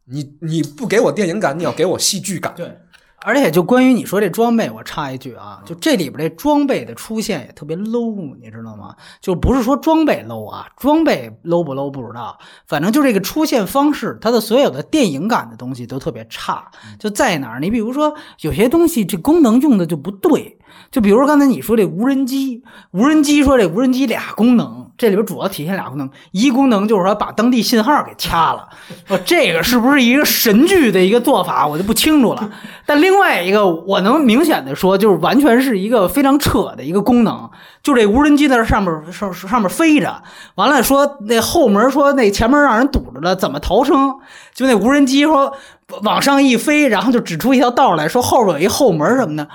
[0.06, 2.54] 你你不给我电影感，你要给我戏剧感。
[2.56, 2.78] 对。
[3.26, 8.96] 而且就关于你说这装备，我插一句啊，就这里边这装备的出现也特别 low，你知道吗？
[9.20, 12.38] 就不是说装备 low 啊，装备 low 不 low 不知道，
[12.68, 16.70] 反正就这个出现方式，它的所有的电影感的东西都特别差。
[17.00, 17.60] 就在哪儿？
[17.60, 20.58] 你比如说有些东西这功能用的就不对，
[20.92, 28.68] 就比如刚才你说这无人机，无人机说这无人机俩功能，这里边主要体现俩功能，一功能就是说把当地信号给掐了，
[29.06, 32.50] 说这个是不是一个神剧的一个做法，我就不清楚了。
[32.86, 37.50] 但另外一个，我能明显的说，就是完全是一个非常扯的一个功能，
[37.84, 40.24] 就这无人机在上面上上面飞着，
[40.56, 44.16] 完了说那后门说那前门让人堵着了，怎么逃生？
[44.54, 45.54] 就那无人机说
[46.04, 49.48] 往上一飞，然后就指出一条道来说后边有一后门什么的。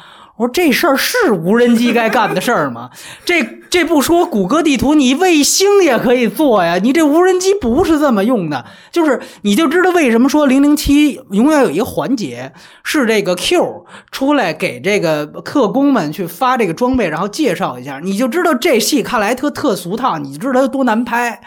[0.43, 2.91] 我说这事儿是无人机该干的事儿吗？
[3.25, 6.79] 这这不说谷歌地图，你卫星也可以做呀。
[6.83, 12.53] 你这无人机不是这么用的，就是你就知道为什么说零零七永远有一个环节
[12.83, 21.41] 是这个 Q 出来给这个特工们去发这个装备，然后介绍一下，你就知道这戏看来特特俗套，你就知道它多难拍。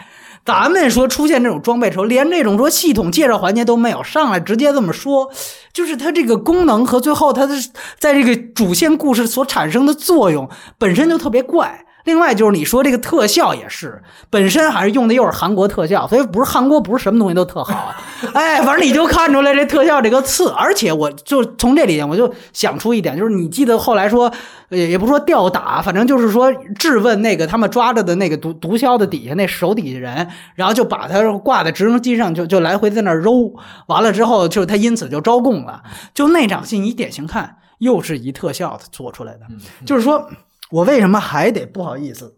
[0.46, 5.30] 咱们说出现这种装备的时候，连这种说系统介绍环节都没有，上来直接这么说，
[5.72, 7.54] 就是它这个功能和最后它的
[7.98, 10.48] 在这个主线故事所产生的作用
[10.78, 11.85] 本身就特别怪。
[12.06, 14.00] 另外就是你说这个特效也是，
[14.30, 17.92] 本身还是用的又是韩国特效，所以不是韩国不是什么东西都特好，
[18.32, 20.48] 哎，反正你就看出来这特效这个次。
[20.50, 24.32] 而且我就从这里我就想出一点，就是你记得后来说，
[24.68, 33.52] 也也不说吊打，反正就是说质问那个他们抓着的那个毒毒枭的底下那手底下人，然后就把他挂在直升机上，就就来回在那儿揉，
[33.88, 35.82] 完了之后就是他因此就招供了。
[36.14, 39.40] 就那场戏你典型看，又是一特效做出来的，
[39.84, 40.30] 就是说。
[40.70, 42.36] 我为什么还得不好意思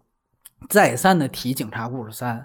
[0.69, 2.37] 再三的提《警察故事三》，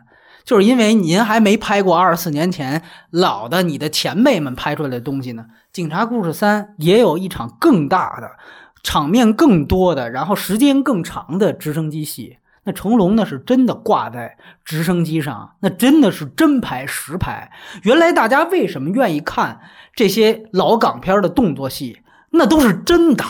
[0.45, 5.45] 就是因为您还没拍过二十四年前老的你的前辈们拍出来的东西呢。
[5.73, 8.31] 《警察故事三》也有一场更大的、
[8.81, 12.37] 场面更多的，然后时间更长的直升机戏。
[12.65, 17.51] 那成龙那是真的挂在直升机上，那真的是真拍实拍。
[17.81, 19.59] 原来大家为什么愿意看
[19.93, 22.03] 这些老港片的动作戏？
[22.29, 23.25] 那都是真的。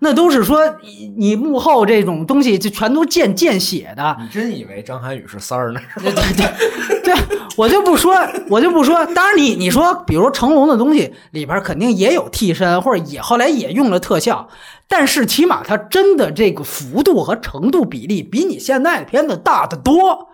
[0.00, 4.16] 那都是说你你幕后这种东西就全都见见血的。
[4.20, 5.80] 你真以为张涵予是三儿呢？
[6.00, 7.14] 对 对对，对
[7.56, 8.16] 我就不说，
[8.48, 9.04] 我就不说。
[9.06, 14.48] 当然你，你说，比如成龙的东西里边肯定也有替身，或者也后来也用了特效，
[14.88, 20.28] 但是起码他真的这个幅度和程度比例比你现在的片子大得多。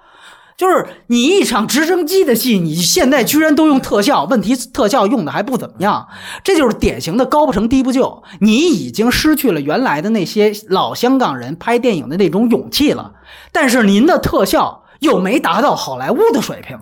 [0.57, 6.09] 就是你一场直升机的戏，你现在居然都用特效，问题特效用的还不怎么样，
[6.43, 8.23] 这就是典型的高不成低不就。
[8.41, 13.13] 你已经失去了原来的那些老香港人拍电影的那种勇气了，
[13.53, 16.79] 但是您的特效又没达到好莱坞的水平，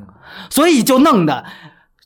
[0.51, 1.45] 所以就弄得。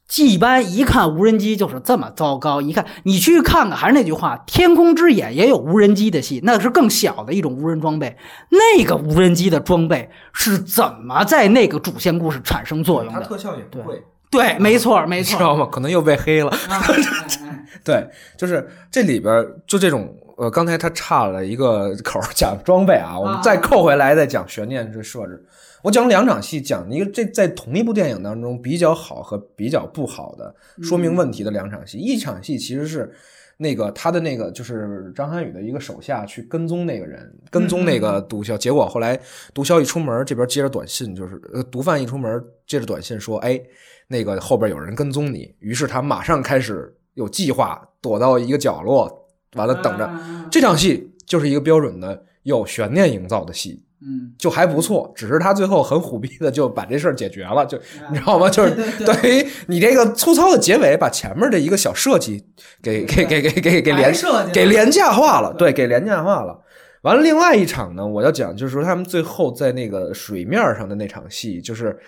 [0.08, 8.16] 季班一看无人机就是这么糟糕，一看你去看看，还是那句话，《天空之眼》也有无人机的戏，那是更小的一种无人装备。
[8.48, 13.20] 那个无人机的装备是怎么在那个主线故事产生作用的？
[13.20, 15.68] 它特效也不贵，对，没错，没错，知道吗？
[15.70, 16.50] 可能又被黑了。
[16.50, 16.82] 啊
[17.84, 18.06] 对，
[18.36, 25.42] 就是这里边就这种呃，刚才他岔了一个口讲装备啊，我们再扣回来再讲悬念这设置。
[25.82, 31.96] 我讲两场戏，讲一个这在同一部电影当中比较好和比较不好的说明问题的两场戏。
[31.98, 33.10] 一场戏其实是
[33.56, 39.18] 那个他的那个就是张涵予的一个手下去跟踪那个人，跟踪那个毒枭，结果后来
[39.54, 43.58] 毒枭一出门，这边接着短信就是呃毒贩一出门接着短信说，哎，
[44.08, 50.10] 那个后边有人跟踪你，于是他马上开始有计划躲到一个角落，完了等着。
[50.50, 53.84] 这场戏就是一个标准的有悬念营造的戏。
[54.00, 57.76] 嗯，就还不错，只是他最后很虎逼的就把这事儿解决了，就
[58.12, 58.48] 你知道吗？
[58.48, 58.70] 就是
[59.04, 62.46] 等于你这个粗糙的结尾，把前面的一个小设计
[62.80, 64.14] 给给给给给给廉
[64.52, 66.56] 给廉价化了，对，给廉价化了。
[67.02, 71.98] 完了，另外一场呢，我要讲就是说他们最后在那个水面上的那场戏，就是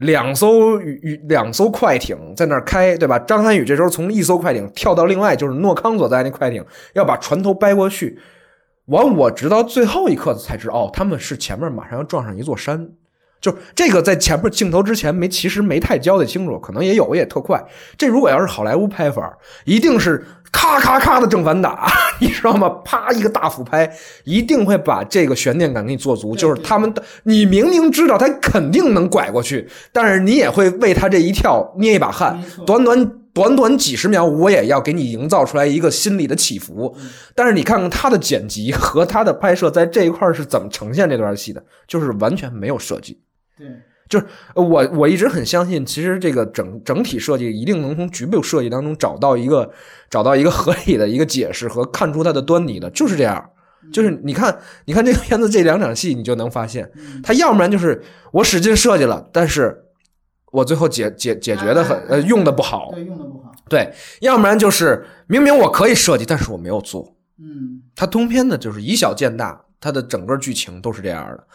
[0.00, 3.18] 两艘与两艘快艇在那儿开，对吧？
[3.18, 6.64] 张涵予这时候从一艘快艇跳到另外就是诺康所在那快艇，
[6.94, 8.18] 要把船头掰过去。
[8.86, 12.88] 完，我直到最后一刻才知道，哦，他们是前面马上要撞上一座山，
[13.40, 17.64] 就这个在前面镜头之前没，其实没太交代清楚，可能也有，也特快。
[17.96, 21.90] 这如果要是好莱坞拍法，一定是咔咔咔的正反打，
[22.20, 22.68] 你知道吗？
[22.84, 23.90] 啪一个大俯拍，
[24.24, 26.36] 一定会把这个悬念感给你做足。
[26.36, 26.92] 就是他们，
[27.22, 33.12] 你明明知道他肯定能拐过去，但是你也会为他这一跳捏一把汗，短短。
[33.32, 36.96] 短短几十秒，我也要给你营造出来一个心理的起伏。
[37.32, 43.20] 但是你看看他的剪辑和他的拍摄，在这一块是怎么呈现这段戏的，就是完全没有设计。
[43.60, 43.68] 对，
[44.08, 49.70] 就是我我一直很相信，其实这个整整体设计一定能从局部设计当中找到一个
[50.08, 53.50] 找到一个合理的一个解释和看出它的端倪的，就是这样。
[53.92, 56.90] 就是你看，你看这个片子这两场戏，你就能发现，
[57.22, 59.84] 他要不然就是我使劲设计了，但是。
[60.52, 67.14] 我最后解解解决的很呃用的不好，对用的不好，对，要不然就是明明我可以设计，但是我没有做。
[67.38, 71.46] 嗯，他通篇的就是以小见大，它的整个剧情都是这样的。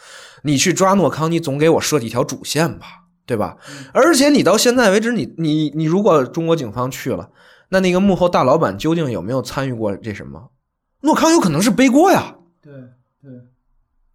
[0.42, 3.56] 你去抓诺康，你总给我设计一条主线吧，对吧？
[3.92, 7.30] 而且你到现在为止，你你你如果中国警方去了，
[7.70, 10.50] 那那个幕后大老板究竟有没有参与过这什么？
[11.00, 12.36] 诺康有可能是背锅呀。
[12.62, 12.72] 对
[13.22, 13.32] 对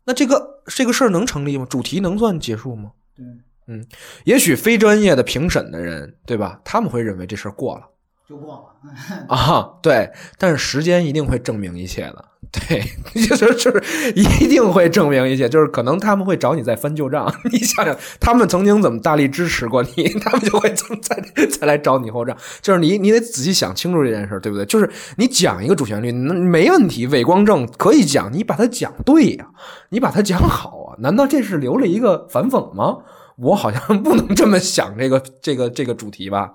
[0.03, 1.65] 那这个这个事儿能成立吗？
[1.69, 2.91] 主题能算结束吗？
[3.15, 3.25] 对，
[3.67, 3.85] 嗯，
[4.25, 6.59] 也许非专业的评审的人，对吧？
[6.65, 7.87] 他们会认为这事儿过了
[8.31, 9.27] 就过了。
[9.35, 10.09] 啊，对。
[10.37, 12.81] 但是时间一定会证明一切的，对，
[13.27, 15.49] 就是就是一定会证明一切。
[15.49, 22.35] 就是可能他们会找你再翻旧账， 你想想，他们曾经怎么大力支持过你，他们就会再再再来找你后账。
[22.61, 24.65] 就是你你得仔细想清楚这件事，对不对？
[24.65, 29.47] 就是你讲一个主旋律，没问题，伪光正可以讲，你把它讲对呀、
[29.89, 30.95] 你把它讲好啊？
[30.99, 32.97] 难道这是留了一个反讽吗？
[33.41, 36.51] 我好像不能这么想这个 这个这个主题吧，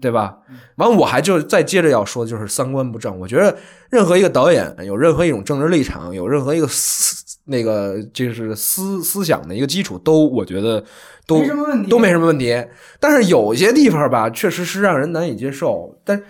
[0.00, 0.36] 对吧？
[0.76, 3.18] 完，我还就再接着要说，就是三观不正。
[3.18, 3.56] 我觉得
[3.90, 10.84] 任何一个导演有任何一种政治立场，有任何一个思那个就是思思想的一个基础，都我觉得
[11.26, 11.42] 都
[11.88, 12.64] 都没什么问题。
[13.00, 15.98] 但是有些地方吧，确实是让人难以接受。
[16.04, 16.22] 但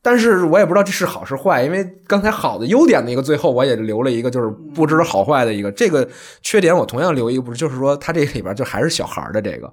[0.00, 5.70] 但是我也不知道这是好是坏，因为刚才好的优点的一个最后我也留了一个，就是不知好坏的一个。
[5.72, 6.08] 这个
[6.40, 9.72] 缺点我同样留一个，不是就是说他这里边就还是小孩的这个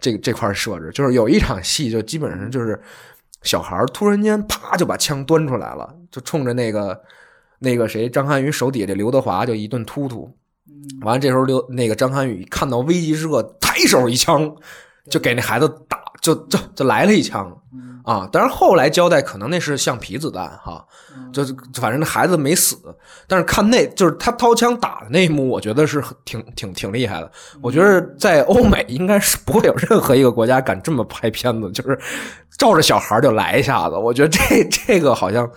[0.00, 2.80] 这个这块设置，就是有一场戏就基本上就是
[3.42, 6.98] 小孩突然间啪就把枪端出来了，就冲着那个
[7.58, 10.30] 那个谁张涵予手底下这刘德华就一顿突突。
[11.02, 14.54] 完了这时候刘那个张涵予看到危急时刻，抬手一枪
[15.10, 17.54] 就给那孩子打，就就就来了一枪。
[18.04, 20.84] 啊，当然后来交代可能那是橡皮子弹哈，
[21.32, 22.76] 就是反正那孩子没死，
[23.26, 27.32] 但是看那就是他掏枪打的那一幕，我觉得是很挺挺挺厉害的。
[27.62, 31.98] 我觉得在欧美应该是不会有任何一个国家敢这么拍片子，就是
[32.58, 33.96] 照着小孩就来一下子。
[33.96, 35.50] 我觉得这这个好像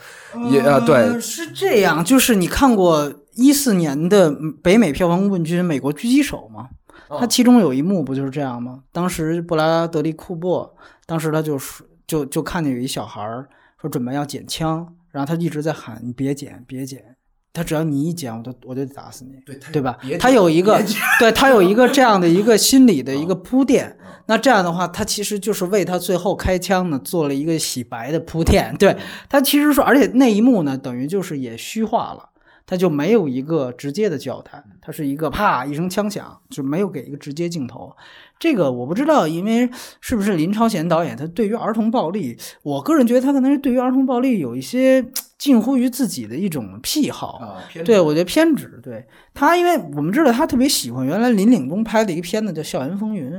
[0.49, 4.33] 也呃对呃是这样，就是你看过一四年的
[4.63, 6.69] 北美票房冠军《美国狙击手》吗？
[7.09, 8.83] 哦他其中有一幕不就是这样吗？
[8.91, 10.75] 当时布拉德利库珀，
[11.05, 13.47] 当时他就说就就看见有一小孩儿
[13.81, 17.15] 说准备要捡枪，然后他一直在喊你别捡别捡，
[17.53, 19.39] 他只要你一捡我就我就得打死你。
[19.45, 19.97] 对对吧？
[20.19, 20.81] 他有一个，
[21.19, 23.97] 对他有一个这样的一个心理的嗯一个铺垫。
[24.29, 28.75] 那这样的话，他其实就是为他最后开枪呢做了一个洗白的铺垫。
[28.77, 28.97] 对
[29.29, 32.29] 他其实说，而且那一幕呢，等于就是也虚化了。
[32.67, 37.95] 他就没有一个直接的交代，他是一个啪一声枪响，就没有给一个直接镜头。
[38.37, 39.67] 这个我不知道，因为
[40.01, 45.03] 是不是林超贤导演他对于儿童暴力，我个人觉得他可能是对于儿童暴力有一些
[45.37, 47.37] 近乎于自己的一种癖好。
[47.37, 48.79] 啊，对，我觉得偏执。
[48.83, 53.31] 对他，因为我们知道他特别喜欢原来林岭东拍的一个片子叫《校园风云》，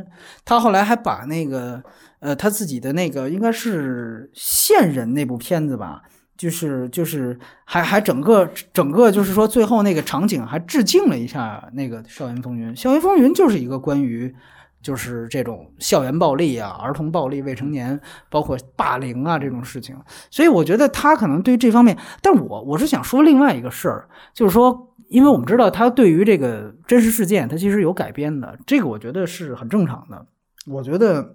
[0.45, 1.83] 他后来还把那个
[2.21, 6.03] 呃他自己的那个应该是线人那部片子吧，
[6.39, 14.35] 就是就是还还整个整个就是说最后那个场景还致敬了一下那个《校园风云》，《校园风云》就是一个关于。
[14.81, 18.01] 就是这种校园暴力啊、儿童暴力、未成年，
[18.31, 19.97] 包括霸凌啊这种事情，
[20.31, 30.25] 所以我觉得他可能对这方面，但我我是想说另外一个事儿，就是说，因为我们知道他对于这个真实事件，他其实有改编的，这个我觉得是很正常的。
[30.69, 31.35] 我觉得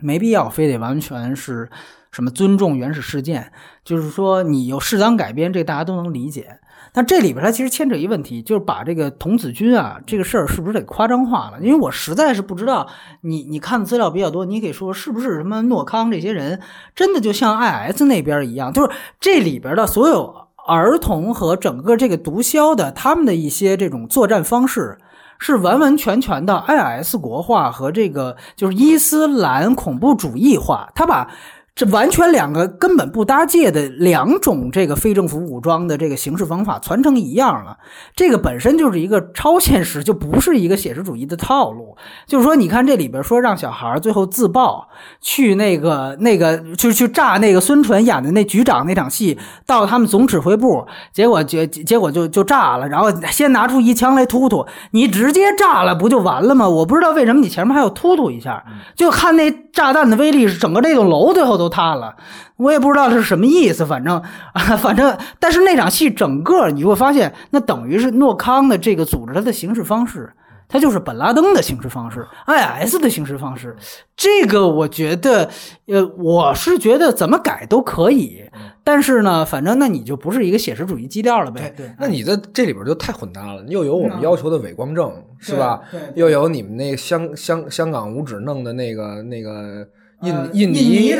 [0.00, 1.68] 没必要非得完全是
[2.10, 3.52] 什么尊重原始事件，
[3.84, 6.58] 就是说你有适当改编，这大家都能理解。
[6.92, 11.60] 但这里边它其实牵扯一问题，就是把这个童子军啊这个事儿是不是得夸张化了？
[11.60, 12.88] 因为我实在是不知道，
[13.20, 16.60] 你你看的资料比较多，你可以说是不是什么诺康这些人
[16.94, 18.90] 真的就像 IS 那边一样，就是
[19.20, 20.34] 这里边的所有
[20.66, 24.98] 儿童和整个这个毒枭的他们的一些这种作战方式。
[25.40, 31.30] 是完完全全的 IS 国化和这个就是伊斯兰恐怖主义化，他把
[31.78, 37.76] 这完全两个根本不搭界的两种这个非政府武装的这个形式方法传承一样了，
[38.16, 41.96] 这个本身就是一个超现实，就不是一个写实主义的套路。
[42.26, 44.88] 就是说，你看这里边说让小孩最后自爆
[45.20, 56.68] 去那个那个就去炸那个孙淳演的那局长那场戏，到他们总指挥部，结果结结果就就炸了，然后先拿出一枪来突突，你直接炸了不就完了吗？
[56.68, 58.64] 我不知道为什么你前面还要突突一下，
[58.96, 62.16] 就看那炸弹的威力，整个这栋楼最后都塌了。
[62.56, 64.18] 我也不知道是什么意思，反正
[64.52, 70.32] 啊， 反正，但是那场戏整个你会发现，那等于是诺康的这个组织它的行事方式，
[70.68, 73.76] 它就是本拉登的行事方式，IS 的行事方式。
[74.16, 75.48] 这个我觉得，
[75.86, 78.42] 呃，我是觉得怎么改都可以，
[78.82, 81.72] 但是呢，反正那你就不是一个写实主义基调了呗。
[81.76, 85.80] 对，那你在这里边就太混搭了，又有我们要求的伪光正，是吧？
[86.14, 89.86] 又有你们那香香香港五指弄的那个那个
[90.22, 91.14] 印、呃印印尼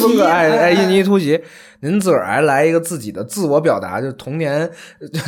[0.00, 1.42] 风格哎哎哎印尼突袭，
[1.80, 4.70] 您自个儿还来一个自己的自我表达，就是童年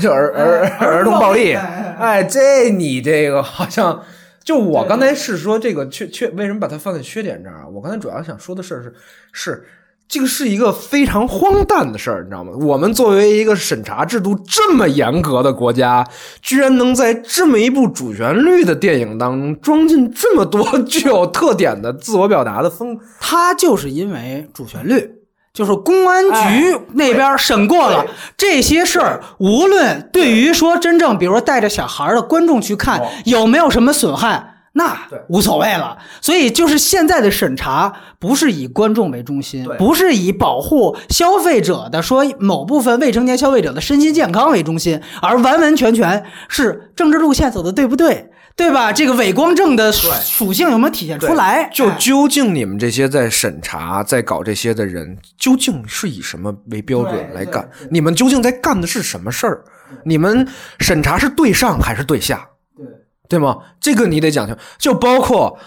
[0.02, 4.02] 就儿儿哎儿童暴力，哎，这你这个好像。
[4.44, 7.66] 就我刚才是说这个缺缺，为什么把它放在缺点这儿啊？
[7.70, 8.94] 我刚才主要想说的事儿是
[9.31, 9.65] 是
[10.09, 12.52] 这个是一个非常荒诞的事儿，你知道吗？
[12.62, 16.06] 我们作为一个审查制度这么严格的国家，
[16.40, 25.14] 居然能在这么一部主旋律的电影当中装进这么多具有特点的自我表达的风，它就是因为主旋律。
[25.55, 28.06] 就是公安局哎那边审过了
[28.36, 35.99] 这些事儿，无论对于说真正，比如说带着小孩的观众去看哦有没有什么损害，那对无所谓了。
[36.20, 48.93] 所以就是现在的审查不是以观众为中心，不是以保护消费者的说某部分未成年消费者的身心健康为中心，而完完全全是政治路线走的对不对，对吧？
[48.93, 51.69] 这个伪光正的属属性有没有体现出来？
[51.73, 57.69] 就哎究竟你们这些在审查、在搞这些的人，究竟是以什么为标准来干？
[57.90, 59.65] 你们究竟在干的是什么事儿？
[60.05, 60.47] 你们
[60.78, 62.47] 审查是对上还是对下？
[63.28, 63.38] 对。
[63.38, 63.59] 吗？
[63.80, 65.59] 这个你得讲究，就包括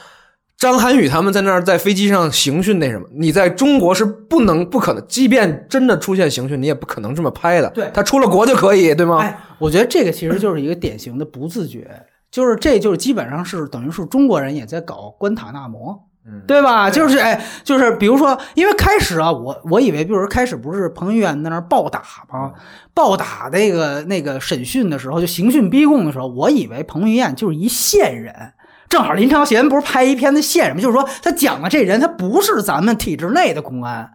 [0.58, 7.70] 张涵予他们在那儿在飞机上刑讯那什么，你在中国是不能、不可能，即便真的出现刑讯，你也不可能这么拍的。
[7.70, 9.20] 对他出了国就可以，对吗？
[9.20, 11.90] 哎，我觉得这个其实就是一个典型的不自觉，
[12.30, 15.98] 就是这就是基本上是等于是中国人也在搞关塔那摩。
[16.32, 16.90] 嗯对吧？
[16.90, 22.02] 就是哎，就是比如说，因为开始啊，我我以为，比如说开始不是彭于晏在那儿暴打
[22.32, 22.52] 吗？
[22.94, 28.54] 暴打那个那个审讯的时候，就刑讯逼供的时候，我以为彭于晏就是一线人。
[28.90, 30.82] 正好林超贤不是拍一片子线人吗？
[30.82, 34.12] 就是说他讲的这人，他不是咱们体制内的公安。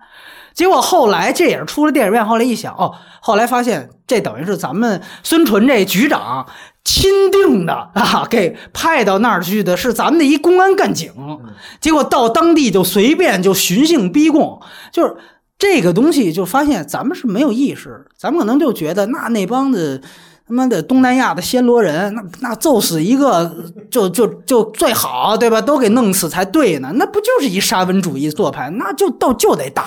[0.53, 6.47] 结果后来这也是出了电影院，后来一想，哦，后来发现这等于是咱们孙淳这局长
[6.87, 11.13] 钦定的啊，给派到那儿去的是咱们的一公安干警，
[11.81, 14.61] 结果到当地就随便就寻衅逼供，
[14.93, 15.17] 就是
[15.59, 20.01] 这个东西就发现咱们是没有意识，咱们可能就觉得那那帮子。
[20.49, 23.53] 他妈的东南亚的暹罗人，那那揍死一个
[23.91, 25.61] 就就就最好，对吧？
[25.61, 28.71] 都给弄死才对呢，那不就是一沙文主义做派？
[28.79, 29.85] 那就到就得打，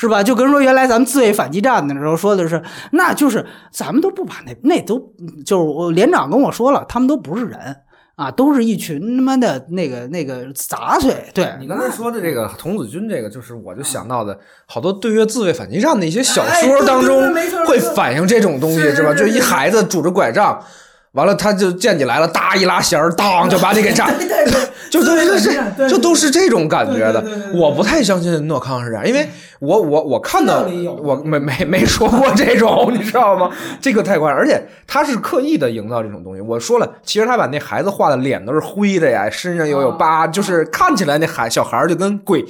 [0.00, 0.22] 是吧？
[0.22, 2.62] 就跟说原来咱们自卫反击战的时候说的是，
[2.92, 5.12] 那就是咱们都不把那那都
[5.44, 7.76] 就是我连长跟我说了，他们都不是人
[8.16, 11.14] 啊，都是一群他妈的那个那个杂碎。
[11.34, 17.34] 对你刚才说的这个童子军，这个就是我就想到的好多对越自卫反击战的一些小说当中
[17.66, 19.14] 会反映这种东西，是是吧？
[19.14, 20.62] 就一孩子拄着拐杖，
[21.12, 24.08] 完了他就见你来了，哒一拉弦儿，当就把你给炸，
[24.90, 27.24] 就都是这，就都是这种感觉的。
[27.52, 29.28] 我不太相信诺康是这样，因为
[29.58, 30.64] 我我我看到
[31.02, 33.50] 我没没没说过这种，你知道吗？
[33.80, 36.40] 这个太夸张，而且他是刻意的营造这种东西。
[36.40, 42.44] 我说了，其实他把那孩子画的脸都是灰的呀，身上又有疤，就是看起来那孩小孩儿就跟鬼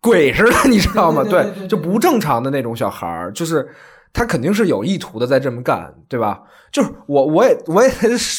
[0.00, 1.24] 鬼似的，你知道吗？
[1.28, 3.66] 对就不正常的那种小孩儿，就是
[4.14, 6.40] 他肯定是有意图的在这么干，对吧？
[6.72, 7.90] 就是我我也我也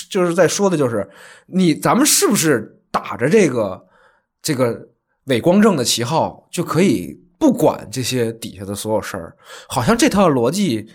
[0.09, 1.07] 就是在说的就是
[1.45, 3.85] 你咱们是不是打着这个
[4.41, 4.87] 这个
[5.25, 9.35] 伪光正的旗号就可以不管这些底下的所有事儿？
[9.67, 10.87] 好像这套逻辑。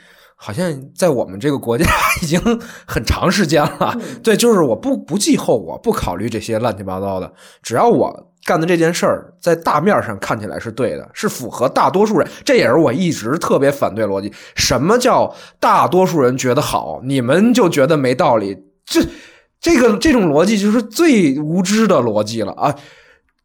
[0.42, 1.84] 好像在我们这个国家
[2.22, 2.40] 已经
[2.86, 3.94] 很长时间了，
[4.24, 7.30] 对，就是我不不计后果，不考虑这些乱七八糟的，
[7.62, 14.32] 只要我干的这件事儿在大面上看起来是对的，是符合大多数人，这也是我一直特别反对逻辑。
[14.54, 15.30] 什么叫
[15.60, 18.56] 大多数人觉得好，你们就觉得没道理？
[18.86, 19.04] 这
[19.60, 22.74] 这个这种逻辑就是最无知的逻辑了啊！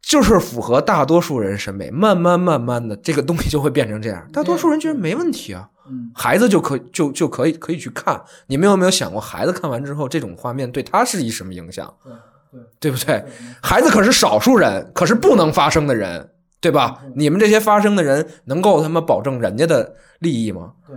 [0.00, 4.26] 就是符合大多数人审美，慢慢慢慢的，这个东西就会变成这样。
[4.32, 8.20] 大多数人觉得没问题啊，嗯孩子就可就就可以可以去看。
[8.46, 11.92] 你们有没有想过，孩子看完之后，这种画面对他是一什么影响？
[12.80, 13.22] 对不对？
[13.62, 16.30] 孩子可是少数人，可是不能发生的人，
[16.60, 17.02] 对吧？
[17.14, 20.72] 你们这些发生的人，能够他妈保证人家的利益吗？
[20.86, 20.96] 对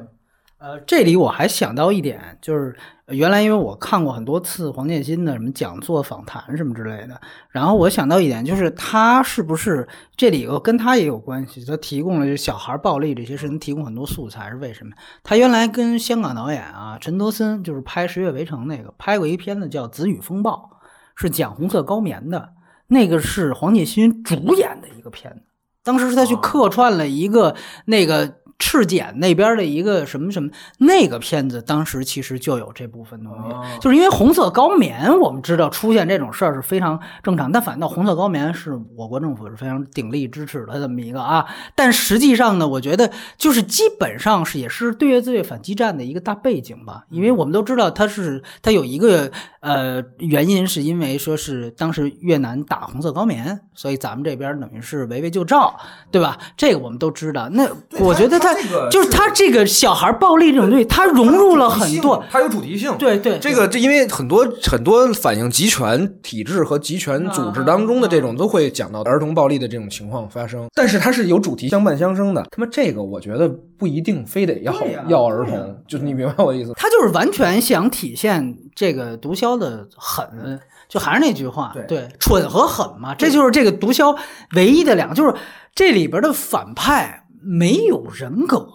[0.59, 7.19] 呃，这里我还想到一点，就是呃原来因为我看过很多次黄建新的什么讲座、访谈什么之类的，
[7.49, 11.63] 然后我想到一点，就是他是不是这里头跟他也有关系？
[11.65, 14.91] 他提供了就小孩暴力这些事情，提供很多素材是为什么？
[15.23, 20.69] 他原来跟香港导演啊陈德森就是拍《十月围城》那个，拍过一片子叫《紫雨风暴》，
[21.15, 22.49] 是讲红色高棉的，
[22.87, 25.41] 那个是黄建新主演的一个片子。
[25.83, 27.55] 当时是他去客串了一个
[27.85, 49.31] 那个赤柬那边的一个什么什么那个片子，当时其实就有这部分东西，就是因为红色高棉，我们知道出现这种事儿是非常正常，但反倒红色高棉是我国政府是非常鼎力支持的这么一个啊，但实际上呢，我觉得就是基本上是也是对越自卫反击战的一个大背景吧，因为我们都知道它是它有一个
[49.61, 55.79] 呃原因，是因为说是当时越南打红色高棉，所以咱们这边等于是围魏救赵，
[56.11, 56.37] 对吧？
[56.57, 57.47] 这个我们都知道。
[57.47, 57.65] 那
[57.99, 62.23] 我觉得他它这个就是他这个小孩暴力这种东西，他融入了很多。
[62.29, 62.95] 他有主题性。
[62.97, 72.45] 对对，这个这因为很多很多反映集权体制和集权组织当中的这种都会讲到儿童暴力的这种情况发生，但是它是有主题相伴相生的。
[72.51, 74.73] 他妈这个我觉得不一定非得要
[75.07, 76.73] 要儿童，就是你明白我的意思？
[76.75, 84.17] 他就是完全想体现这个毒枭的狠，就还是那句话，对蠢和狠嘛，这就是这个毒枭
[84.55, 85.33] 唯一的两个，就是
[85.75, 88.67] 这里边的反派没有人格。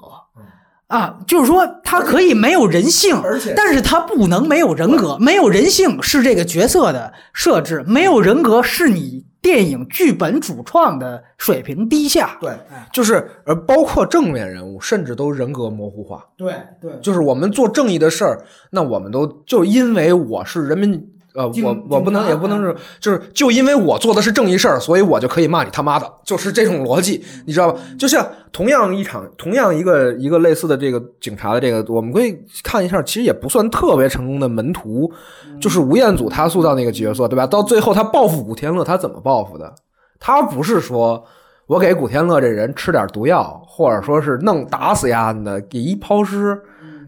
[0.86, 12.36] 啊，就是说他可以没有人性，而且但是他不能没有人格，没有人性是这个角色的设置，没有人格是你电影剧本主创的水平低下。
[12.38, 12.52] 对，
[12.92, 16.22] 就是呃，包括正面人物，甚至都人格模糊化。
[16.36, 20.92] 对对，就是我们做正义的事儿，那我们都就因为我是人民，
[21.34, 27.80] 呃，我我不能也不能是，就是就因为我做的是正义事儿，所以我就可以骂你他妈的，就是这种逻辑，你知道吧？
[27.98, 35.12] 就像同样一场，同样一个一个类似的这个警察的这个，我们可以看一下，其实也不算特别成功的门徒，
[35.60, 37.46] 就是吴彦祖他塑造那个角色，对吧？
[37.46, 39.74] 到最后他报复古天乐，他怎么报复的？
[40.18, 41.24] 他不是说。
[41.66, 46.60] 我给古天乐这人吃点毒药，或者说是弄打死丫的，给一抛尸，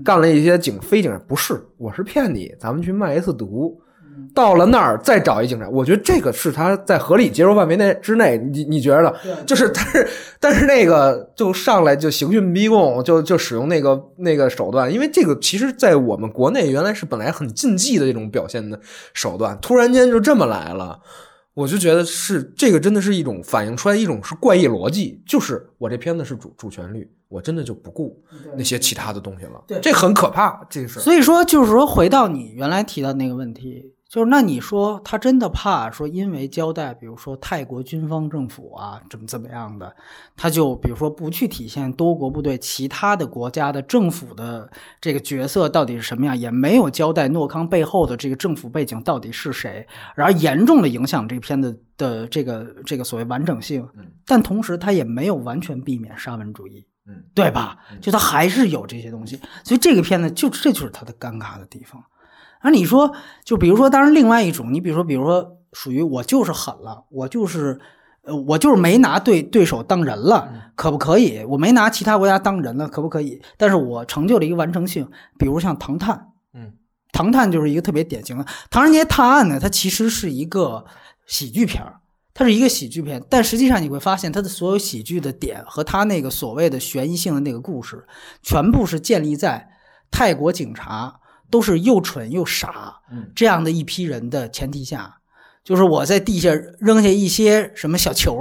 [0.03, 3.79] 干了一些警非警，不是，我是骗你，咱们去卖一次毒，
[4.35, 9.45] 到了那儿再找一警察，我觉得这个是他在合理接受范围内之内，你你觉得？
[9.47, 10.09] 就是，但是
[10.41, 18.79] 但是那个就上来就刑讯逼供，就就使用那个那个手段，因为这个其实在我们国内原来是本来很禁忌的这种表现的
[19.15, 21.01] 手段，突然间就这么来了。
[21.55, 28.23] 我就觉得是这个，真的是一种反映出来一种是怪异逻辑，就是我这片子是主主旋律，我真的就不顾
[28.59, 31.01] 那些其他的东西了，对这很可怕，这个是。
[31.01, 39.95] 所以说，就是说，回到你原来提到那个问题，就是那你说他真的怕说，因为交代，比如说泰国军方政府啊，怎么怎么样的，
[40.37, 44.71] 他就比如说不去体现多国部队其他的国家的政府的
[45.01, 49.85] 这个角色到底是什么样，也没有交代诺康背后的这个政府背景到底是谁，
[50.15, 53.87] 然后严重的影响这个片子的这个这个所谓完整性。
[54.25, 56.87] 但同时，他也没有完全避免沙文主义。
[57.09, 57.79] 嗯，对吧？
[58.01, 62.03] 就他还是有这些东西，所以这个片子就这就是他的尴尬的地方。
[62.61, 63.15] 而你说，
[63.45, 67.79] 就比如说，当然另外一种，你比如说，比如说，属于我就是狠了，我就是，
[68.23, 71.45] 呃，我就是没拿对对手当人了，可不可以？
[71.45, 73.41] 我没拿其他国家当人了，可不可以？
[73.57, 75.09] 但是我成就了一个完成性，
[75.39, 76.17] 比如像《唐探》，
[76.55, 76.67] 嗯，
[77.13, 80.85] 《唐探》就是一个特别典型的《唐人街探案》呢，它其实是一个
[81.27, 82.01] 喜剧片儿。
[82.39, 88.07] 它是一个喜剧片，但实际上你会发现，它的所有喜剧的点和它那个所谓的悬疑性的那个故事，
[88.43, 89.71] 全部是建立在
[90.11, 91.19] 泰国警察
[91.51, 95.17] 都是又蠢又傻嗯这样的一批人的前提下。
[95.65, 98.39] 就是我在地下扔下一些什么小球，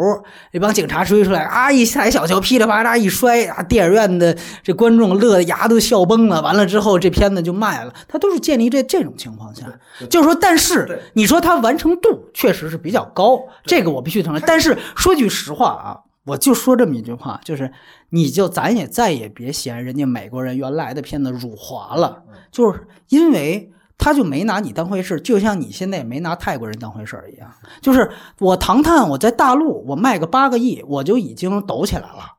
[0.53, 6.40] 这帮警察追出来啊，一踩小球噼里啪啦一摔啊，电影院的这观众乐得牙都笑崩了。
[6.44, 7.91] 完了之后，这片子就卖了。
[8.07, 9.65] 它都是建立在这种情况下，
[10.07, 14.44] 就是说，但是你说它完成度确实是比较高，这个我必须承认。
[14.45, 17.72] 但是说句实话啊，我就说这么一句话，就是
[18.10, 23.72] 你就咱也再也别嫌人家美国人原来的片子辱华了，就是因为。
[23.97, 27.49] 他就没拿你当回事，就像你现在也没拿泰国人当回事一样。
[27.80, 32.34] 就是我唐探，我在大陆我卖个八个亿，我就已经抖起来了，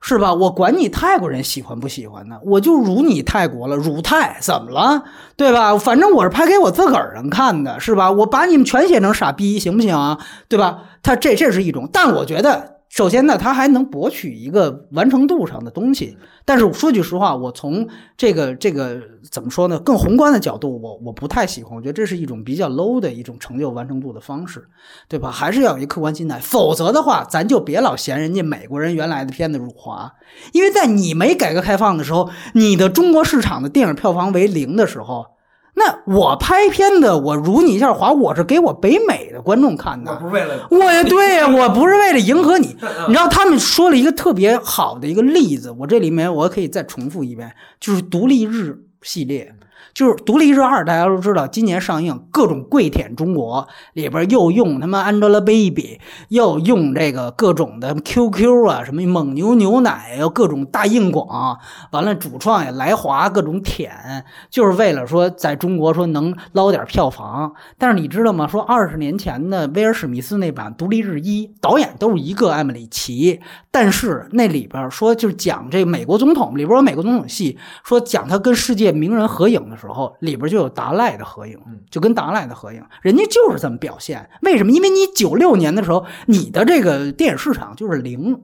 [0.00, 0.32] 是吧？
[0.32, 5.04] 我管你泰国人喜欢不喜欢呢，我就辱你泰国了，辱泰怎么了？
[5.36, 5.76] 对吧？
[5.76, 8.10] 反正我是拍给我自个儿人看的，是吧？
[8.10, 10.18] 我把你们全写成傻逼，行不行啊？
[10.48, 10.84] 对吧？
[11.02, 12.78] 他这这是一种，但我觉得。
[12.92, 17.88] 首先呢，它还能博取一个完成度上的东西，但是说句实话，我从
[18.18, 19.00] 这个这个
[19.30, 24.68] 怎么说呢，更宏观的角度，我我不太喜欢，我觉得这是一种比较 low 的一种成就完成度的方式，
[25.08, 25.30] 对吧？
[25.30, 30.12] 还是要有一客观心态，否则的话，咱就别老嫌人家美国人原来的片子辱华，
[30.52, 35.31] 因为在你没改革开放的时候，你的中国市场的电影票房为零的时候。
[35.74, 42.76] 那我拍片子，我辱你一下华，我是给我北美的观众看的，不是为了我也对呀， 我不是为了迎合你。
[43.08, 47.50] 你知道他们说了一个特别好的一个例子，我这里面我可以再重复一遍，
[47.80, 49.54] 就是独立日系列。
[49.94, 55.98] 就是《独立日二》，大家都知道，今年上映，各种跪舔中国，里边又用他妈 Angelababy，
[56.28, 61.58] 又用这个各种的 QQ 啊，什么蒙牛牛奶，又各种大硬广，
[61.90, 67.52] 完了主创也来华各种舔，就是为了说在中国说能捞点票房。
[67.76, 68.46] 但是你知道吗？
[68.46, 73.40] 说二十年前的威尔史密斯那版《独立日一》，导演都是一个艾米丽奇，
[73.70, 79.81] 但是那里边说就是讲这美国总统，里边有美国总统戏，说讲他跟世界名人合影的时候，
[80.20, 81.58] 里边就有达赖的合影，
[81.90, 84.28] 就跟达赖的合影，人家就是这么表现。
[84.42, 84.72] 为什么？
[84.72, 88.42] 因为你九六年的时候，你的这个电影市场就是零。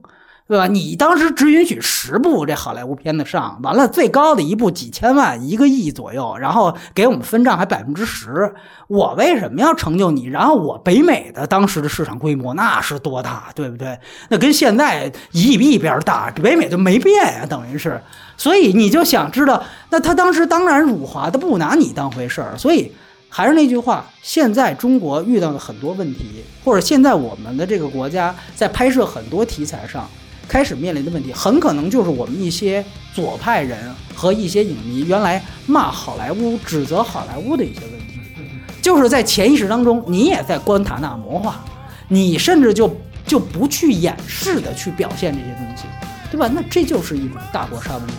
[0.49, 0.65] 对吧？
[0.65, 8.51] 你当时只允许十部这好莱坞片子上，完了最高的一部几千万，一个亿左右，然后给我们分账还百分之十。
[8.87, 10.25] 我为什么要成就你？
[10.25, 13.95] 然后我北美的当时的市场规模那是多大，对不对？
[14.29, 18.01] 那跟现在一比一边大，北美就没变呀、等于是。
[18.35, 22.91] 所以你就想知道，那他当时当然辱华，他不拿你当回事儿，所以。
[23.31, 30.09] 还是那句话，现在中国遇到的很多问题，或者现在我们的这个国家在拍摄很多题材上，
[30.49, 33.77] 开始面临的问题，很可能就是我们一些左派人
[34.15, 38.19] 和一些影迷原来骂好莱坞、指责好莱坞的一些问题，
[38.81, 41.63] 就是在潜意识当中，你也在关塔那魔化，
[42.07, 42.93] 你甚至就
[43.27, 45.83] 就不去掩饰的去表现这些东西，
[46.31, 46.49] 对吧？
[46.51, 48.15] 那这就是一种大国沙文主义。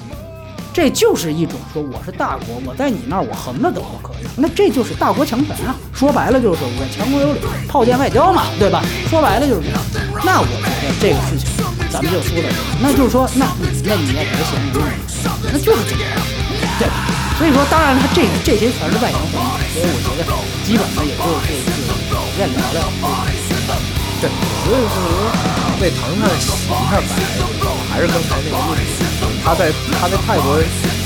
[0.73, 5.74] 这就是一种说我是大国，我在你那儿我横着走都不可以，那这就是大国强权啊！
[5.93, 8.81] 说白了就是我强国有理，炮舰外交嘛，对吧？
[9.09, 9.81] 说白了就是这样。
[10.24, 11.48] 那我觉得这个事情
[11.91, 14.79] 咱们就说到这儿，那就是说，那你那你也别嫌人家
[15.51, 16.15] 那就是这样，
[16.79, 16.95] 对吧？
[17.37, 20.23] 所以说，当然他这这些全是外延环节，所以我觉得
[20.62, 21.91] 基本上也就是就是
[22.39, 22.87] 再聊聊。
[24.23, 24.29] 对，
[24.62, 25.19] 所以就是说
[25.81, 27.11] 为唐探洗一下白，
[27.91, 29.03] 还是刚才那个问题，
[29.43, 30.61] 他在他在泰国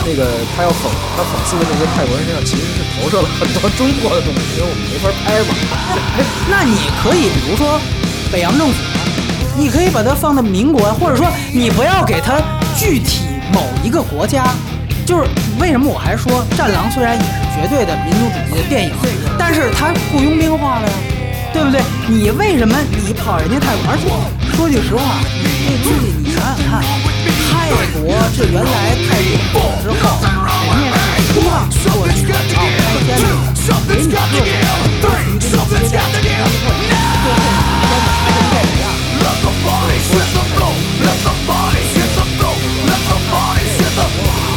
[0.05, 5.55] 那个他要讽他讽刺的那些泰国人身上，其实是投射了很多中国的东西，因为我们没法拍嘛。
[6.51, 7.81] 那你可以比如说
[8.33, 8.75] 北洋政府，
[9.57, 12.43] 你可以把它放到民国，或者说你不要给它
[12.77, 14.45] 具体某一个国家。
[15.07, 15.29] 就是
[15.61, 18.91] 为什么我还说《战狼》虽然也是绝对的民族主义的电影，
[19.39, 20.95] 但是它雇佣兵化了呀，
[21.53, 21.83] 对不对？
[22.09, 22.75] 你为什么
[23.07, 23.85] 你跑人家泰国？
[23.87, 24.09] 而且
[24.57, 26.81] 说句实话，你这东西你想想看，
[27.53, 27.69] 泰
[28.01, 29.21] 国这原来泰
[29.53, 30.25] 国火之后，
[30.73, 33.29] 人家是希望做这个广告拍片子
[33.61, 34.41] 的，给你各种
[35.03, 37.64] 都属于这种接待机会。
[39.85, 40.69] bodies, let the go,
[41.05, 42.51] let the bodies, hit the go,
[42.89, 44.54] let the bodies, hit the